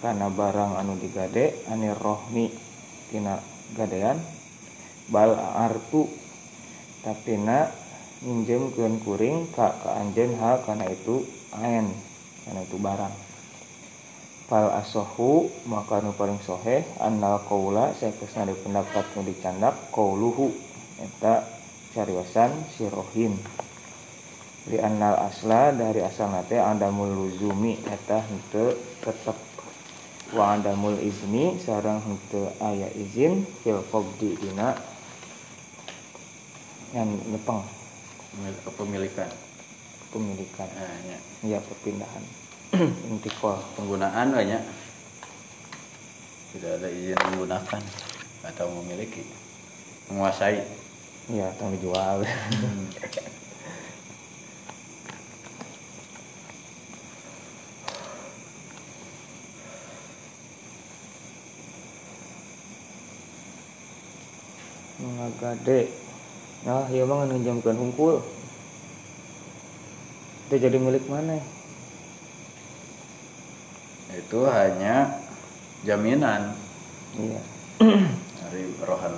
Karena 0.00 0.32
barang 0.32 0.80
anu 0.80 0.96
digade 0.96 1.60
anir 1.68 1.92
rohmi. 2.00 2.48
Tina 3.12 3.36
gadean. 3.76 4.16
Bal 5.12 5.36
artu. 5.36 6.08
Tapi 7.04 7.36
na 7.36 7.68
minjem 8.24 8.72
kuring 9.04 9.52
ka 9.52 9.76
ka 9.76 10.00
anjen 10.00 10.40
ha 10.40 10.56
karena 10.64 10.88
itu 10.88 11.22
ain 11.52 12.07
karena 12.48 12.64
itu 12.64 12.80
barang. 12.80 13.14
Fal 14.48 14.72
asohu 14.80 15.52
maka 15.68 16.00
nu 16.00 16.16
paling 16.16 16.40
sohe 16.40 16.80
annal 17.04 17.44
kaula 17.44 17.92
saya 17.92 18.16
ke 18.16 18.24
sana 18.24 18.56
pendapat 18.56 19.04
nu 19.12 19.20
dicandak 19.20 19.76
kauluhu 19.92 20.48
eta 20.96 21.44
cariwasan 21.92 22.56
sirohin. 22.72 23.36
Li 24.72 24.80
annal 24.80 25.20
asla 25.20 25.76
dari 25.76 26.00
asal 26.00 26.32
nate 26.32 26.56
andamul 26.56 27.12
luzumi. 27.12 27.76
Eta 27.84 28.24
henteu 28.24 28.72
tetep. 29.04 29.36
Wa 30.32 30.56
andamul 30.56 30.96
izni 31.04 31.60
sarang 31.60 32.00
henteu 32.00 32.48
aya 32.64 32.88
izin 32.96 33.44
fil 33.60 33.84
qabdi 33.92 34.32
dina. 34.40 34.72
Yang 36.96 37.20
nepeng. 37.36 37.60
Kepemilikan 38.64 39.28
pemilikan. 40.08 40.68
Nah, 40.72 40.96
ya. 41.04 41.18
ya 41.44 41.58
perpindahan 41.60 42.24
intikal 42.76 43.56
penggunaan 43.76 44.28
banyak. 44.28 44.62
Tidak 46.52 46.80
ada 46.80 46.88
izin 46.88 47.16
menggunakan 47.32 47.82
atau 48.44 48.66
memiliki 48.80 49.24
menguasai. 50.12 50.64
Ya 51.28 51.52
tanggung 51.60 51.76
jual 51.80 52.24
ngagade 64.98 65.92
nah 66.66 66.88
iya 66.88 67.04
mah 67.04 67.28
nginjamkan 67.28 67.76
hungkul. 67.76 68.24
Itu 70.48 70.54
jadi 70.56 70.80
milik 70.80 71.04
mana 71.12 71.57
itu 74.12 74.38
hanya 74.48 75.20
jaminan. 75.84 76.56
Iya. 77.16 77.40
Dari 78.38 78.62
rohan 78.84 79.14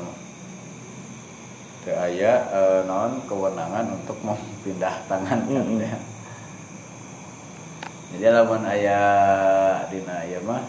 ke 1.80 1.93
aya 1.97 2.32
e, 2.53 2.62
non 2.84 3.24
kewenangan 3.24 3.86
untuk 3.97 4.18
memindah 4.20 5.01
tangan. 5.11 5.38
Kan 5.47 5.51
Mm-mm. 5.51 5.80
ya. 5.80 5.97
jadi 8.11 8.26
lamun 8.34 8.66
aya 8.66 9.01
dina 9.88 10.26
ieu 10.26 10.43
mah. 10.43 10.64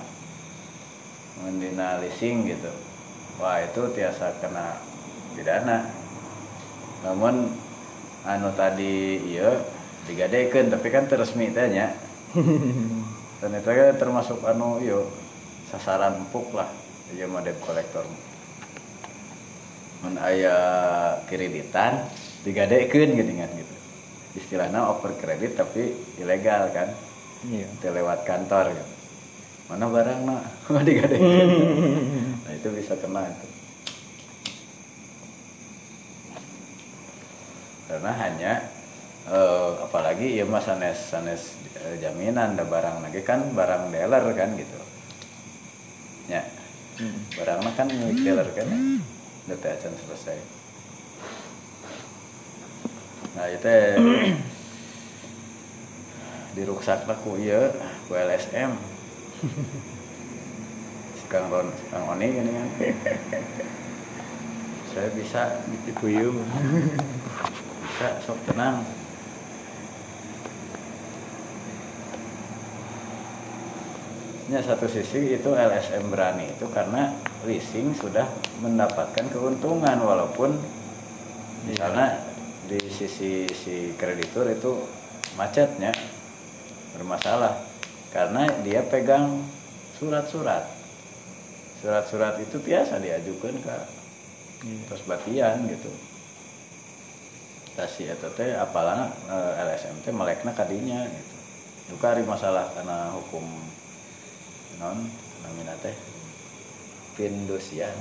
Mun 1.42 1.58
dina 1.58 1.98
leasing 2.00 2.46
gitu. 2.46 2.72
Wah 3.42 3.60
itu 3.60 3.82
tiasa 3.98 4.38
kena 4.40 4.78
pidana. 5.34 5.90
Namun 7.02 7.50
anu 8.22 8.54
tadi 8.54 9.18
iya 9.34 9.58
digadekeun 10.06 10.70
tapi 10.70 10.88
kan 10.94 11.10
teresmi 11.10 11.50
teh 11.50 11.74
nya 11.74 11.90
dan 13.42 13.58
itu 13.58 13.70
kan 13.74 13.98
termasuk 13.98 14.38
anu 14.46 14.78
iyo 14.78 15.10
sasaran 15.74 16.22
empuk 16.22 16.54
lah. 16.54 16.70
Iya 17.12 17.28
mah 17.28 17.44
debt 17.44 17.60
kolektor 17.60 18.06
mun 20.02 20.18
aya 20.18 20.58
kreditan 21.30 22.10
digadekeun 22.42 23.14
geuningan 23.14 23.50
gitu. 23.54 23.76
Istilahnya 24.38 24.90
over 24.90 25.14
kredit 25.18 25.58
tapi 25.58 25.94
ilegal 26.18 26.70
kan. 26.74 26.90
Iya. 27.46 27.66
Lewat 27.90 28.26
kantor 28.26 28.74
gitu. 28.74 28.94
mana 29.70 29.88
barang 29.88 30.20
nak? 30.28 30.44
Digadekeun? 30.88 31.50
Nah 32.46 32.52
itu 32.54 32.68
bisa 32.74 32.94
kena 32.98 33.26
itu. 33.26 33.48
Karena 37.90 38.12
hanya 38.24 38.54
eh, 39.30 39.72
apalagi 39.84 40.40
ya 40.40 40.46
mas 40.50 40.66
sanes 40.66 40.98
sanes 41.12 41.60
eh, 41.78 42.00
jaminan 42.02 42.58
ada 42.58 42.66
barang. 42.66 43.06
Lagi 43.06 43.22
kan 43.22 43.54
barang 43.54 43.94
dealer 43.94 44.26
kan 44.34 44.50
gitu. 44.58 44.80
Ya. 46.30 46.48
Hmm. 47.02 47.18
barangnya 47.34 47.72
kan 47.74 47.88
milik 47.90 48.18
dealer 48.24 48.48
kan 48.56 48.66
ya. 48.66 48.80
Udah 49.50 49.58
teh 49.58 49.70
acan 49.74 49.94
selesai. 49.94 50.38
Nah 53.36 53.48
itu 53.48 53.76
di 56.52 56.62
ruksak 56.68 57.08
ku 57.24 57.40
iya 57.40 57.72
ku 58.08 58.12
LSM 58.12 58.76
Kang 61.32 61.48
Ron 61.48 61.72
Kang 61.88 62.12
Oni 62.12 62.28
gini 62.28 62.52
kan 62.52 62.68
saya 64.92 65.08
bisa 65.16 65.64
dipuyung 65.88 66.36
bisa 67.88 68.08
sok 68.28 68.36
tenang 68.44 68.84
Ya, 74.52 74.60
satu 74.60 74.84
sisi 74.84 75.40
itu 75.40 75.56
LSM 75.56 76.12
berani 76.12 76.44
itu 76.44 76.68
karena 76.76 77.16
leasing 77.48 77.96
sudah 77.96 78.28
mendapatkan 78.60 79.32
keuntungan 79.32 79.96
walaupun 80.04 80.60
misalnya 81.64 82.20
di 82.68 82.76
sisi 82.92 83.48
si 83.48 83.96
kreditur 83.96 84.52
itu 84.52 84.76
macetnya 85.40 85.96
bermasalah 87.00 87.64
karena 88.12 88.44
dia 88.60 88.84
pegang 88.84 89.40
surat-surat. 89.96 90.68
Surat-surat 91.80 92.36
itu 92.44 92.60
biasa 92.60 93.00
diajukan 93.00 93.56
ke 93.56 93.78
terus 94.92 95.08
batian 95.08 95.64
gitu. 95.72 95.96
Tasi 97.80 98.04
eta 98.12 98.28
teh 98.36 98.52
apalah 98.52 99.16
eh, 99.32 99.64
LSM 99.64 100.04
teh 100.04 100.12
melekna 100.12 100.52
kadinya 100.52 101.08
gitu. 101.08 101.36
Duka 101.96 102.20
ari 102.20 102.28
masalah 102.28 102.68
karena 102.76 103.16
hukum 103.16 103.71
non 104.82 104.98
namina 105.46 105.78
teh 105.78 105.94
pindusia 107.14 107.94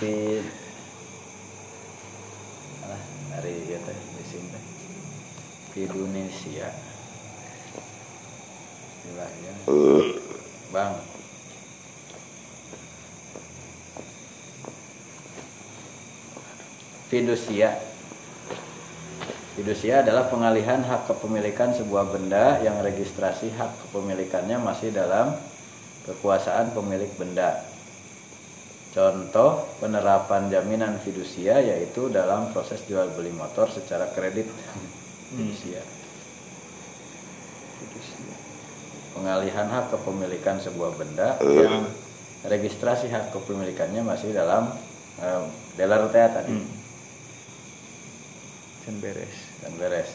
pin 0.00 0.44
alah 2.80 3.02
dari 3.36 3.52
ieu 3.68 3.76
teh 3.84 3.98
leasing 4.16 4.48
teh. 4.48 4.64
Indonesia 5.74 6.72
istilahnya 9.04 9.52
bang. 10.72 10.94
Fidusia 17.12 17.68
fidusia 19.54 20.02
adalah 20.02 20.26
pengalihan 20.26 20.82
hak 20.82 21.06
kepemilikan 21.06 21.70
sebuah 21.70 22.10
benda 22.10 22.58
yang 22.60 22.82
registrasi 22.82 23.54
hak 23.54 23.86
kepemilikannya 23.86 24.58
masih 24.58 24.90
dalam 24.90 25.38
kekuasaan 26.04 26.74
pemilik 26.74 27.08
benda. 27.14 27.62
Contoh 28.94 29.66
penerapan 29.82 30.50
jaminan 30.50 30.98
fidusia 31.02 31.58
yaitu 31.58 32.10
dalam 32.10 32.54
proses 32.54 32.82
jual 32.86 33.10
beli 33.14 33.34
motor 33.34 33.70
secara 33.70 34.10
kredit. 34.14 34.46
Fidusia. 35.34 35.82
Pengalihan 39.14 39.70
hak 39.70 39.94
kepemilikan 39.94 40.58
sebuah 40.58 40.98
benda 40.98 41.38
yang 41.42 41.86
registrasi 42.46 43.06
hak 43.10 43.30
kepemilikannya 43.30 44.02
masih 44.02 44.34
dalam 44.34 44.74
eh, 45.22 45.42
dealer 45.78 46.10
teh 46.10 46.26
tadi. 46.26 46.54
Hmm. 46.54 46.82
Beres 49.00 49.43
dan 49.64 49.72
beres. 49.80 50.10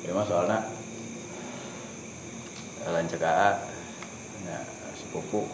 Ya 0.00 0.16
mah 0.16 0.24
soalnya 0.24 0.58
lain 2.90 3.06
cekak 3.06 3.70
ya 4.48 4.58
sepupu 4.98 5.46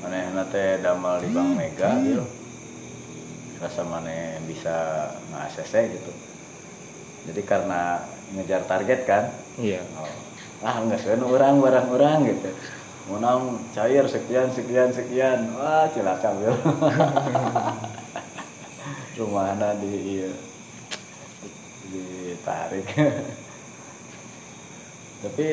maneh 0.00 0.32
teh 0.48 0.80
damel 0.80 1.20
di 1.20 1.28
Bank 1.34 1.50
Mega 1.58 1.90
gitu. 2.00 2.24
rasa 3.60 3.84
maneh 3.84 4.40
bisa 4.48 5.10
nge 5.28 5.92
gitu. 5.92 6.12
Jadi 7.28 7.42
karena 7.44 8.00
ngejar 8.32 8.64
target 8.64 9.04
kan? 9.04 9.28
Iya. 9.60 9.84
Oh, 10.00 10.08
ah 10.60 10.76
nggak 10.84 11.00
sesuai 11.00 11.24
orang 11.24 11.56
barang 11.60 11.88
orang 11.88 12.18
gitu 12.28 12.50
menang 13.10 13.58
cair 13.74 14.06
sekian 14.06 14.48
sekian 14.54 14.94
sekian. 14.94 15.50
Wah 15.58 15.90
celaka 15.90 16.30
bil 16.38 16.54
rumahnya 19.18 19.74
di 19.82 20.22
iya, 20.22 20.30
ditarik. 21.90 22.86
Tapi 25.20 25.44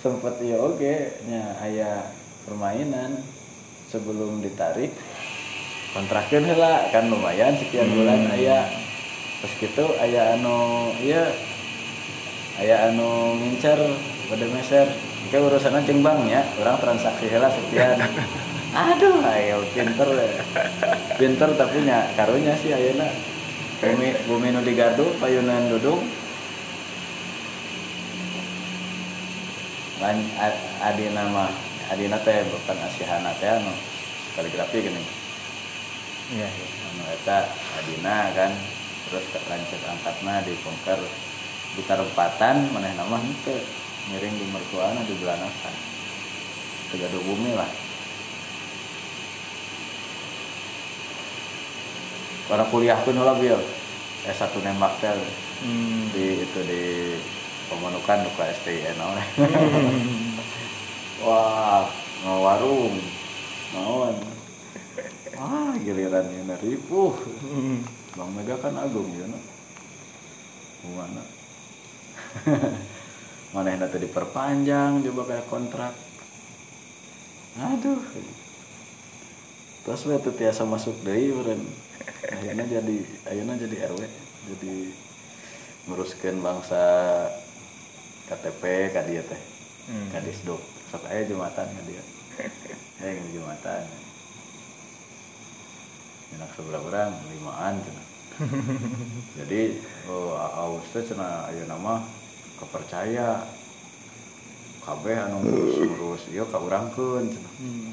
sempat 0.00 0.40
ya 0.40 0.56
oke 0.58 0.94
nya 1.28 1.42
ayah 1.68 2.08
permainan. 2.48 3.20
Sebelum 3.84 4.42
ditarik 4.42 4.90
kontrakin 5.94 6.50
lah 6.58 6.90
kan 6.90 7.06
lumayan 7.06 7.54
sekian 7.54 7.86
bulan 7.94 8.26
ayah 8.34 8.66
terus 9.38 9.54
gitu 9.62 9.86
ayah 10.02 10.34
anu 10.34 10.90
iya 10.98 11.30
ayah 12.58 12.90
anu 12.90 13.38
ngincer 13.38 13.78
pada 14.28 14.46
meser 14.52 14.88
Oke 15.34 15.40
urusan 15.40 15.82
ceng 15.82 15.98
ya. 16.28 16.46
Orang 16.62 16.78
transaksi 16.78 17.26
hela 17.26 17.48
sekian. 17.50 17.98
Aduh. 18.92 19.18
Ayo 19.24 19.66
pinter 19.74 20.06
pinter 21.18 21.50
tapi 21.58 21.82
nya 21.82 22.06
karunya 22.14 22.54
sih 22.60 22.70
ayeuna 22.70 23.08
bumi 23.82 24.14
bumi 24.30 24.48
nu 24.54 24.60
digardu 24.62 25.10
payunan 25.18 25.74
dudung. 25.74 26.06
Lan 29.98 30.22
adina 30.84 31.24
mah 31.34 31.50
adina 31.90 32.20
teh 32.22 32.44
bukan 32.46 32.78
asihana 32.84 33.34
teh 33.42 33.48
anu 33.48 33.74
kaligrafi 34.36 34.86
gini. 34.86 35.02
Iya 36.36 36.46
iya. 36.46 36.68
Anu 36.94 37.02
eta 37.10 37.38
adina 37.80 38.30
kan. 38.38 38.52
Terus 39.10 39.24
lanjut 39.50 39.80
angkatna 39.82 40.46
di 40.46 40.52
bongkar 40.62 41.00
di 41.74 41.82
karempatan 41.90 42.70
mana 42.70 42.94
nama 42.94 43.18
itu 43.18 43.82
miring 44.12 44.34
di 44.36 44.46
mertuana 44.52 45.00
di 45.06 45.14
belanasan 45.16 45.74
tegado 46.92 47.18
bumi 47.24 47.56
lah 47.56 47.70
karena 52.44 52.64
kuliah 52.68 52.98
pun 53.00 53.16
lah 53.16 53.36
bil 53.40 53.56
S1 54.28 54.52
nembak 54.60 54.92
teh 55.00 55.16
hmm. 55.64 56.12
di 56.12 56.44
itu 56.44 56.60
di 56.68 56.84
pemanukan 57.72 58.28
duka 58.28 58.44
STN 58.60 58.96
hmm. 59.00 60.36
wah 61.24 61.88
mau 62.24 62.44
warung 62.44 62.94
mauan 63.72 64.16
ah 65.40 65.72
giliran 65.80 66.28
ini 66.28 66.54
ribu 66.60 67.16
hmm. 67.16 67.80
bang 68.14 68.30
Mega 68.36 68.56
kan 68.60 68.76
agung 68.76 69.08
ya 69.08 69.24
no? 69.24 69.40
mana 70.94 71.24
mana 73.54 73.70
yang 73.70 73.86
tadi 73.86 74.10
diperpanjang 74.10 75.06
coba 75.06 75.22
kayak 75.30 75.46
kontrak. 75.46 75.94
Aduh. 77.54 78.02
Terus 79.86 80.02
waktu 80.10 80.34
tiasa 80.34 80.66
masuk 80.66 80.98
dari 81.06 81.30
beren 81.30 81.62
akhirnya 82.24 82.66
jadi 82.66 82.96
akhirnya 83.30 83.54
jadi 83.62 83.76
RW 83.94 84.00
jadi 84.50 84.74
nguruskan 85.86 86.42
bangsa 86.42 86.82
KTP 88.26 88.90
kadia 88.90 89.22
teh. 89.22 89.42
Hmm. 89.86 90.10
kadis 90.10 90.42
dok. 90.42 90.58
Sok 90.90 91.06
aja 91.06 91.22
jumatan 91.30 91.68
kadia 91.70 92.02
eh 93.06 93.14
jumatan. 93.30 93.82
Enak 96.34 96.50
seberapa 96.58 96.90
orang 96.90 97.14
limaan 97.30 97.78
cina. 97.86 98.02
Jadi 99.38 99.78
oh 100.10 100.34
aus 100.34 100.90
teh 100.90 101.06
cina 101.06 101.46
ayo 101.52 101.62
nama 101.70 102.02
kepercaya. 102.60 103.44
Kabeh 104.84 105.16
anu 105.16 105.40
ngurus-ngurus 105.40 106.28
iya 106.28 106.44
ka 106.44 106.60
urangkeun 106.60 107.32
hmm. 107.32 107.92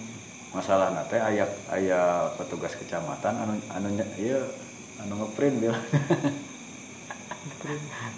masalah 0.51 0.91
nate 0.91 1.15
aya 1.23 1.47
aya 1.71 2.27
petugas 2.35 2.75
kecamatan 2.75 3.31
anu 3.31 3.55
anu 3.71 3.95
iya 4.19 4.43
anu 4.99 5.23
ngeprint 5.23 5.55
bil 5.63 5.71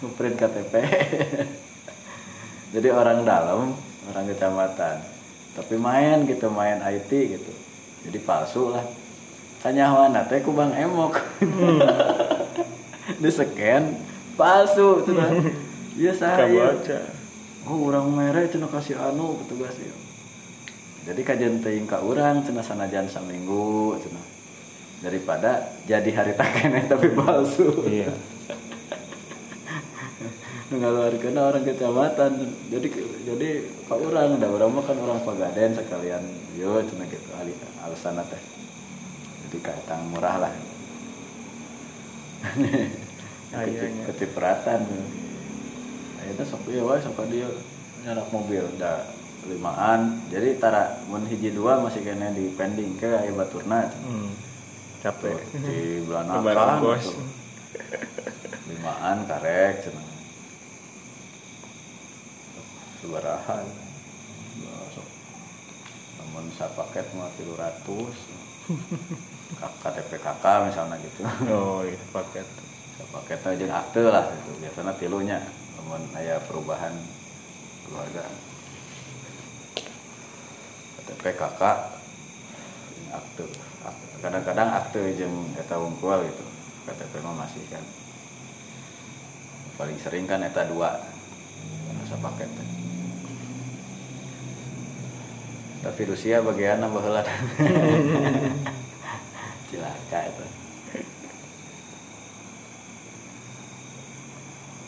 ngeprint. 0.02 0.36
KTP 0.42 0.74
jadi 2.74 2.90
orang 2.90 3.22
dalam 3.22 3.78
orang 4.10 4.26
kecamatan. 4.34 4.98
Tapi 5.54 5.78
main 5.78 6.26
gitu 6.26 6.50
main 6.50 6.82
IT 6.82 7.12
gitu. 7.14 7.54
Jadi 8.10 8.18
palsu 8.26 8.74
lah. 8.74 8.82
Tanya 9.62 10.10
nate 10.10 10.42
ku 10.42 10.58
bang 10.58 10.74
emok. 10.74 11.14
Hmm. 11.46 11.78
di 13.22 13.30
scan 13.30 13.94
palsu 14.34 15.06
tuh 15.06 15.14
iya 16.00 16.12
saya 16.16 16.74
oh 17.68 17.80
orang 17.88 18.08
merah 18.12 18.44
cina 18.50 18.68
kasih 18.68 19.00
anu 19.00 19.40
petugas 19.44 19.76
ya 19.80 19.96
jadi 21.04 21.20
kajian 21.20 21.60
teing 21.60 21.84
ka 21.84 22.00
orang 22.00 22.48
cina 22.48 22.64
sanajan 22.64 23.12
seminggu 23.12 24.00
cina 24.00 24.24
daripada 25.04 25.76
jadi 25.84 26.10
hari 26.16 26.32
takene 26.40 26.88
tapi 26.92 27.12
palsu. 27.12 27.84
Iya. 27.84 28.16
Kena 30.72 31.52
orang 31.52 31.68
kecamatan. 31.68 32.32
Jadi 32.72 32.88
jadi 33.28 33.50
kak 33.86 34.00
orang 34.00 34.40
ada 34.40 34.48
orang 34.48 34.72
mah 34.72 34.84
kan 34.88 34.98
orang 35.04 35.20
pagaden 35.28 35.76
sekalian. 35.76 36.24
Yo 36.56 36.80
cina 36.88 37.04
gitu 37.12 37.30
alasan 37.84 38.24
teh. 38.32 38.42
Jadi 39.44 39.58
kaitang 39.60 40.08
murah 40.08 40.48
lah. 40.48 40.54
Kecipratan 44.08 44.82
itu 46.32 46.44
sok 46.48 46.68
iya 46.72 46.82
wae 46.84 47.00
sok 47.02 47.28
dia 47.28 47.48
nyanak 48.04 48.28
mobil 48.32 48.64
da 48.76 49.08
limaan 49.48 50.24
jadi 50.32 50.56
tara 50.56 51.04
mun 51.12 51.28
hiji 51.28 51.52
dua 51.52 51.80
masih 51.84 52.04
kena 52.04 52.32
di 52.32 52.52
pending 52.56 52.96
ke 52.96 53.12
aya 53.12 53.32
baturna. 53.36 53.92
Hmm. 53.92 54.32
capek. 55.04 55.36
Di 55.52 56.00
belanakan 56.08 56.80
bos 56.84 57.12
limaan 58.72 59.28
karek 59.28 59.84
cenah. 59.84 60.08
Sebaraha 63.04 63.68
sok. 64.96 65.08
Namun 66.24 66.46
paket 66.56 67.06
mah 67.20 67.32
tilu 67.36 67.54
ratus. 67.60 68.16
KTP 69.60 70.24
kakak 70.24 70.72
misalnya 70.72 70.96
gitu. 71.04 71.28
Oh 71.52 71.84
iya 71.84 72.00
paket. 72.16 72.48
Paket 73.12 73.40
aja 73.44 73.66
akte 73.84 74.02
lah 74.08 74.32
itu 74.32 74.52
biasanya 74.64 74.96
tilunya 74.96 75.40
namun 75.84 76.08
ayah 76.16 76.40
perubahan 76.48 76.96
keluarga. 77.84 78.24
Kakak 81.24 82.00
akte 83.12 83.48
kadang-kadang 84.20 84.70
akte 84.72 85.00
jeng 85.20 85.52
eta 85.60 85.76
wungkul 85.76 86.24
gitu. 86.24 86.46
KTP 86.88 87.14
mah 87.24 87.44
masih 87.44 87.64
kan. 87.68 87.84
Paling 89.76 90.00
sering 90.00 90.24
kan 90.24 90.44
eta 90.44 90.68
dua. 90.68 91.00
Masa 92.00 92.16
paket 92.20 92.52
tapi 95.84 96.08
Rusia 96.08 96.40
bagian 96.40 96.80
baheula 96.80 97.20
cilaka 99.68 100.20
itu 100.32 100.46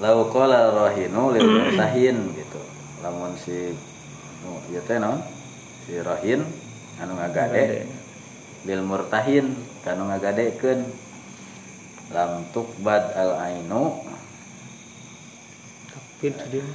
lau 0.02 0.28
qala 0.32 0.72
rahinu 0.74 1.32
lil 1.32 1.48
murtahin 1.48 2.18
gitu. 2.36 2.62
Lamun 3.04 3.38
si 3.40 3.72
nu 4.44 4.60
ieu 4.72 4.82
teh 4.84 5.00
naon? 5.00 5.22
Si 5.86 6.00
rahin 6.02 6.44
anu 7.00 7.14
ngagade. 7.16 7.88
Lil 8.66 8.82
murtahin 8.82 9.56
kanu 9.86 10.10
ngagadekeun. 10.10 10.86
Lam 12.14 12.46
tukbad 12.52 13.14
al 13.18 13.32
ainu. 13.40 14.04
Takbid 15.90 16.36
dia. 16.52 16.66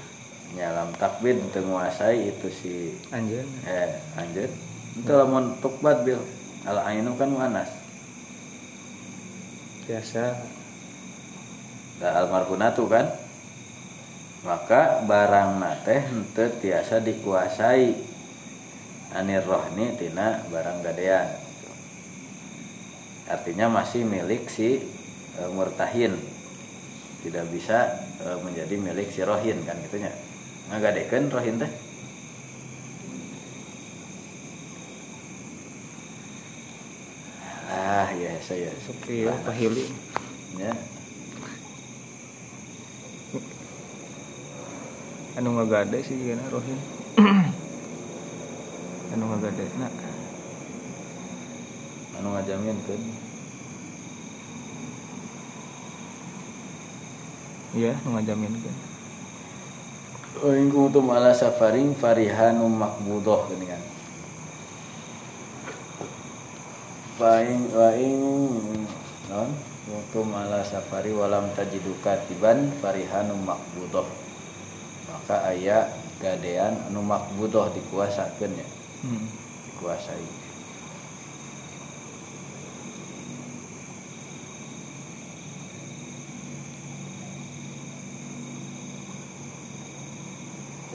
Ya 0.59 0.75
lam 0.75 0.91
takbid 0.99 1.39
teu 1.55 1.63
nguasai 1.63 2.35
itu 2.35 2.49
si 2.51 2.75
anjeun. 3.15 3.47
Eh 3.67 3.95
anjeun. 4.19 4.53
Itu 4.99 5.13
lamun 5.15 5.59
tukbad 5.63 6.03
bil 6.03 6.19
al 6.67 6.79
ainu 6.89 7.17
kan 7.17 7.31
manas 7.33 7.81
biasa 9.91 10.39
almarhunatu 12.01 12.89
kan. 12.89 13.07
Maka 14.41 15.05
barang 15.05 15.61
nate 15.61 16.01
ente 16.01 16.49
tiasa 16.65 17.05
dikuasai. 17.05 17.93
Anir 19.13 19.45
rohni 19.45 19.93
tina 20.01 20.41
barang 20.49 20.81
gadean. 20.81 21.29
Artinya 23.29 23.69
masih 23.69 24.03
milik 24.09 24.49
si 24.49 24.81
e, 25.37 25.43
murtahin. 25.53 26.17
Tidak 27.21 27.47
bisa 27.53 28.01
e, 28.17 28.29
menjadi 28.41 28.75
milik 28.81 29.13
si 29.13 29.21
rohin 29.21 29.61
kan 29.69 29.77
gitunya 29.85 30.15
ngagadekan 30.73 31.29
rohin 31.29 31.61
teh. 31.61 31.73
Ah 37.69 38.09
ya 38.15 38.33
saya. 38.41 38.73
Sepi 38.89 39.29
ya 39.29 39.35
pahili. 39.45 39.91
Ya 40.57 40.73
anu 45.41 45.57
ngagade 45.57 46.05
sih 46.05 46.21
gana 46.21 46.45
rohin 46.53 46.77
anu 49.17 49.25
ngagade 49.25 49.65
nah 49.81 49.89
anu 52.21 52.29
ngajamin 52.37 52.77
kan 52.85 53.01
iya 57.73 57.97
anu 58.05 58.21
ngajamin 58.21 58.53
kan 58.61 58.77
Oh, 60.41 60.57
kuntum 60.57 61.11
ala 61.13 61.37
safaring 61.37 61.93
farihanum 61.93 62.73
makbudoh 62.73 63.45
gini 63.53 63.67
kan. 63.69 63.83
Waing 67.21 67.69
waing 67.77 68.17
non 69.29 69.53
kuntum 69.85 70.33
ala 70.33 70.65
safari 70.65 71.13
walam 71.13 71.51
tajidu 71.53 71.93
katiban 72.01 72.73
farihanum 72.81 73.43
makbudoh. 73.43 74.20
Maka 75.31 75.55
aya 75.55 75.87
gadean 76.19 76.75
anu 76.91 77.07
makbudoh 77.07 77.71
dikuasakeun 77.71 78.51
ya, 78.51 78.67
hmm. 79.07 79.31
dikuasai. 79.71 80.27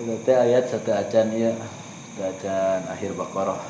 Itu 0.04 0.20
teh 0.28 0.36
ayat 0.36 0.68
satu 0.68 0.92
acan 0.92 1.32
ya, 1.32 1.56
satu 1.56 2.22
acan 2.36 2.80
akhir 2.92 3.16
Baqarah. 3.16 3.64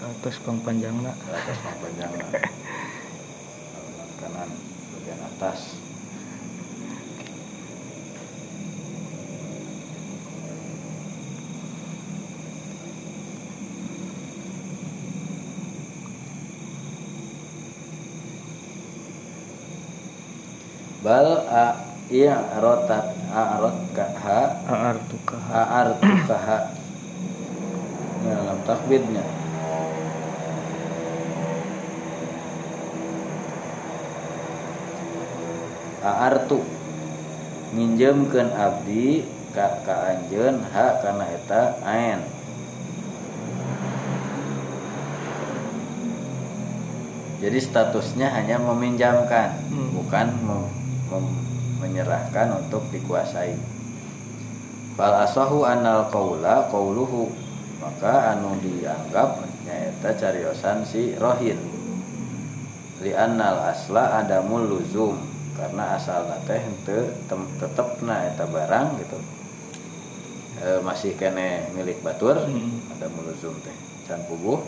atas 0.00 0.40
pang 0.40 0.56
panjangna 0.64 1.12
ke 1.20 1.28
atas 1.36 1.56
mah 1.60 1.76
panjang 1.84 2.12
lah. 2.16 2.32
Kanan 4.24 4.50
bagian 4.96 5.20
atas 5.20 5.85
bal 21.06 21.46
a 21.46 21.64
iya 22.10 22.34
rotat 22.58 23.14
a 23.30 23.62
rot 23.62 23.78
ka 23.94 24.10
ha 24.26 24.40
aar 24.66 24.96
tukah 25.06 25.38
a 25.54 25.62
ar 25.78 25.88
ka 26.02 26.34
ha. 26.34 26.58
Ini 28.18 28.34
dalam 28.34 28.58
takbirnya. 28.66 29.22
Aartu 36.06 36.62
minjemkeun 37.74 38.50
abdi 38.54 39.26
ka 39.50 39.82
ka 39.82 39.94
anjeun 40.14 40.62
ha 40.70 40.86
kana 41.02 41.24
eta 41.34 41.62
ain 41.82 42.20
Jadi 47.36 47.60
statusnya 47.60 48.32
hanya 48.32 48.56
meminjamkan, 48.56 49.60
Hmm. 49.68 49.92
bukan 49.92 50.26
mem- 50.40 50.85
menyerahkan 51.80 52.66
untuk 52.66 52.88
dikuasai. 52.90 53.54
Fal 54.96 55.14
asahu 55.28 55.68
anal 55.68 56.08
qaula 56.08 56.66
qauluhu 56.72 57.28
maka 57.76 58.32
anu 58.32 58.56
dianggap 58.64 59.44
nyaeta 59.68 60.16
cariosan 60.16 60.80
si 60.88 61.12
rohin 61.20 61.60
li 63.04 63.12
annal 63.12 63.60
asla 63.60 64.24
adamul 64.24 64.64
luzum 64.64 65.20
karena 65.52 66.00
asal 66.00 66.24
teh 66.48 66.56
henteu 66.56 67.12
tem- 67.28 67.52
tetepna 67.60 68.32
eta 68.32 68.48
barang 68.48 68.96
gitu 69.04 69.18
e, 70.64 70.80
masih 70.80 71.12
kene 71.20 71.68
milik 71.76 72.00
batur 72.00 72.40
Hmm. 72.40 72.80
adamul 72.96 73.28
luzum 73.28 73.52
teh 73.60 73.76
can 74.08 74.24
puguh 74.24 74.64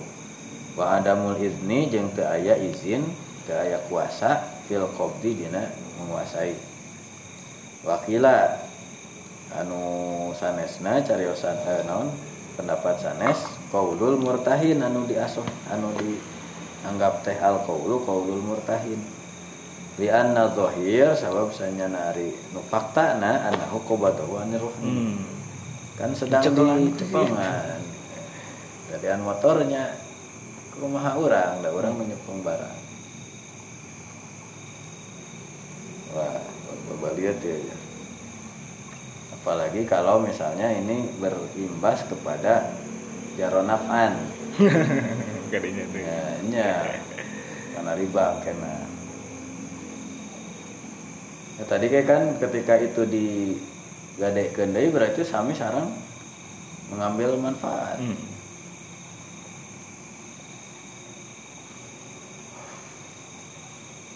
wa 0.77 1.01
adamul 1.01 1.40
izni 1.40 1.89
jeung 1.89 2.12
teu 2.12 2.28
aya 2.28 2.52
izin 2.60 3.09
teu 3.48 3.56
aya 3.56 3.81
kuasa 3.89 4.44
fil 4.69 4.85
qabdi 4.95 5.32
dina 5.35 5.65
menguasai. 5.97 6.53
Wakila 7.89 8.69
anu 9.57 9.81
sanesna 10.36 11.01
cariosan 11.01 11.57
eh, 11.65 11.82
naon? 11.89 12.12
Pendapat 12.61 13.01
sanes 13.01 13.39
qaulul 13.73 14.20
murtahin 14.20 14.85
anu 14.85 15.09
diasuh 15.09 15.47
anu 15.73 15.89
dianggap 15.97 17.24
teh 17.24 17.39
al 17.40 17.65
qaulu 17.65 18.05
qaulul 18.05 18.45
murtahin. 18.45 19.01
Li 19.99 20.07
anna 20.07 20.47
dhahir 20.53 21.16
sabab 21.19 21.51
sanya 21.51 21.90
nari 21.90 22.31
nu 22.55 22.62
faktana 22.62 23.51
annahu 23.51 23.82
qabadahu 23.82 24.39
anir 24.39 24.62
hmm. 24.62 25.19
kan 25.99 26.15
sedang 26.15 26.47
di 26.47 26.55
teh. 26.95 27.03
cepengan 27.03 27.82
jadian 28.95 29.27
motornya 29.27 29.99
kumaha 30.78 31.19
urang 31.19 31.66
da 31.66 31.74
urang 31.74 31.99
menyepeng 31.99 32.47
barang 32.47 32.77
wah 36.19 36.43
berbaliat 36.90 37.39
ya 37.39 37.57
ya. 37.62 37.77
apalagi 39.39 39.86
kalau 39.86 40.19
misalnya 40.19 40.66
ini 40.74 41.07
berimbas 41.23 42.03
kepada 42.11 42.74
jaronafan 43.39 44.19
tuh 44.59 44.66
ya, 45.95 46.23
nya 46.51 46.73
karena 47.78 47.93
riba 47.95 48.27
kena 48.43 48.77
ya, 51.57 51.65
tadi 51.70 51.86
kayak 51.86 52.07
kan 52.11 52.23
ketika 52.43 52.74
itu 52.82 53.03
di 53.07 53.27
gade 54.19 54.51
deui 54.51 54.90
berarti 54.90 55.23
sami 55.23 55.55
sarang 55.55 55.95
mengambil 56.90 57.39
manfaat 57.39 58.03
hmm. 58.03 58.38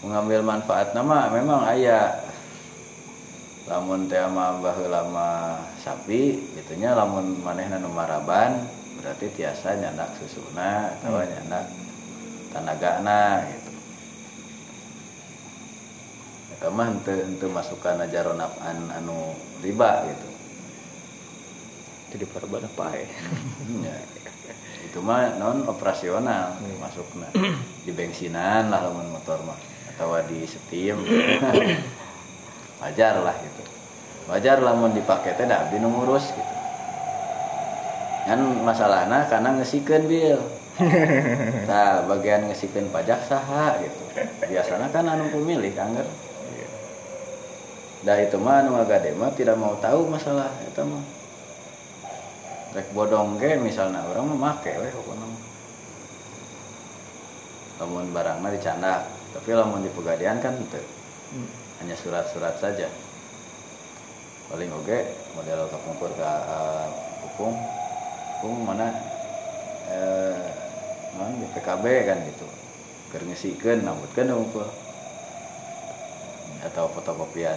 Mengambil 0.03 0.43
manfaat. 0.43 0.93
Nama 0.93 1.31
memang 1.31 1.62
ayah 1.70 2.11
lamun 3.62 4.11
teh 4.11 4.19
mah 4.27 4.59
baheula 4.59 5.07
mah 5.07 5.62
sapi 5.79 6.35
gitunya 6.59 6.93
lamun 6.93 7.39
manehna 7.41 7.79
nu 7.79 7.89
maraban 7.89 8.66
berarti 8.99 9.31
tiasa 9.33 9.79
nyandak 9.79 10.11
susuna 10.19 10.91
atau 10.99 11.15
Hmm. 11.16 11.31
nyandak 11.31 11.65
tanagana 12.51 13.47
gitu. 13.47 13.70
Eta 16.59 16.69
mah 16.69 16.87
henteu 16.91 17.16
henteu 17.23 17.49
masukan 17.49 18.03
jaron 18.11 18.43
an 18.43 18.79
anu 18.93 19.33
riba 19.62 20.11
gitu. 20.11 20.29
Jadi 22.12 22.24
perban 22.29 22.66
apa 22.66 22.87
ya 22.93 23.09
Ya. 23.89 23.97
itu 24.85 24.99
mah 25.01 25.39
non 25.39 25.65
operasional 25.65 26.59
Hmm. 26.59 26.77
masukna. 26.83 27.31
Di 27.87 27.95
bensinan 27.95 28.69
lah 28.69 28.91
lamun 28.91 29.07
motor 29.15 29.39
mah 29.47 29.57
atau 29.97 30.16
di 30.24 30.48
setim. 30.48 30.98
Wajar 32.82 33.14
lah 33.23 33.36
gitu. 33.39 33.62
Wajar 34.27 34.59
lamun 34.62 34.97
dipakai 34.97 35.39
teh 35.39 35.47
abdi 35.47 35.78
nu 35.78 35.93
ngurus 35.93 36.35
gitu. 36.35 36.55
Kan 38.27 38.40
masalahna 38.62 39.27
karena 39.27 39.55
ngesikeun 39.59 40.05
bil. 40.06 40.40
Nah 41.69 42.09
bagian 42.09 42.48
ngesikeun 42.48 42.89
pajak 42.89 43.28
saha 43.28 43.77
gitu. 43.82 44.02
Biasanya 44.48 44.89
kan 44.90 45.06
anu 45.06 45.28
pemilih 45.31 45.70
kangger. 45.77 46.06
Dah 48.02 48.19
itu 48.19 48.35
mah 48.35 48.66
anu 48.66 48.74
ngagade 48.74 49.14
mah 49.14 49.31
tidak 49.36 49.55
mau 49.55 49.78
tahu 49.78 50.10
masalah 50.10 50.51
itu 50.66 50.82
mah. 50.82 51.05
Rek 52.73 52.89
bodong 52.97 53.39
ge 53.39 53.60
misalnya 53.60 54.02
orang 54.02 54.32
mah 54.32 54.59
make 54.59 54.74
we 54.74 54.90
pokokna 54.90 55.27
mah. 55.28 55.43
lamun 57.82 58.14
barangna 58.14 58.48
dicandak 58.55 59.22
tapi 59.32 59.50
lamun 59.56 59.82
di 59.82 59.90
pegadian 59.92 60.38
kan 60.38 60.54
teu 60.68 60.84
Hmm. 61.32 61.48
hanya 61.80 61.96
surat-surat 61.96 62.60
saja. 62.60 62.92
Paling 64.52 64.68
oge 64.68 65.16
model 65.32 65.64
kapungkur 65.72 66.12
ke 66.12 66.20
uh, 66.20 66.92
hukum. 67.24 67.56
Hukum 68.36 68.68
mana? 68.68 68.92
Eh 69.88 70.44
mana? 71.16 71.32
Di 71.40 71.48
PKB 71.56 71.84
kan 72.04 72.20
gitu. 72.28 72.44
Keur 73.09 73.24
ngesikeun 73.24 73.80
nambutkeun 73.80 74.28
hukum 74.28 74.68
atau 76.68 76.92
fotokopian. 76.92 77.56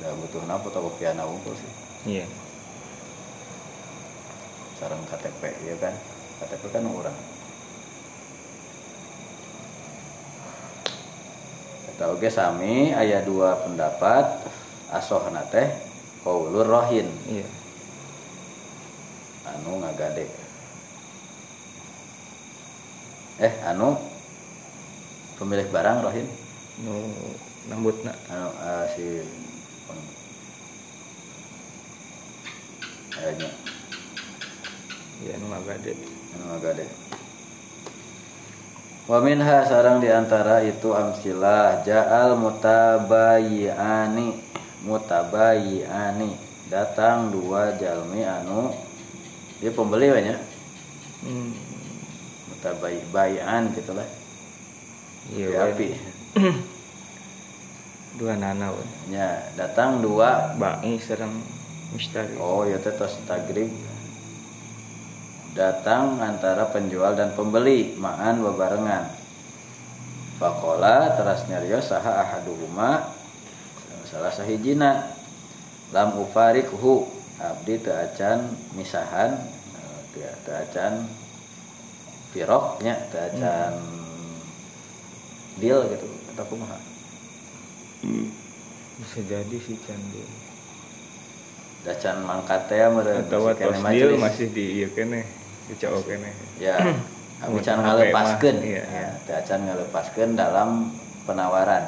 Da 0.00 0.16
butuhna 0.16 0.56
fotokopian 0.64 1.20
unggul 1.20 1.52
sih? 1.60 1.72
Iya. 2.08 2.24
Sarang 4.80 5.04
KTP 5.12 5.42
ya 5.60 5.76
kan? 5.76 5.92
KTP 6.40 6.72
kan 6.72 6.88
orang 6.88 7.16
Eta 11.96 12.12
oge 12.12 12.28
sami 12.28 12.92
aya 12.92 13.24
dua 13.24 13.56
pendapat 13.64 14.44
asohna 14.92 15.40
teh 15.48 15.64
qaulur 16.20 16.68
rohin. 16.68 17.08
Iya. 17.24 17.48
Anu 19.48 19.80
ngagade. 19.80 20.28
Eh 23.40 23.52
anu 23.64 23.96
pemilik 25.40 25.72
barang 25.72 26.04
rohin? 26.04 26.28
Nu 26.84 27.00
nambutna. 27.72 28.12
Anu 28.28 28.48
ah, 28.60 28.84
si 28.92 29.24
kayaknya 33.08 33.48
ya 35.24 35.32
nu 35.40 35.48
ngagade. 35.48 35.96
Anu 36.36 36.60
agak 36.60 36.84
deh 39.06 39.08
Wa 39.10 39.22
minha 39.22 39.62
sarang 39.62 40.02
di 40.02 40.10
antara 40.10 40.66
itu 40.66 40.90
amsilah 40.90 41.86
ja'al 41.86 42.34
mutabayyi'ani 42.34 44.34
mutabayyi'ani 44.82 46.30
datang 46.66 47.30
dua 47.30 47.78
jalmi 47.78 48.26
anu 48.26 48.74
dia 49.62 49.70
pembeli 49.70 50.10
banyak 50.10 50.38
hmm. 51.22 51.50
mutabayyi'an 52.50 53.70
gitu 53.78 53.94
lah 53.94 54.08
iya 55.30 55.46
Di 55.46 55.54
we. 55.54 55.66
api 55.70 55.88
dua 58.18 58.34
nana 58.34 58.74
we. 58.74 58.82
nya 59.14 59.54
datang 59.54 60.02
dua 60.02 60.58
bangi 60.58 60.98
serang 60.98 61.30
mistari 61.94 62.34
oh 62.42 62.66
ya 62.66 62.82
teh 62.82 62.90
tos 62.98 63.22
tagrib 63.30 63.70
datang 65.56 66.20
antara 66.20 66.68
penjual 66.68 67.16
dan 67.16 67.32
pembeli 67.32 67.96
ma'an 67.96 68.44
bebarengan 68.44 69.08
Fakola 70.36 71.16
teras 71.16 71.48
nyarios 71.48 71.88
saha 71.88 72.20
ahaduhuma? 72.20 73.08
Salah 74.04 74.28
sahijina. 74.28 75.16
Lam 75.96 76.12
ufarikhu. 76.20 77.08
Abdi 77.40 77.80
teu 77.80 77.96
acan 77.96 78.52
misahan. 78.76 79.32
Teu 80.12 80.52
acan 80.52 81.08
firoknya 82.36 83.00
teu 83.08 83.16
acan 83.32 83.80
deal 85.56 85.88
gitu. 85.88 86.04
Atau 86.36 86.44
kumaha 86.52 86.76
bisa 88.96 89.20
jadi 89.28 89.56
sih 89.60 89.76
candi 89.84 90.24
dacan 91.84 92.24
mangkat 92.24 92.64
teh 92.64 92.80
meureun 92.88 93.28
atau 93.28 93.52
si 93.52 93.82
deal 93.92 94.16
masih 94.16 94.48
di 94.50 94.64
iya 94.80 94.88
kene 94.88 95.20
kene 95.74 96.30
ya 96.62 96.78
kami 97.36 97.60
Mun 97.60 97.62
can 97.62 97.76
HP 97.76 97.84
ngalepaskeun. 97.84 98.56
Mah, 98.56 98.64
iya, 98.64 98.80
ya 98.80 98.84
iya. 98.88 99.10
teu 99.28 99.34
acan 99.36 99.60
ngalepaskeun 99.68 100.30
dalam 100.40 100.88
penawaran. 101.28 101.84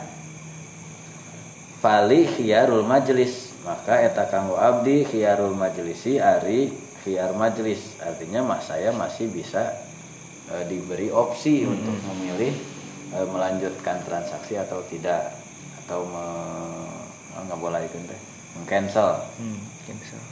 Fali 1.80 2.28
khiyarul 2.28 2.84
majlis. 2.84 3.56
Maka 3.64 4.00
eta 4.04 4.28
kanggo 4.28 4.60
abdi 4.60 5.08
khiyarul 5.08 5.56
majlisi 5.56 6.20
ari 6.20 6.68
khiyar 7.00 7.32
majlis. 7.32 7.96
Artinya 8.04 8.44
mas 8.44 8.68
saya 8.68 8.92
masih 8.92 9.32
bisa 9.32 9.72
e, 10.52 10.68
diberi 10.68 11.08
opsi 11.08 11.64
Hmm. 11.64 11.80
untuk 11.80 11.96
memilih 12.12 12.52
e, 13.16 13.18
melanjutkan 13.24 14.04
transaksi 14.04 14.60
atau 14.60 14.84
tidak. 14.84 15.32
Atau 15.84 16.04
me, 16.04 16.24
oh, 17.32 17.42
nggak 17.48 17.56
boleh 17.56 17.80
itu 17.88 17.96
teh 18.04 18.20
mengcancel. 18.52 19.24
Hmm 19.40 19.60
cancel 19.88 20.27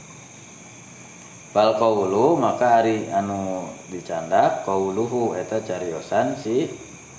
Bal 1.55 1.79
kaulu 1.79 2.35
maka 2.35 2.83
ari 2.83 3.07
anu 3.07 3.71
dicandak 3.87 4.67
kauluhu 4.67 5.31
eta 5.33 5.63
cariosan 5.63 6.35
si 6.35 6.67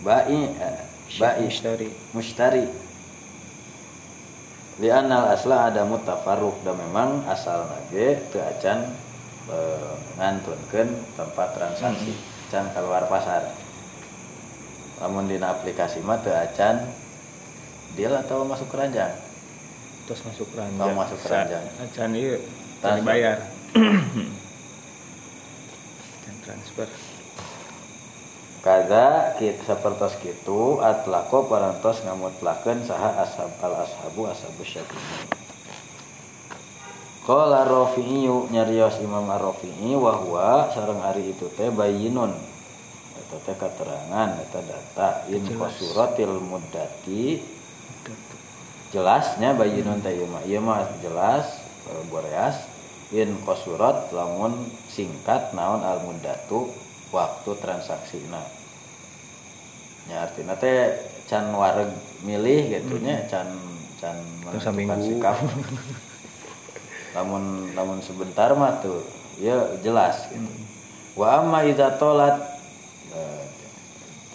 bai 0.05 0.53
eh, 0.53 0.79
bai. 1.17 1.49
Mistari 1.49 1.89
mustari 2.13 2.65
li 4.79 4.89
anal 4.95 5.35
asla 5.35 5.73
ada 5.73 5.83
mutafarruq 5.83 6.63
dan 6.63 6.79
memang 6.79 7.27
asal 7.27 7.67
nage 7.67 8.23
teu 8.31 8.39
acan 8.39 8.95
e, 9.51 9.59
ngantunkeun 10.15 10.89
tempat 11.19 11.49
transaksi 11.59 12.15
can 12.47 12.71
keluar 12.71 13.11
pasar. 13.11 13.51
Lamun 15.03 15.27
dina 15.27 15.51
aplikasi 15.51 15.99
mah 16.07 16.23
teu 16.23 16.31
acan 16.31 16.87
deal 17.99 18.15
atau 18.15 18.47
masuk 18.47 18.71
keranjang? 18.71 19.11
Terus 20.07 20.23
masuk 20.31 20.47
keranjang. 20.55 20.87
Oh, 20.87 20.95
masuk 20.95 21.19
keranjang. 21.27 21.65
Acan 21.83 22.15
iya 22.15 22.39
tadi 22.79 23.03
bayar 23.03 23.58
dan 26.29 26.37
transfer. 26.45 26.89
Kada 28.59 29.39
kita 29.41 29.65
sapertos 29.65 30.19
kitu 30.21 30.83
atlaqo 30.83 31.47
parantos 31.49 32.05
ngamutlakeun 32.05 32.85
saha 32.85 33.23
ashab 33.25 33.55
al 33.65 33.87
ashabu 33.87 34.29
ashabu 34.29 34.61
syafi'i. 34.67 35.39
Qala 37.29 37.65
Rafi'i 37.65 38.29
nyarios 38.29 39.05
Imam 39.05 39.29
Ar-Rafi'i 39.29 39.93
wa 39.97 40.17
huwa 40.21 40.73
sareng 40.73 41.01
ari 41.05 41.33
itu 41.33 41.49
teh 41.57 41.69
bayyinun. 41.73 42.33
Eta 43.21 43.37
teh 43.45 43.57
katerangan 43.57 44.37
eta 44.43 44.61
data. 44.65 45.09
In 45.33 45.45
qasuratil 45.49 46.41
muddati. 46.41 47.41
Jelasnya 48.93 49.53
bayyinun 49.57 50.01
teh 50.01 50.13
ieu 50.17 50.29
mah. 50.29 50.43
Ieu 50.49 50.61
mah 50.61 50.89
jelas 51.05 51.61
eh, 51.89 52.05
boreas 52.09 52.68
in 53.15 53.41
qasurat 53.45 54.13
lamun 54.13 54.69
singkat 54.91 55.57
naon 55.57 55.81
al 55.81 56.05
muddatu 56.05 56.69
waktu 57.09 57.51
transaksi 57.61 58.21
nah 58.29 58.45
ya 60.09 60.25
artinya 60.25 60.57
teh 60.57 60.97
can 61.29 61.53
wareg 61.53 61.93
milih 62.25 62.73
gitu 62.73 62.97
nya 63.05 63.29
can 63.29 63.49
can 64.01 64.17
menentukan 64.47 65.01
sikap. 65.05 65.37
Lamun 67.17 67.75
lamun 67.77 68.01
sebentar 68.01 68.55
mah 68.57 68.81
tuh 68.81 69.05
ya 69.37 69.77
jelas 69.85 70.33
gitu. 70.33 70.49
Wa 71.19 71.43
amma 71.43 71.67
idza 71.67 71.99
tolat 72.01 72.39
eh, 73.13 73.43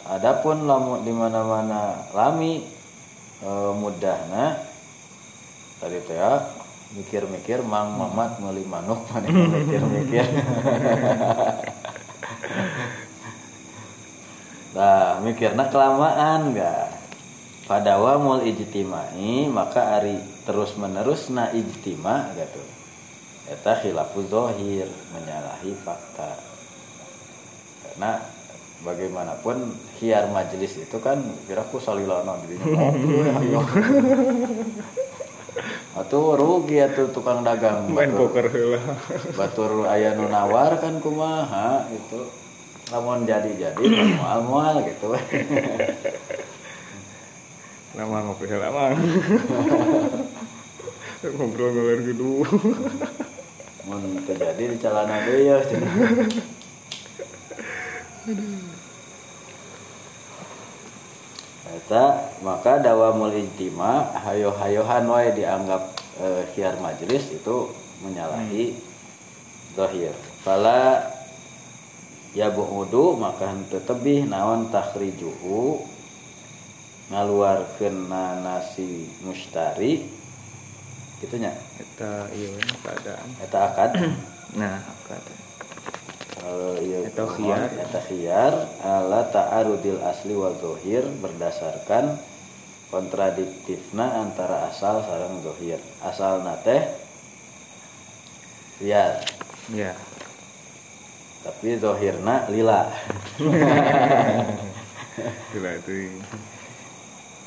adapun 0.05 0.69
lamun 0.69 1.01
di 1.01 1.13
mana-mana 1.15 2.05
lami 2.13 2.61
eh, 3.41 3.71
mudahna 3.73 4.61
tadi 5.81 5.97
teh 6.05 6.17
ya 6.17 6.52
mikir-mikir 6.93 7.65
mang 7.65 7.93
mamat 7.97 8.37
meuli 8.37 8.63
manuk 8.65 9.05
mana 9.09 9.27
mikir-mikir 9.29 10.25
Nah, 14.73 15.21
mikirna 15.21 15.69
kelamaan 15.69 16.49
enggak. 16.49 16.97
Pada 17.69 17.95
wamul 18.01 18.43
ijtimai 18.43 19.47
maka 19.47 20.01
ari 20.01 20.19
terus 20.43 20.75
menerus 20.75 21.29
na 21.29 21.53
ijtima 21.53 22.33
gitu. 22.35 22.59
Eta 23.47 23.79
khilafu 23.79 24.25
zohir 24.27 24.89
menyalahi 25.13 25.71
fakta. 25.77 26.41
Karena 27.85 28.19
bagaimanapun 28.83 29.77
khiar 29.95 30.27
majelis 30.33 30.75
itu 30.75 30.97
kan 30.99 31.21
kiraku 31.47 31.79
salilono 31.79 32.35
dirinya 32.43 32.67
ngopi 32.67 33.11
we, 33.21 33.27
ayo. 33.31 33.61
Atuh 35.93 36.33
rugi 36.33 36.81
atuh 36.81 37.13
tukang 37.13 37.45
dagang. 37.45 37.85
Main 37.89 38.09
batur- 38.11 38.33
poker 38.33 38.45
heula. 38.49 38.81
batur 39.37 39.85
aya 39.85 40.17
nu 40.17 40.25
nawar 40.27 40.81
kan 40.81 40.97
kumaha 40.97 41.85
gitu 41.93 42.25
lamun 42.91 43.25
jadi-jadi 43.25 43.83
mual-mual 44.21 44.81
gitu. 44.85 45.13
Lama 47.97 48.17
ngopi 48.25 48.45
heula 48.49 48.73
mah. 48.73 48.97
Ngobrol 51.23 51.71
ngalir 51.71 51.99
gitu. 52.09 52.43
Mun 53.87 54.01
terjadi 54.27 54.63
di 54.73 54.77
calana 54.81 55.23
deui 55.23 55.47
ya. 55.47 55.57
Cenah. 55.69 55.95
Eta 61.83 62.31
maka 62.39 62.79
dawamul 62.79 63.35
ijtima 63.35 64.15
hayo-hayohan 64.23 65.03
wae 65.03 65.35
dianggap 65.35 65.91
eh, 66.23 66.47
khiar 66.55 66.79
majelis 66.79 67.27
itu 67.35 67.75
menyalahi 67.99 68.71
zahir. 69.75 70.15
Fala 70.47 71.11
ya 72.31 72.47
bu'udu 72.55 73.19
maka 73.19 73.51
henteu 73.51 73.83
tebih 73.83 74.31
naon 74.31 74.71
takhrijuhu 74.71 75.83
ngaluarkeun 77.11 78.07
nasi 78.47 79.11
mustari 79.19 80.07
gitunya 81.19 81.51
eta 81.83 82.31
iya 82.31 82.47
we, 82.47 82.63
keadaan. 82.79 83.27
Eta 83.43 83.59
akad. 83.59 83.91
Nah 84.55 84.79
akad 84.79 85.42
Eh, 86.43 86.75
iya, 86.83 86.97
Eta 87.07 87.23
mohon, 87.23 87.35
khiyar. 87.39 87.69
eta 87.79 87.99
khiyar. 88.03 88.53
Ala 88.83 89.31
ta'arudil 89.31 90.03
asli 90.03 90.35
wa 90.35 90.51
zohir 90.59 91.07
berdasarkan 91.23 92.19
kontradiktifna 92.91 94.27
antara 94.27 94.67
asal 94.67 94.99
sareng 95.07 95.39
zohir. 95.39 95.79
Asal 96.03 96.43
teh 96.67 96.83
khiyar. 98.79 99.23
Ya 99.71 99.95
tapi 101.43 101.75
zohirna 101.75 102.47
lila. 102.47 102.87
Gila 105.51 105.71
itu. 105.77 105.91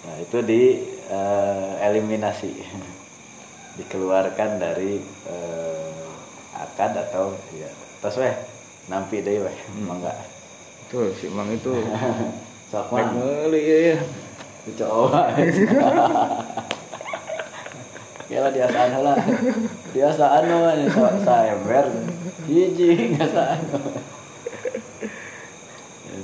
Nah 0.05 0.16
itu 0.20 0.39
di 0.44 0.62
eh, 1.09 1.70
eliminasi. 1.81 2.52
Dikeluarkan 3.81 4.60
dari 4.60 5.01
eh, 5.28 6.09
akad 6.56 6.97
atau 7.09 7.36
ya 7.56 7.68
terus 8.01 8.16
weh 8.20 8.36
nampi 8.86 9.22
deh 9.22 9.42
weh. 9.42 9.56
Hmm. 9.56 9.86
mangga. 9.90 10.14
Tuh 10.90 11.10
si 11.14 11.26
mang 11.30 11.50
itu. 11.50 11.74
Sok 12.70 12.90
naik 12.94 13.14
mah 13.14 13.14
meuli 13.14 13.62
ya 13.70 13.78
ya 13.94 13.98
dicoba 14.66 15.30
Kira 18.26 18.50
biasaan 18.50 18.90
lah. 19.06 19.18
Biasaan 19.94 20.42
mah 20.50 20.74
sa, 20.90 21.06
sa 21.22 21.34
ember 21.46 21.86
hiji 22.50 23.14
biasaan 23.14 23.58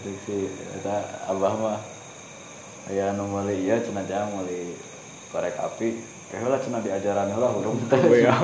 itu 0.03 0.11
sih 0.27 0.51
kita 0.51 0.97
abah 1.31 1.55
mah. 1.63 1.79
Aya 2.91 3.15
anu 3.15 3.31
meuli 3.31 3.63
ieu 3.63 3.79
cenah 3.79 4.03
jang 4.11 4.35
meuli 4.35 4.75
korek 5.31 5.55
api. 5.63 6.03
Kayak 6.27 6.49
lah 6.51 6.59
cenah 6.59 6.81
diajaran 6.83 7.31
lah 7.39 7.51
urung. 7.55 7.79
Teh 7.87 8.03
Kabeak. 8.03 8.35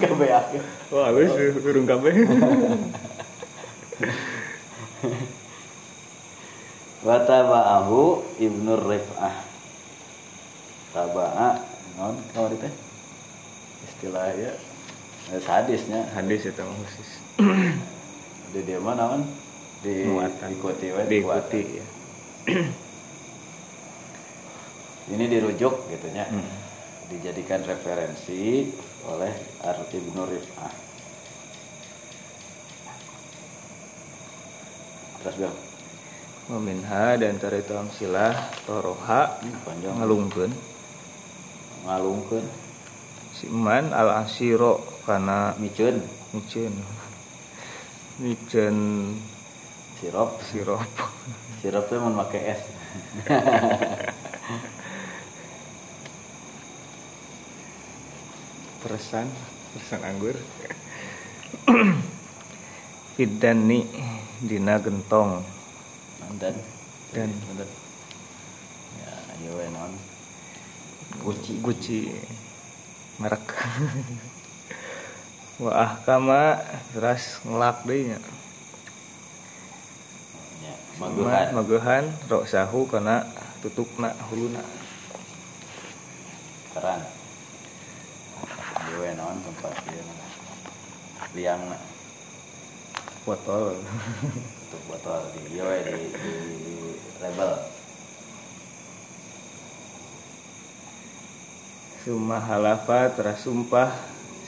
kabeak 0.00 0.44
wah 0.88 1.12
halus 1.12 1.36
urung 1.60 1.84
kabeh 1.84 2.24
wa 7.06 7.18
taba'ahu 7.26 8.22
ibnu 8.38 8.78
rif'ah. 8.86 9.34
Taba'a 10.94 11.58
non 11.98 12.14
kalau 12.30 12.54
teh 12.54 12.70
istilahnya 13.90 14.54
eh, 15.34 15.42
hadisnya. 15.42 16.06
Hadis 16.14 16.46
itu 16.46 16.62
khusus. 16.62 17.10
Di 18.54 18.62
dia 18.64 18.80
mah 18.80 18.96
naon? 18.96 19.26
Di 19.82 20.06
Muatan. 20.06 20.52
ikuti 20.54 20.90
we 20.90 21.06
diikuti 21.06 21.62
ya 21.78 21.86
ini 25.14 25.24
dirujuk 25.30 25.86
gitu 25.86 26.08
nya. 26.10 26.26
Hmm. 26.26 26.50
dijadikan 27.08 27.64
referensi 27.64 28.68
oleh 29.08 29.32
Ar 29.64 29.80
Ibnu 29.88 30.28
Rif'ah 30.28 30.87
terus 35.22 35.38
bilang. 35.38 35.58
Waminha 36.48 37.20
dan 37.20 37.36
antara 37.36 37.60
itu 37.60 37.76
amsilah 37.76 38.32
toroha 38.64 39.36
hmm, 39.44 39.68
panjang. 39.68 40.00
ngalungkeun. 40.00 40.48
Ngalungkeun. 41.84 42.40
Si 43.36 43.52
eman 43.52 43.92
al 43.92 44.24
asiro 44.24 44.80
karena 45.04 45.52
micun 45.60 46.00
micen. 46.32 46.72
Micen. 48.24 48.76
Sirup 50.00 50.40
sirop. 50.48 50.88
Sirupnya 51.60 52.00
mau 52.00 52.24
pakai 52.24 52.56
es. 52.56 52.64
Peresan 58.80 59.28
peresan 59.76 60.00
anggur. 60.00 60.40
Fidani 63.18 63.82
dina 64.44 64.78
gentong. 64.78 65.42
Dan 66.38 66.54
Dan. 67.10 67.30
Bener. 67.32 67.68
ya 69.00 69.12
ayo 69.34 69.50
we 69.58 69.66
non. 69.72 69.92
Guci 71.24 71.58
guci 71.58 72.12
merek. 73.18 73.42
Wah 75.64 75.98
kama 76.06 76.62
teras 76.94 77.42
ngelak 77.42 77.82
nya. 77.88 78.20
Ya 80.62 80.74
maguhan 81.02 81.46
maguhan 81.56 82.04
rok 82.30 82.46
sahu 82.46 82.86
kana 82.86 83.26
tutupna 83.64 84.14
huluna 84.30 84.62
keran. 86.76 87.02
Ayo 88.86 88.94
we 89.02 89.10
non 89.18 89.42
tempat 89.42 89.74
dia 89.88 90.04
liang 91.34 91.74
botol. 93.28 93.76
Untuk 94.64 94.82
botol 94.88 95.20
di 95.36 95.60
yo 95.60 95.68
we, 95.68 95.78
di, 95.84 96.00
di, 96.16 96.32
di 96.64 96.74
label. 97.20 97.52
Summa 102.00 102.40
halafa 102.40 103.12
teras 103.12 103.44
sumpah 103.44 103.92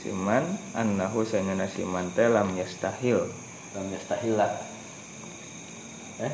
siman 0.01 0.57
annahu 0.73 1.21
sanyana 1.21 1.69
siman 1.69 2.09
teh 2.17 2.25
lam 2.25 2.49
yastahil. 2.57 3.29
Lam 3.77 3.85
yastahil 3.93 4.33
lah. 4.33 4.49
Eh? 6.25 6.33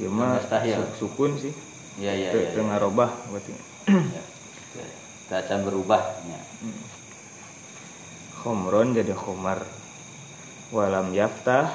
Ieu 0.00 0.08
mah 0.08 0.40
Yastahil. 0.40 0.80
su- 0.96 1.04
sukun 1.06 1.36
sih. 1.36 1.52
Iya 2.00 2.12
iya 2.16 2.28
teu 2.32 2.40
iya 2.42 2.50
teu 2.56 2.62
iya. 2.64 2.68
ngarobah 2.72 3.12
berarti. 3.28 3.52
Ya. 3.92 4.24
Tak 5.28 5.48
akan 5.48 5.60
berubah 5.68 6.02
ya. 6.26 6.40
khomron 8.44 8.92
jadi 8.92 9.16
khomar 9.16 9.64
walam 10.72 11.12
yaftah 11.12 11.68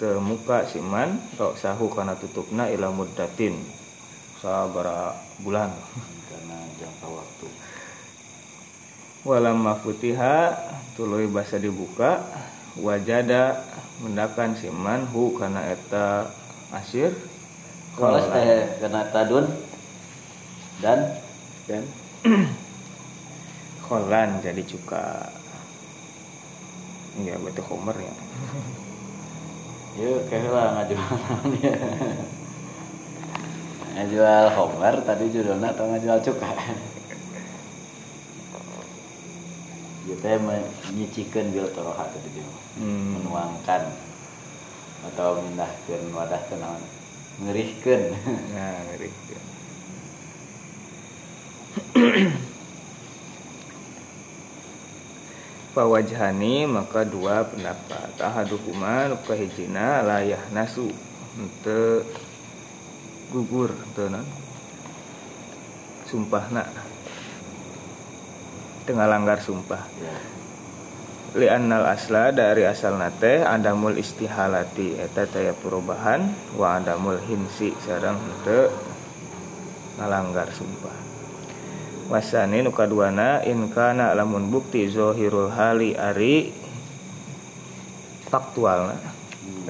termuka 0.00 0.64
siman 0.64 1.20
rok 1.36 1.60
sahu 1.60 1.92
kana 1.92 2.16
tutupna 2.16 2.72
ila 2.72 2.88
muddatin. 2.88 3.60
Sabara 4.40 5.12
bulan. 5.44 5.68
Karena 6.32 6.56
jangka 6.80 7.06
waktu. 7.12 7.48
Walam 9.28 9.60
mafutiha 9.60 10.56
tuluy 10.96 11.28
basa 11.28 11.60
dibuka. 11.60 12.24
Wajada 12.80 13.60
mendakan 14.00 14.56
siman 14.56 15.04
hu 15.12 15.36
kana 15.36 15.68
eta 15.68 16.32
asir. 16.72 17.12
Kalau 17.92 18.24
teh 18.32 18.80
kena 18.80 19.12
tadun. 19.12 19.44
Dan? 20.80 21.20
Dan? 21.68 21.84
Kholan 23.84 24.40
jadi 24.40 24.64
cuka 24.64 25.39
Iya 27.18 27.34
berarti 27.42 27.62
khomer 27.64 27.96
ya 27.98 28.14
yuk 30.00 30.22
kayak 30.30 30.54
lah 30.54 30.66
ngajual 30.78 31.18
ya. 31.60 31.74
ngajual 33.98 34.46
homer 34.54 34.94
tadi 35.02 35.24
judulnya 35.28 35.74
atau 35.74 35.90
ngajual 35.90 36.18
cuka 36.22 36.48
kita 40.06 40.38
menyicikan 40.42 41.50
bil 41.50 41.66
toroha 41.70 42.04
tadi 42.06 42.30
dia 42.34 42.46
Hmm. 42.78 43.18
menuangkan 43.18 43.82
atau 45.10 45.42
mindahkan 45.42 46.02
wadah 46.14 46.38
ke 46.46 46.54
naon 46.54 46.78
ngerihkan 47.42 48.14
Nah, 48.54 48.78
ngeri. 48.94 49.10
Pawajhani 55.70 56.66
maka 56.66 57.06
dua 57.06 57.46
pendapat. 57.46 58.18
Ahaduhuma 58.18 59.06
nuka 59.06 59.38
hijina 59.38 60.02
layah 60.02 60.42
nasu 60.50 60.90
ente 61.38 62.02
gugur 63.30 63.70
ente 63.70 64.04
non. 64.10 64.26
Sumpahna 66.10 66.66
tengah 68.82 69.06
langgar 69.06 69.38
sumpah. 69.38 69.86
Ya. 70.02 70.16
li 71.38 71.46
annal 71.46 71.86
asla 71.86 72.34
dari 72.34 72.66
asal 72.66 72.98
nate 72.98 73.46
adamul 73.46 73.94
istihalati. 73.94 74.98
Eta 74.98 75.30
taya 75.30 75.54
perubahan 75.54 76.34
wa 76.58 76.82
adamul 76.82 77.22
hinsi. 77.22 77.70
Sareng 77.86 78.18
henteu 78.18 78.74
ngalanggar 80.02 80.50
sumpah 80.50 81.09
wasani 82.10 82.66
nu 82.66 82.74
kaduana 82.74 83.40
in 83.46 83.70
kana 83.70 84.12
lamun 84.18 84.50
bukti 84.50 84.90
zahirul 84.90 85.54
hali 85.54 85.94
ari 85.94 86.50
faktualna 88.26 88.98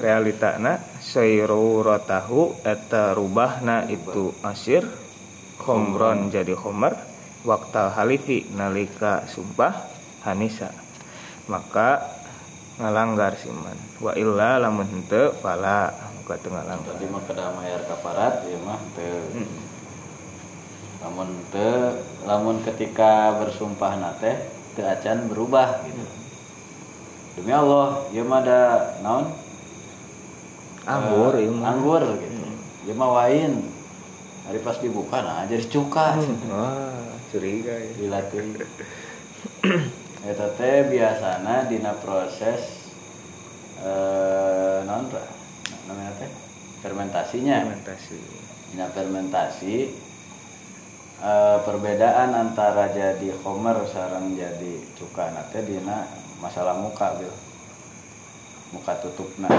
realitana 0.01 0.81
sayruratahu 0.97 2.65
eta 2.65 3.13
rubahna 3.13 3.85
itu 3.85 4.33
asir 4.41 4.81
khomron 5.61 6.33
jadi 6.33 6.57
khomar 6.57 6.97
waktal 7.45 7.93
halifi 7.93 8.45
nalika 8.53 9.25
sumpah 9.29 9.73
hanisa. 10.25 10.69
Maka 11.49 12.05
ngalanggar 12.77 13.37
siman. 13.37 13.77
Wa 14.01 14.13
illa 14.17 14.61
lamun 14.61 14.87
henteu 14.89 15.33
fala. 15.41 15.89
Maka 16.21 16.33
teu 16.41 16.53
ngalanggar. 16.53 16.93
Tadi 16.97 17.05
mah 17.09 17.21
kada 17.25 17.45
mayar 17.57 17.81
kaparat 17.89 18.45
ya 18.45 18.57
mah 18.61 18.81
teu 18.93 19.17
Hmm. 21.01 21.09
lamun 21.09 21.29
teu 21.49 21.97
lamun 22.29 22.61
ketika 22.61 23.41
bersumpah 23.41 23.97
nate 23.97 24.53
teu 24.77 24.85
acan 24.85 25.25
berubah 25.25 25.81
gitu. 25.89 26.05
Demi 27.41 27.49
Allah 27.49 28.05
mah 28.13 28.39
ada 28.45 28.61
naon? 29.01 29.33
Anggur 30.85 31.33
mah. 31.41 31.73
anggur 31.73 32.03
gitu. 32.21 32.37
Ieu 32.85 32.93
mah 32.93 33.09
wain. 33.17 33.65
Hari 34.45 34.59
pas 34.61 34.77
dibuka 34.77 35.25
nah 35.25 35.45
jadi 35.49 35.65
cuka 35.65 36.21
wah 36.53 36.93
curiga 37.33 37.73
ya. 37.73 37.91
Dilatih 37.97 38.61
eta 40.21 40.53
teh 40.53 40.85
biasana 40.85 41.65
dina 41.65 41.97
proses 41.97 42.93
eh 43.81 44.85
naon 44.85 45.09
Ra? 45.09 45.25
namanya 45.89 46.13
teh? 46.21 46.29
Fermentasinya. 46.85 47.65
Fermentasi. 47.65 48.21
Dina 48.73 48.85
fermentasi 48.93 49.93
eh, 51.21 51.57
perbedaan 51.61 52.33
antara 52.33 52.89
jadi 52.89 53.29
homer 53.45 53.85
sarang 53.85 54.33
jadi 54.33 54.81
cuka 54.97 55.29
nate 55.31 55.61
dina 55.61 56.09
masalah 56.41 56.75
muka 56.75 57.21
bil. 57.21 57.31
Muka 58.73 58.97
tutupna. 59.03 59.51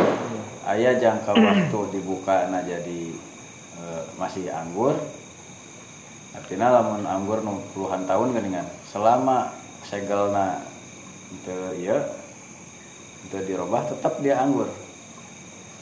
Ayah 0.67 0.97
jangka 0.99 1.37
waktu 1.37 1.79
dibuka 1.95 2.51
na 2.51 2.67
jadi 2.67 3.15
eh, 3.79 4.03
masih 4.19 4.51
anggur. 4.51 4.99
Artinya 6.33 6.81
lamun 6.81 7.05
anggur 7.05 7.45
nu 7.45 7.61
puluhan 7.77 8.09
tahun 8.09 8.33
kan 8.33 8.67
selama 8.89 9.53
segelna 9.85 10.65
itu 11.29 11.59
iya 11.77 11.99
itu 13.29 13.37
dirubah 13.45 13.87
tetap 13.87 14.17
dia 14.25 14.41
anggur. 14.41 14.67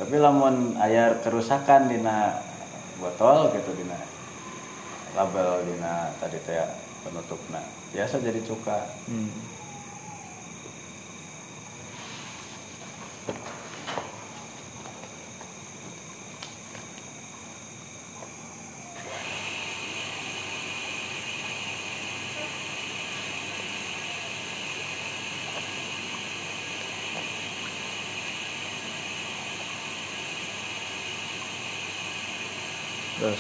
Tapi 0.01 0.17
lamun 0.19 0.75
air 0.83 1.23
kerusakan 1.23 1.87
dina 1.87 2.43
botol 2.99 3.55
gitu 3.55 3.71
dina 3.79 4.10
label 5.17 5.67
dina 5.67 6.15
tadi 6.23 6.39
teh 6.47 6.59
penutupna 7.03 7.63
biasa 7.91 8.23
jadi 8.23 8.41
cuka 8.47 8.79
hmm. 9.11 9.61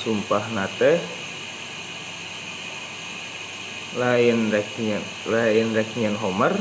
sumpah 0.01 0.48
nate 0.56 1.19
lain 4.01 4.48
reknya 4.48 4.97
lain 5.28 5.77
reknya 5.77 6.16
Homer 6.16 6.56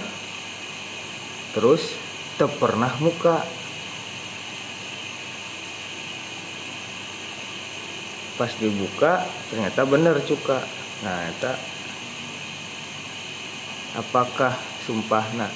terus 1.55 1.95
te 2.35 2.47
pernah 2.47 2.91
muka. 2.99 3.43
Pas 8.39 8.51
dibuka 8.55 9.27
ternyata 9.51 9.83
bener 9.83 10.15
cuka. 10.23 10.63
Nah 11.03 11.27
itu 11.27 11.51
apakah 13.99 14.55
sumpah 14.87 15.25
nak 15.35 15.51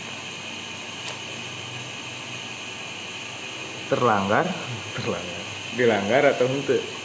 terlanggar? 3.87 4.47
Terlanggar. 4.99 5.41
Dilanggar 5.73 6.23
atau 6.35 6.45
enggak 6.51 7.02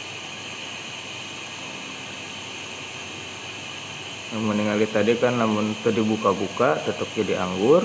namun 4.29 4.61
ningali 4.61 4.85
tadi 4.85 5.17
kan 5.17 5.41
namun 5.41 5.73
tadi 5.81 6.05
buka-buka 6.05 6.77
tetap 6.85 7.09
jadi 7.17 7.41
anggur. 7.41 7.81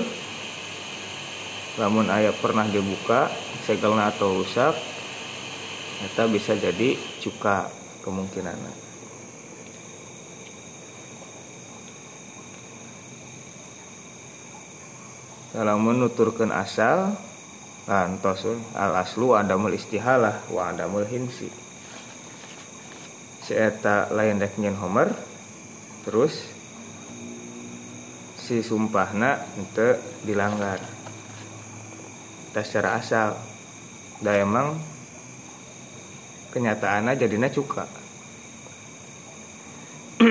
Namun 1.74 2.06
ayah 2.06 2.30
pernah 2.30 2.62
dibuka 2.70 3.26
segelnya 3.66 4.14
atau 4.14 4.38
rusak 4.38 4.78
kita 6.04 6.30
bisa 6.30 6.52
jadi 6.54 6.94
cuka 7.18 7.66
kemungkinan 8.04 8.54
kalau 15.54 15.80
menuturkan 15.80 16.52
asal 16.52 17.16
lantos 17.88 18.44
al 18.76 18.94
aslu 19.00 19.32
adamul 19.32 19.72
istihalah 19.72 20.44
wa 20.52 20.70
adamul 20.70 21.08
hinsi. 21.08 21.48
Seeta 23.42 24.12
lain 24.14 24.38
deknyen 24.38 24.76
homer 24.78 25.08
terus 26.04 26.52
si 28.44 28.60
sumpahna 28.60 29.40
itu 29.56 29.96
dilanggar. 30.28 30.76
Kita 32.52 32.60
secara 32.60 33.00
asal. 33.00 33.32
Dah 34.20 34.36
emang 34.36 34.76
kenyataannya 36.52 37.16
jadinya 37.16 37.48
cuka. 37.48 37.88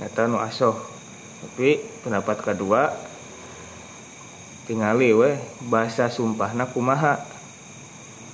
Nyata 0.00 0.22
nu 0.32 0.40
asoh. 0.40 0.80
Tapi 1.44 1.78
pendapat 2.00 2.40
kedua 2.40 2.88
tingali 4.64 5.12
weh 5.12 5.36
bahasa 5.68 6.08
sumpahna 6.08 6.66
kumaha? 6.72 7.20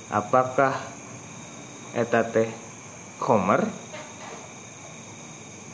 Apakah 0.07 0.79
eta 1.91 2.23
teh 2.23 2.47
khomer 3.19 3.82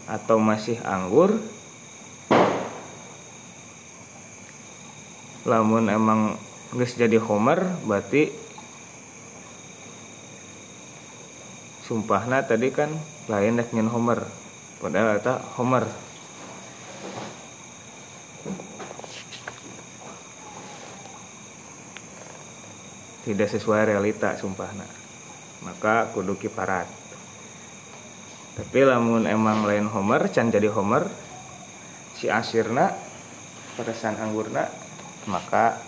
atau 0.10 0.42
masih 0.42 0.82
anggur. 0.82 1.38
Lamun 5.46 5.86
emang 5.88 6.36
guys 6.74 6.98
jadi 6.98 7.22
homer 7.22 7.62
berarti 7.86 8.34
sumpahna 11.86 12.46
tadi 12.46 12.74
kan 12.74 12.90
lain 13.30 13.62
dengan 13.62 13.94
homer. 13.94 14.26
Padahal 14.82 15.22
itu 15.22 15.36
homer. 15.58 15.86
Tidak 23.30 23.46
sesuai 23.46 23.94
realita 23.94 24.34
sumpahna. 24.42 24.86
Maka 25.62 26.10
kudu 26.14 26.34
kiparat 26.40 26.99
tapi 28.60 28.84
lamun 28.84 29.24
emang 29.24 29.64
lain 29.64 29.88
Homer 29.88 30.28
can 30.28 30.52
jadi 30.52 30.68
Homer 30.68 31.08
si 32.20 32.28
asirna 32.28 32.92
peresan 33.80 34.20
anggurna 34.20 34.68
maka 35.32 35.80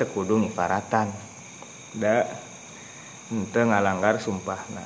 tekudu 0.00 0.40
ngifaratan. 0.40 1.12
Da 1.96 2.24
ente 3.28 3.60
ngalanggar 3.60 4.16
sumpahna. 4.16 4.84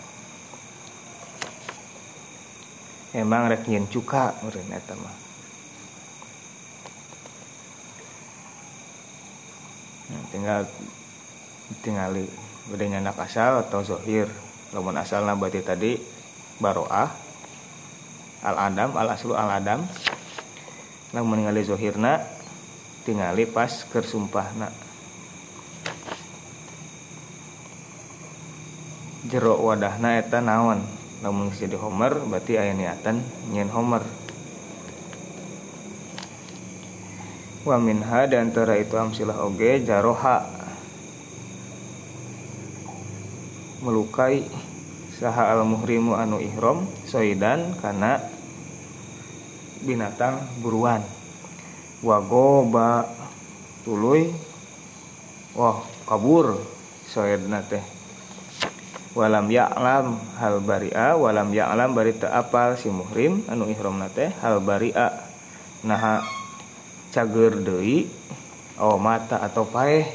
Emang 3.14 3.50
rek 3.50 3.66
nyen 3.66 3.90
cuka 3.90 4.38
meureun 4.42 4.70
eta 4.70 4.94
mah. 4.94 5.16
Nah, 10.10 10.22
tinggal 10.30 10.60
tinggali 11.82 12.26
bedanya 12.70 13.02
anak 13.02 13.18
asal 13.26 13.66
atau 13.66 13.82
zohir. 13.82 14.30
Lamun 14.70 14.94
asalna 14.94 15.34
berarti 15.34 15.62
tadi 15.66 15.92
baroah 16.61 17.11
al 18.45 18.57
adam 18.57 18.95
al 18.95 19.09
aslu 19.16 19.35
al 19.35 19.51
adam 19.59 19.81
namun 21.11 21.43
ningali 21.43 21.66
zohirna 21.66 22.23
tingali 23.03 23.49
pas 23.49 23.82
kersumpahna. 23.91 24.70
Jero 29.27 29.59
wadahna 29.59 30.23
eta 30.23 30.39
naon? 30.39 30.87
Namun 31.20 31.53
jadi 31.53 31.77
homer 31.77 32.16
berarti 32.24 32.57
ayah 32.57 32.74
niatan 32.78 33.20
nyen 33.51 33.69
homer. 33.69 34.07
Wa 37.66 37.77
minha 37.77 38.24
di 38.24 38.37
antara 38.41 38.78
itu 38.78 38.97
amsilah 38.97 39.37
oge 39.45 39.85
jaroha. 39.85 40.47
Melukai 43.85 44.47
saha 45.20 45.52
al 45.52 45.68
muhrimu 45.68 46.16
anu 46.16 46.40
ihrom 46.40 46.88
soidan 47.05 47.76
karena 47.76 48.24
binatang 49.84 50.40
buruan. 50.64 51.05
Wagoba 52.01 53.05
tuluy 53.84 54.32
wah 55.52 55.84
kabur 56.09 56.56
soedna 57.05 57.60
teh. 57.60 57.84
Walam 59.12 59.52
ya'lam 59.52 60.16
hal 60.40 60.62
bari'a 60.64 61.18
walam 61.20 61.52
ya'lam 61.52 61.92
bari 61.92 62.16
apal 62.24 62.80
si 62.80 62.88
muhrim 62.88 63.44
anu 63.44 63.68
ihrom 63.68 64.01
nate 64.01 64.32
hal 64.40 64.64
bari'a. 64.64 65.28
Nah 65.84 66.24
cager 67.12 67.60
deui 67.60 68.09
oh 68.80 68.97
mata 68.97 69.42
atau 69.44 69.68
paeh 69.68 70.09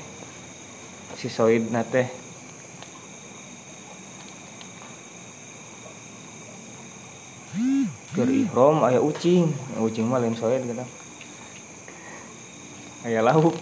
si 1.14 1.30
soid 1.30 1.70
nate 1.70 2.25
Ger 8.16 8.32
ihrom 8.32 8.80
aya 8.80 9.04
ucing, 9.04 9.52
ucing 9.76 10.08
mah 10.08 10.24
lain 10.24 10.32
soet 10.40 10.64
gitu. 10.64 10.88
Aya 13.04 13.20
lauk. 13.20 13.60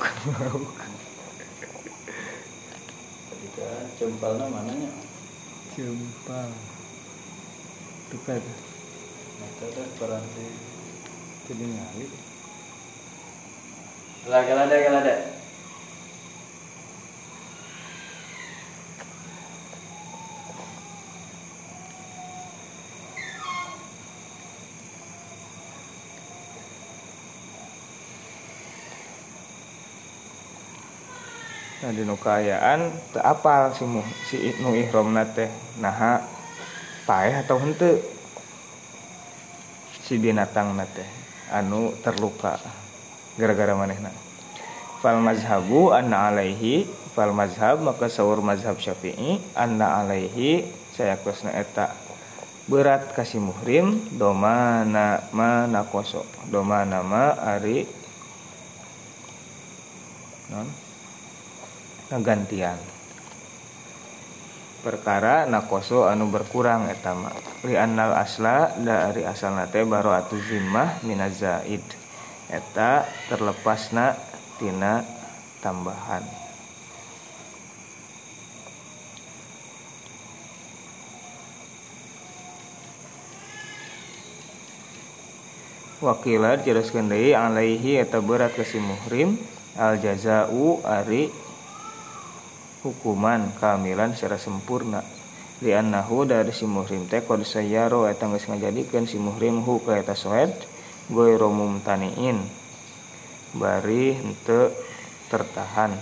Ketika 3.34 3.70
cempalna 3.98 4.46
mananya? 4.46 4.94
Cempal. 5.74 6.54
Dekat. 8.14 8.46
Mata 9.42 9.66
ada 9.74 9.84
peranti. 9.98 10.46
Jadi 11.50 11.66
ngali. 11.74 12.06
Lah 14.30 14.42
kalada 14.46 14.78
kalada. 14.86 15.33
Nah, 31.84 31.92
di 31.92 32.08
nukayaan 32.08 32.96
apal 33.20 33.76
si 33.76 33.84
mu, 33.84 34.00
si 34.32 34.56
nu 34.64 34.72
ihrom 34.72 35.12
nate 35.12 35.52
naha 35.84 36.24
paeh 37.04 37.44
atau 37.44 37.60
hente 37.60 38.00
si 40.00 40.16
binatang 40.16 40.80
nate 40.80 41.04
anu 41.52 41.92
terluka 42.00 42.56
gara-gara 43.36 43.76
manehna. 43.76 44.16
Fal 45.04 45.20
mazhabu 45.20 45.92
anna 45.92 46.32
alaihi 46.32 46.88
fal 47.12 47.36
mazhab 47.36 47.84
maka 47.84 48.08
sahur 48.08 48.40
mazhab 48.40 48.80
syafi'i 48.80 49.44
anna 49.52 50.00
alaihi 50.00 50.64
saya 50.96 51.20
kusna 51.20 51.52
eta 51.52 51.92
berat 52.72 53.12
kasih 53.12 53.44
muhrim 53.44 54.08
doma 54.16 54.88
nama 54.88 55.68
koso 55.92 56.24
doma 56.48 56.88
nama 56.88 57.36
ari 57.44 57.84
non 60.48 60.83
gantian. 62.22 62.78
Perkara 64.84 65.48
nakoso 65.48 66.04
anu 66.12 66.28
berkurang 66.28 66.92
etama 66.92 67.32
li 67.64 67.80
annal 67.80 68.20
asla 68.20 68.76
dari 68.76 69.24
asal 69.24 69.56
nate 69.56 69.80
baru 69.88 70.12
atu 70.12 70.36
zimmah 70.36 71.00
minazaid 71.08 71.80
eta 72.52 73.08
terlepasna 73.32 74.20
tina 74.60 75.08
tambahan. 75.64 76.28
Wakilat 86.04 86.68
jelaskan 86.68 87.08
deui 87.08 87.32
alaihi 87.32 88.04
eta 88.04 88.20
berat 88.20 88.52
ke 88.52 88.68
si 88.68 88.84
muhrim 88.84 89.40
al 89.80 89.96
jazau 90.04 90.84
ari 90.84 91.32
hukuman 92.84 93.56
kehamilan 93.58 94.14
secara 94.14 94.36
sempurna. 94.36 95.02
Di 95.64 95.72
annahu 95.72 96.28
dari 96.28 96.52
si 96.52 96.68
muhrim 96.68 97.08
teh 97.08 97.24
kod 97.24 97.48
sayaro 97.48 98.12
eta 98.12 98.28
geus 98.28 98.52
ngajadikeun 98.52 99.08
si 99.08 99.16
muhrim 99.16 99.64
hu 99.64 99.80
ka 99.80 99.96
eta 99.96 100.12
soed 100.12 100.52
goiro 101.08 101.48
mumtaniin. 101.48 102.44
Bari 103.56 104.20
henteu 104.20 104.76
tertahan. 105.32 105.96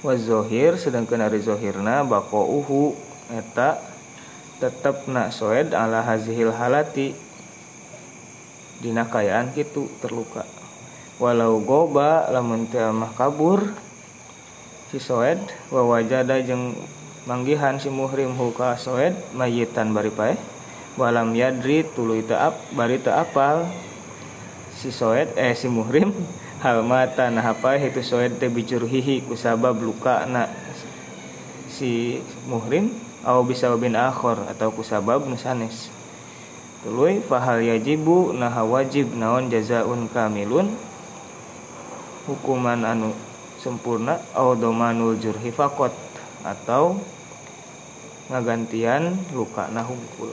Wazohir 0.00 0.80
sedangkan 0.80 1.28
hari 1.28 1.44
zohirna 1.44 2.06
bako 2.06 2.40
uhu 2.62 2.96
eta 3.28 3.76
tetap 4.62 5.04
nak 5.10 5.34
soed 5.34 5.76
ala 5.76 6.00
hazihil 6.06 6.54
halati 6.54 7.27
dina 8.78 9.06
kayaan 9.06 9.50
gitu 9.54 9.90
terluka. 9.98 10.46
Walau 11.18 11.58
goba 11.62 12.30
lamun 12.30 12.70
mah 12.94 13.10
kabur 13.18 13.74
si 14.88 15.02
soed 15.02 15.42
wa 15.74 15.82
wajada 15.84 16.38
jeung 16.40 16.78
manggihan 17.26 17.76
si 17.76 17.90
muhrim 17.90 18.32
huka 18.38 18.78
soed 18.78 19.12
mayitan 19.34 19.90
bari 19.90 20.14
pae 20.14 20.38
walam 20.94 21.34
yadri 21.34 21.82
tuluy 21.82 22.22
ap 22.30 22.54
bari 22.72 23.02
teu 23.02 23.14
apal. 23.14 23.66
Si 24.78 24.94
soed 24.94 25.34
eh 25.34 25.58
si 25.58 25.66
muhrim 25.66 26.14
hal 26.62 26.86
mata 26.86 27.30
nah 27.30 27.54
apa 27.54 27.78
itu 27.78 28.02
soed 28.02 28.38
teh 28.38 28.46
bicurhihi 28.46 29.26
kusabab 29.26 29.78
luka 29.78 30.22
na 30.26 30.46
si 31.66 32.22
muhrim 32.46 32.90
au 33.26 33.42
bisa 33.42 33.70
bin 33.74 33.98
akhor 33.98 34.38
atau 34.46 34.70
kusabab 34.70 35.26
nusanes 35.26 35.90
tuluy 36.86 37.18
fahal 37.24 37.64
yajibu 37.64 38.30
nah 38.36 38.54
wajib 38.62 39.10
naon 39.18 39.50
jazaun 39.50 40.06
kamilun. 40.10 40.74
Hukuman 42.28 42.84
anu 42.84 43.16
sempurna 43.56 44.20
au 44.36 44.52
domanul 44.52 45.16
jurhi 45.16 45.48
fakot 45.48 45.90
atau 46.44 47.00
ngagantian 48.28 49.16
luka 49.32 49.72
nah 49.72 49.82
hungkul 49.82 50.30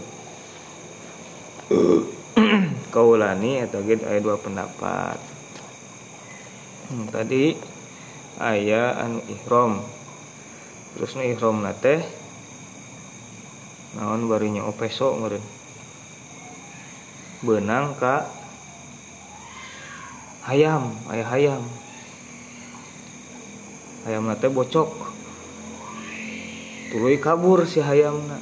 kaulani 2.94 3.64
atau 3.64 3.80
gitu 3.88 4.04
ayat 4.04 4.22
dua 4.22 4.36
pendapat. 4.36 5.18
Hmm, 6.92 7.08
tadi 7.10 7.56
ayah 8.44 9.00
anu 9.00 9.24
ihrom 9.32 9.82
terus 10.94 11.16
nih 11.16 11.34
ihrom 11.34 11.64
nate 11.64 12.04
naon 13.96 14.28
barinya 14.28 14.68
opeso 14.68 15.16
ngeren 15.16 15.55
benang 17.46 17.94
ka 18.02 18.26
hayam 20.50 20.98
ayah 21.14 21.28
hayam 21.30 21.64
hayam 24.10 24.26
nate 24.26 24.50
bocok. 24.50 25.14
Tuluy 26.90 27.22
kabur 27.22 27.66
si 27.70 27.82
hayam 27.82 28.18
na 28.26 28.38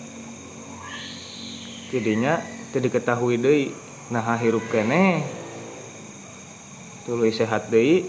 tidinya 1.89 2.39
tidak 2.71 2.95
diketahui 2.95 3.35
deh 3.39 3.71
nah 4.07 4.39
hirup 4.39 4.63
kene. 4.71 5.23
Tuluy 7.03 7.35
sehat 7.35 7.67
deh 7.67 8.07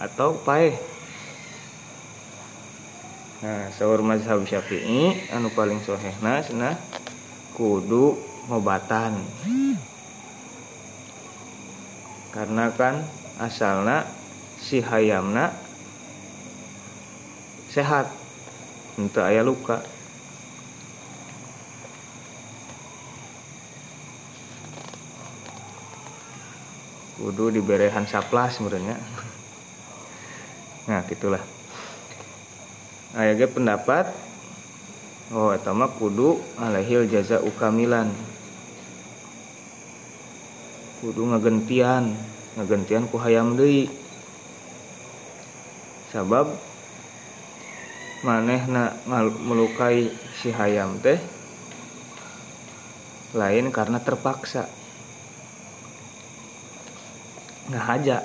atau 0.00 0.34
paeh. 0.42 0.74
Nah 3.42 3.74
sahur 3.74 4.06
mazhab 4.06 4.46
syafi'i 4.46 5.28
anu 5.34 5.50
paling 5.50 5.82
sohehna 5.82 6.46
nah 6.54 6.78
kudu 7.58 8.14
ngobatan 8.46 9.18
karena 12.32 12.72
kan 12.72 13.04
asalna 13.36 14.08
si 14.56 14.80
hayamna 14.80 15.52
sehat. 17.72 18.08
Untuk 18.92 19.24
ayah 19.24 19.40
luka. 19.40 19.80
Kudu 27.16 27.48
diberehan 27.56 28.04
saplas 28.04 28.60
sebenarnya. 28.60 28.96
Nah 30.82 30.98
gitulah. 31.06 31.38
Ayah 33.14 33.46
pendapat 33.46 34.10
oh 35.30 35.54
etama 35.54 35.86
kudu 35.86 36.42
alahil 36.58 37.06
jaza 37.06 37.38
ukamilan 37.38 38.10
kudu 41.02 41.34
ngagentian 41.34 42.14
ngagentian 42.54 43.10
ku 43.10 43.18
hayam 43.18 43.58
deui. 43.58 43.90
Sabab 46.14 46.54
maneh 48.22 48.62
na 48.70 48.94
melukai 49.42 50.14
si 50.38 50.54
hayam 50.54 51.02
teh 51.02 51.18
lain 53.34 53.74
karena 53.74 53.98
terpaksa. 53.98 54.70
Nggak 57.66 57.86
aja 57.98 58.18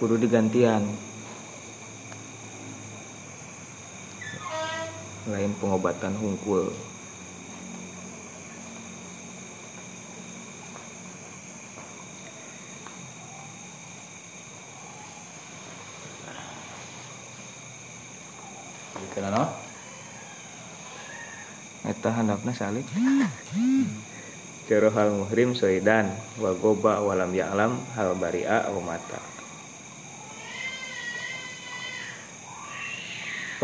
kudu 0.00 0.20
digantian 0.20 0.84
lain 5.24 5.56
pengobatan 5.56 6.12
hungkul 6.20 6.68
Kenapa? 19.14 19.46
Eta 21.86 22.10
handapna 22.10 22.50
salib. 22.50 22.82
Cerohal 24.66 25.14
muhrim 25.14 25.54
soidan 25.54 26.10
wa 26.42 26.50
goba 26.58 26.98
walam 26.98 27.30
ya'lam 27.30 27.78
hal 27.94 28.18
bari'a 28.18 28.74
wa 28.74 28.82
mata. 28.82 29.22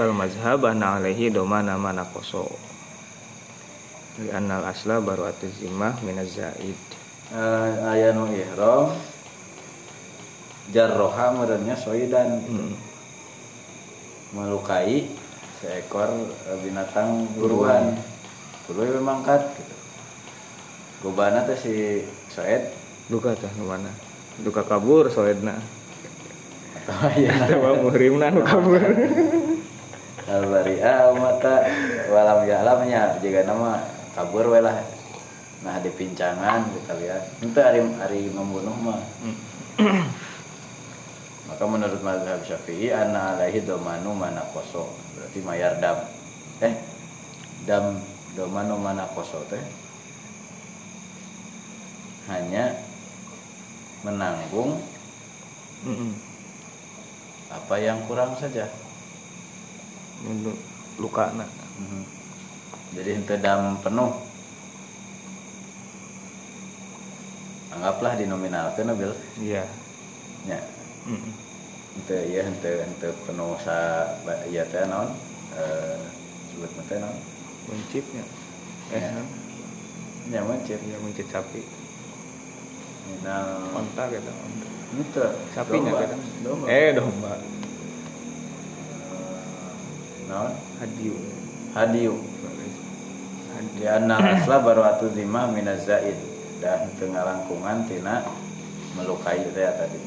Fal 0.00 0.16
mazhab 0.16 0.64
ana 0.64 0.96
alaihi 0.96 1.28
doma 1.28 1.60
nama 1.60 1.92
nakoso 1.92 2.48
li 4.16 4.32
anal 4.32 4.64
asla 4.64 4.96
baru 4.96 5.28
atuz 5.28 5.52
zimah 5.60 5.92
minaz 6.00 6.40
zaid. 6.40 6.80
Uh, 7.28 7.84
ayanu 7.84 8.32
ihram 8.32 8.96
jarroha 10.72 11.36
merenya 11.36 11.76
soidan. 11.76 12.40
Hmm. 12.48 12.72
melukai 14.30 15.04
seekor 15.60 16.08
eh, 16.48 16.56
binatang 16.64 17.28
buruan 17.36 17.98
bulu 18.64 18.86
memang 18.86 19.20
kat 19.20 19.42
gitu. 19.52 19.74
gobana 21.04 21.44
tuh 21.44 21.60
si 21.60 22.06
soed. 22.32 22.72
Duka 23.12 23.36
teh 23.36 23.52
mana 23.60 23.92
duka 24.40 24.64
kabur 24.64 25.12
soedna. 25.12 25.60
Atau 26.88 27.20
ya 27.20 27.36
muhrimna 27.84 28.32
kabur 28.32 28.80
albaria 30.30 31.10
mata 31.18 31.66
walam 32.06 32.46
ya 32.46 32.62
alamnya 32.62 33.18
jika 33.18 33.42
nama 33.42 33.82
kabur 34.14 34.46
welah 34.46 34.78
nah 35.60 35.76
di 35.82 35.92
pincangan 35.92 36.72
kita 36.72 36.92
lihat. 36.96 37.22
Itu 37.44 37.58
hari 37.60 37.84
hari 37.98 38.30
membunuh 38.32 38.72
mah 38.78 39.02
maka 41.50 41.64
menurut 41.66 42.00
mazhab 42.00 42.40
syafi'i 42.46 42.94
anna 42.94 43.34
alaihi 43.34 43.66
domanu 43.66 44.14
mana 44.14 44.46
koso 44.54 44.94
berarti 45.18 45.42
mayar 45.42 45.82
dam. 45.82 45.98
Eh 46.62 46.74
dam 47.66 47.98
domanu 48.38 48.78
mana 48.78 49.04
koso 49.10 49.42
teh? 49.50 49.60
Hanya 52.30 52.78
menanggung 54.06 54.78
Mm-mm. 55.84 56.12
apa 57.50 57.74
yang 57.82 58.00
kurang 58.06 58.36
saja 58.38 58.68
luka 61.00 61.32
nak. 61.32 61.48
Mhm. 61.80 62.02
jadi 62.92 63.10
itu 63.16 63.34
dam 63.40 63.78
penuh. 63.80 64.12
Anggaplah 67.70 68.18
dinominalkan 68.18 68.92
bil. 68.98 69.14
Iya. 69.40 69.64
Ya. 70.44 70.60
Mm-mm. 71.08 71.32
ente 71.90 72.16
iya 72.30 72.46
ente 72.46 72.70
ente 72.86 73.08
penuh 73.26 73.56
sa 73.60 74.06
iya 74.46 74.62
teh 74.68 74.84
naon? 74.86 75.10
Eh 75.56 75.98
sebut 76.52 76.70
teh 76.86 76.98
naon? 77.00 77.16
Mencipnya 77.68 78.24
eh 78.90 79.00
Ya. 79.00 79.10
nah, 79.14 79.26
nya 80.30 80.40
mencit 80.46 80.78
ya 80.82 80.96
mencit 81.02 81.26
sapi. 81.30 81.62
Nah 83.24 83.70
onta 83.74 84.02
gitu 84.10 84.30
onta. 84.30 84.66
itu 84.90 85.22
sapinya 85.54 85.92
domba. 85.94 86.02
gitu 86.02 86.16
eh 86.66 86.90
domba 86.94 87.32
naon? 90.30 90.54
Hadiu 90.78 91.18
hadiu 91.74 92.14
di 93.76 93.84
anna 93.88 94.20
asla 94.20 94.60
baru 94.60 94.84
atu 94.84 95.12
zimah 95.12 95.48
minaz 95.52 95.84
zaid. 95.88 96.16
Dan 96.60 96.92
tengah 97.00 97.24
langkungan 97.24 97.88
tina 97.88 98.20
melukai 98.92 99.40
teh 99.40 99.64
tadi. 99.64 100.00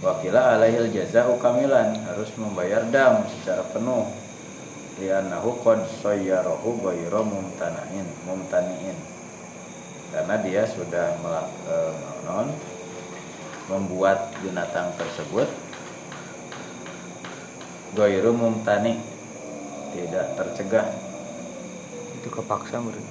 Wakila 0.00 0.56
alaihil 0.56 0.88
jaza'u 0.88 1.36
kamilan. 1.36 1.92
Harus 2.08 2.32
membayar 2.40 2.80
dam 2.88 3.28
secara 3.28 3.60
penuh. 3.68 4.08
Di 4.96 5.12
annahu 5.12 5.60
qad 5.60 5.84
sayyarahu 6.00 6.80
ghayra 6.80 7.20
mumtanain 7.20 8.08
mumtaniin. 8.24 8.96
Karena 10.16 10.40
dia 10.40 10.62
sudah 10.64 11.20
melak, 11.20 11.48
eh, 11.68 12.48
membuat 13.68 14.32
binatang 14.40 14.92
tersebut 14.96 15.48
ghayru 17.94 18.30
mumtani 18.34 18.98
tidak 19.94 20.34
tercegah. 20.34 20.86
Itu 22.18 22.28
kepaksa 22.30 22.78
menurut 22.78 23.06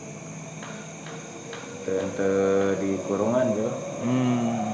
Itu, 1.84 1.92
itu 1.92 2.32
di 2.80 2.92
kurungan 3.04 3.46
bro. 3.52 3.72
Hmm. 4.04 4.72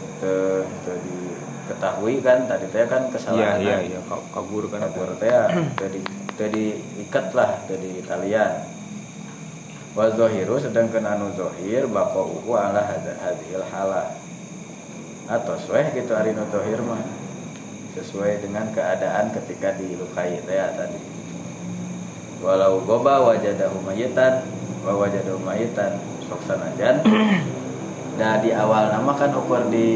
Itu, 0.00 0.34
itu 0.64 0.92
diketahui 1.04 2.20
kan 2.20 2.48
tadi 2.48 2.66
teh 2.72 2.84
kan 2.86 3.02
iya 3.04 3.12
kesalahan 3.12 3.58
iya 3.60 3.76
iya 3.84 4.00
ka- 4.08 4.28
kabur 4.32 4.68
kan. 4.68 4.80
Kabur 4.88 5.12
teh 5.20 5.28
itu 5.28 5.84
di 5.88 6.00
itu 6.02 6.44
diikat 6.48 7.36
lah 7.36 7.60
itu 7.64 7.74
di 7.76 7.92
talian. 8.04 8.52
Wa 9.92 10.08
zahiru 10.08 10.56
sedangkan 10.56 11.04
anu 11.04 11.28
zahir 11.36 11.84
baqauhu 11.84 12.48
ala 12.56 12.80
hada- 12.80 13.20
hadhil 13.20 13.60
halah 13.68 14.16
atau 15.28 15.54
sesuai 15.54 15.92
gitu 15.92 16.16
ari 16.16 16.32
nu 16.32 16.48
zahir 16.48 16.80
mah 16.80 16.98
sesuai 17.92 18.40
dengan 18.40 18.72
keadaan 18.72 19.32
ketika 19.36 19.76
dilukai 19.76 20.40
teh 20.42 20.58
tadi 20.76 21.00
walau 22.42 22.82
goba 22.82 23.22
wajadahu 23.22 23.78
mayitan 23.86 24.42
wa 24.82 24.98
wajadahu 24.98 25.38
mayitan 25.44 26.00
sok 26.26 26.42
sanajan 26.48 26.98
Nah 28.18 28.36
di 28.44 28.50
awal 28.52 28.92
nama 28.92 29.12
kan 29.16 29.32
ukur 29.32 29.70
di 29.72 29.88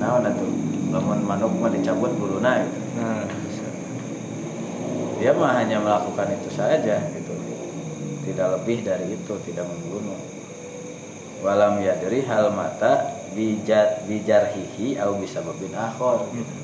naon 0.00 0.26
atuh 0.26 0.50
lamun 0.92 1.24
manuk 1.24 1.52
mah 1.56 1.72
dicabut 1.72 2.12
buluna 2.20 2.60
gitu. 2.60 2.78
nah 3.00 3.24
bisa. 3.24 3.66
Dia 5.16 5.32
mah 5.32 5.56
hanya 5.56 5.80
melakukan 5.80 6.28
itu 6.36 6.52
saja 6.52 7.00
gitu. 7.16 7.32
Tidak 8.22 8.48
lebih 8.60 8.84
dari 8.84 9.16
itu, 9.16 9.34
tidak 9.48 9.66
membunuh. 9.66 10.20
Walam 11.42 11.80
yadri 11.80 12.22
hal 12.22 12.52
mata 12.54 13.18
bijat 13.32 14.04
bijarhihi 14.06 15.00
au 15.00 15.16
bisa 15.16 15.40
babin 15.40 15.74
akhor. 15.74 16.28
Mm. 16.30 16.61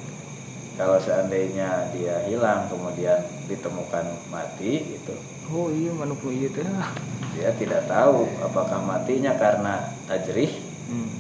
Kalau 0.78 1.02
seandainya 1.02 1.90
dia 1.90 2.22
hilang 2.30 2.70
kemudian 2.70 3.18
ditemukan 3.50 4.30
mati 4.30 4.94
itu 4.94 5.14
oh 5.48 5.72
iya 5.72 5.90
manuk 5.96 6.20
nu 6.20 6.30
iya 6.30 6.48
teh 6.52 6.64
dia 7.32 7.50
tidak 7.56 7.88
tahu 7.88 8.28
apakah 8.44 8.80
matinya 8.84 9.32
karena 9.34 9.96
tajrih 10.04 10.52
hmm. 10.92 11.10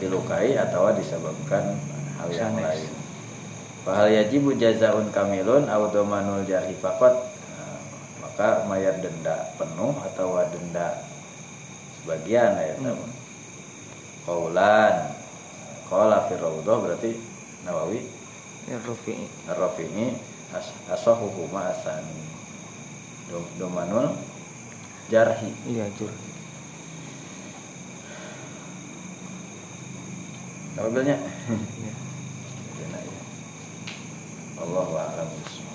dilukai 0.00 0.56
atau 0.56 0.92
disebabkan 0.92 1.76
hal 2.20 2.28
yang 2.32 2.52
Sanes. 2.56 2.64
lain. 2.66 2.90
Fahal 3.80 4.08
yajibu 4.12 4.52
jazaun 4.58 5.08
kamilun 5.08 5.64
au 5.72 5.88
domanul 5.88 6.44
jarhi 6.44 6.76
faqat. 6.76 7.14
Nah, 7.56 7.78
maka 8.20 8.68
mayar 8.68 9.00
denda 9.00 9.56
penuh 9.56 9.96
atau 10.04 10.36
denda 10.52 11.00
sebagian 12.00 12.60
ya 12.60 12.74
Hmm. 12.76 12.92
hmm. 12.92 13.10
Qaulan. 14.28 15.16
Qala 15.88 16.28
fi 16.28 16.38
raudhah 16.38 16.76
berarti 16.86 17.10
Nawawi 17.64 18.00
ya 18.68 18.76
Rafi'i 18.80 19.26
Ar-Rafi'i 19.48 20.16
as 20.54 20.72
asahu 20.90 21.28
huma 21.30 21.70
asani. 21.70 22.24
Dom- 23.30 23.52
Domanul 23.58 24.10
jarhi. 25.12 25.50
iya 25.68 25.86
jur 25.94 26.10
Apa 30.80 30.88
bilnya? 30.88 31.16
Iya. 31.20 31.94
Allah 34.60 34.86
a'lam 34.86 35.28
bishawab. 35.40 35.69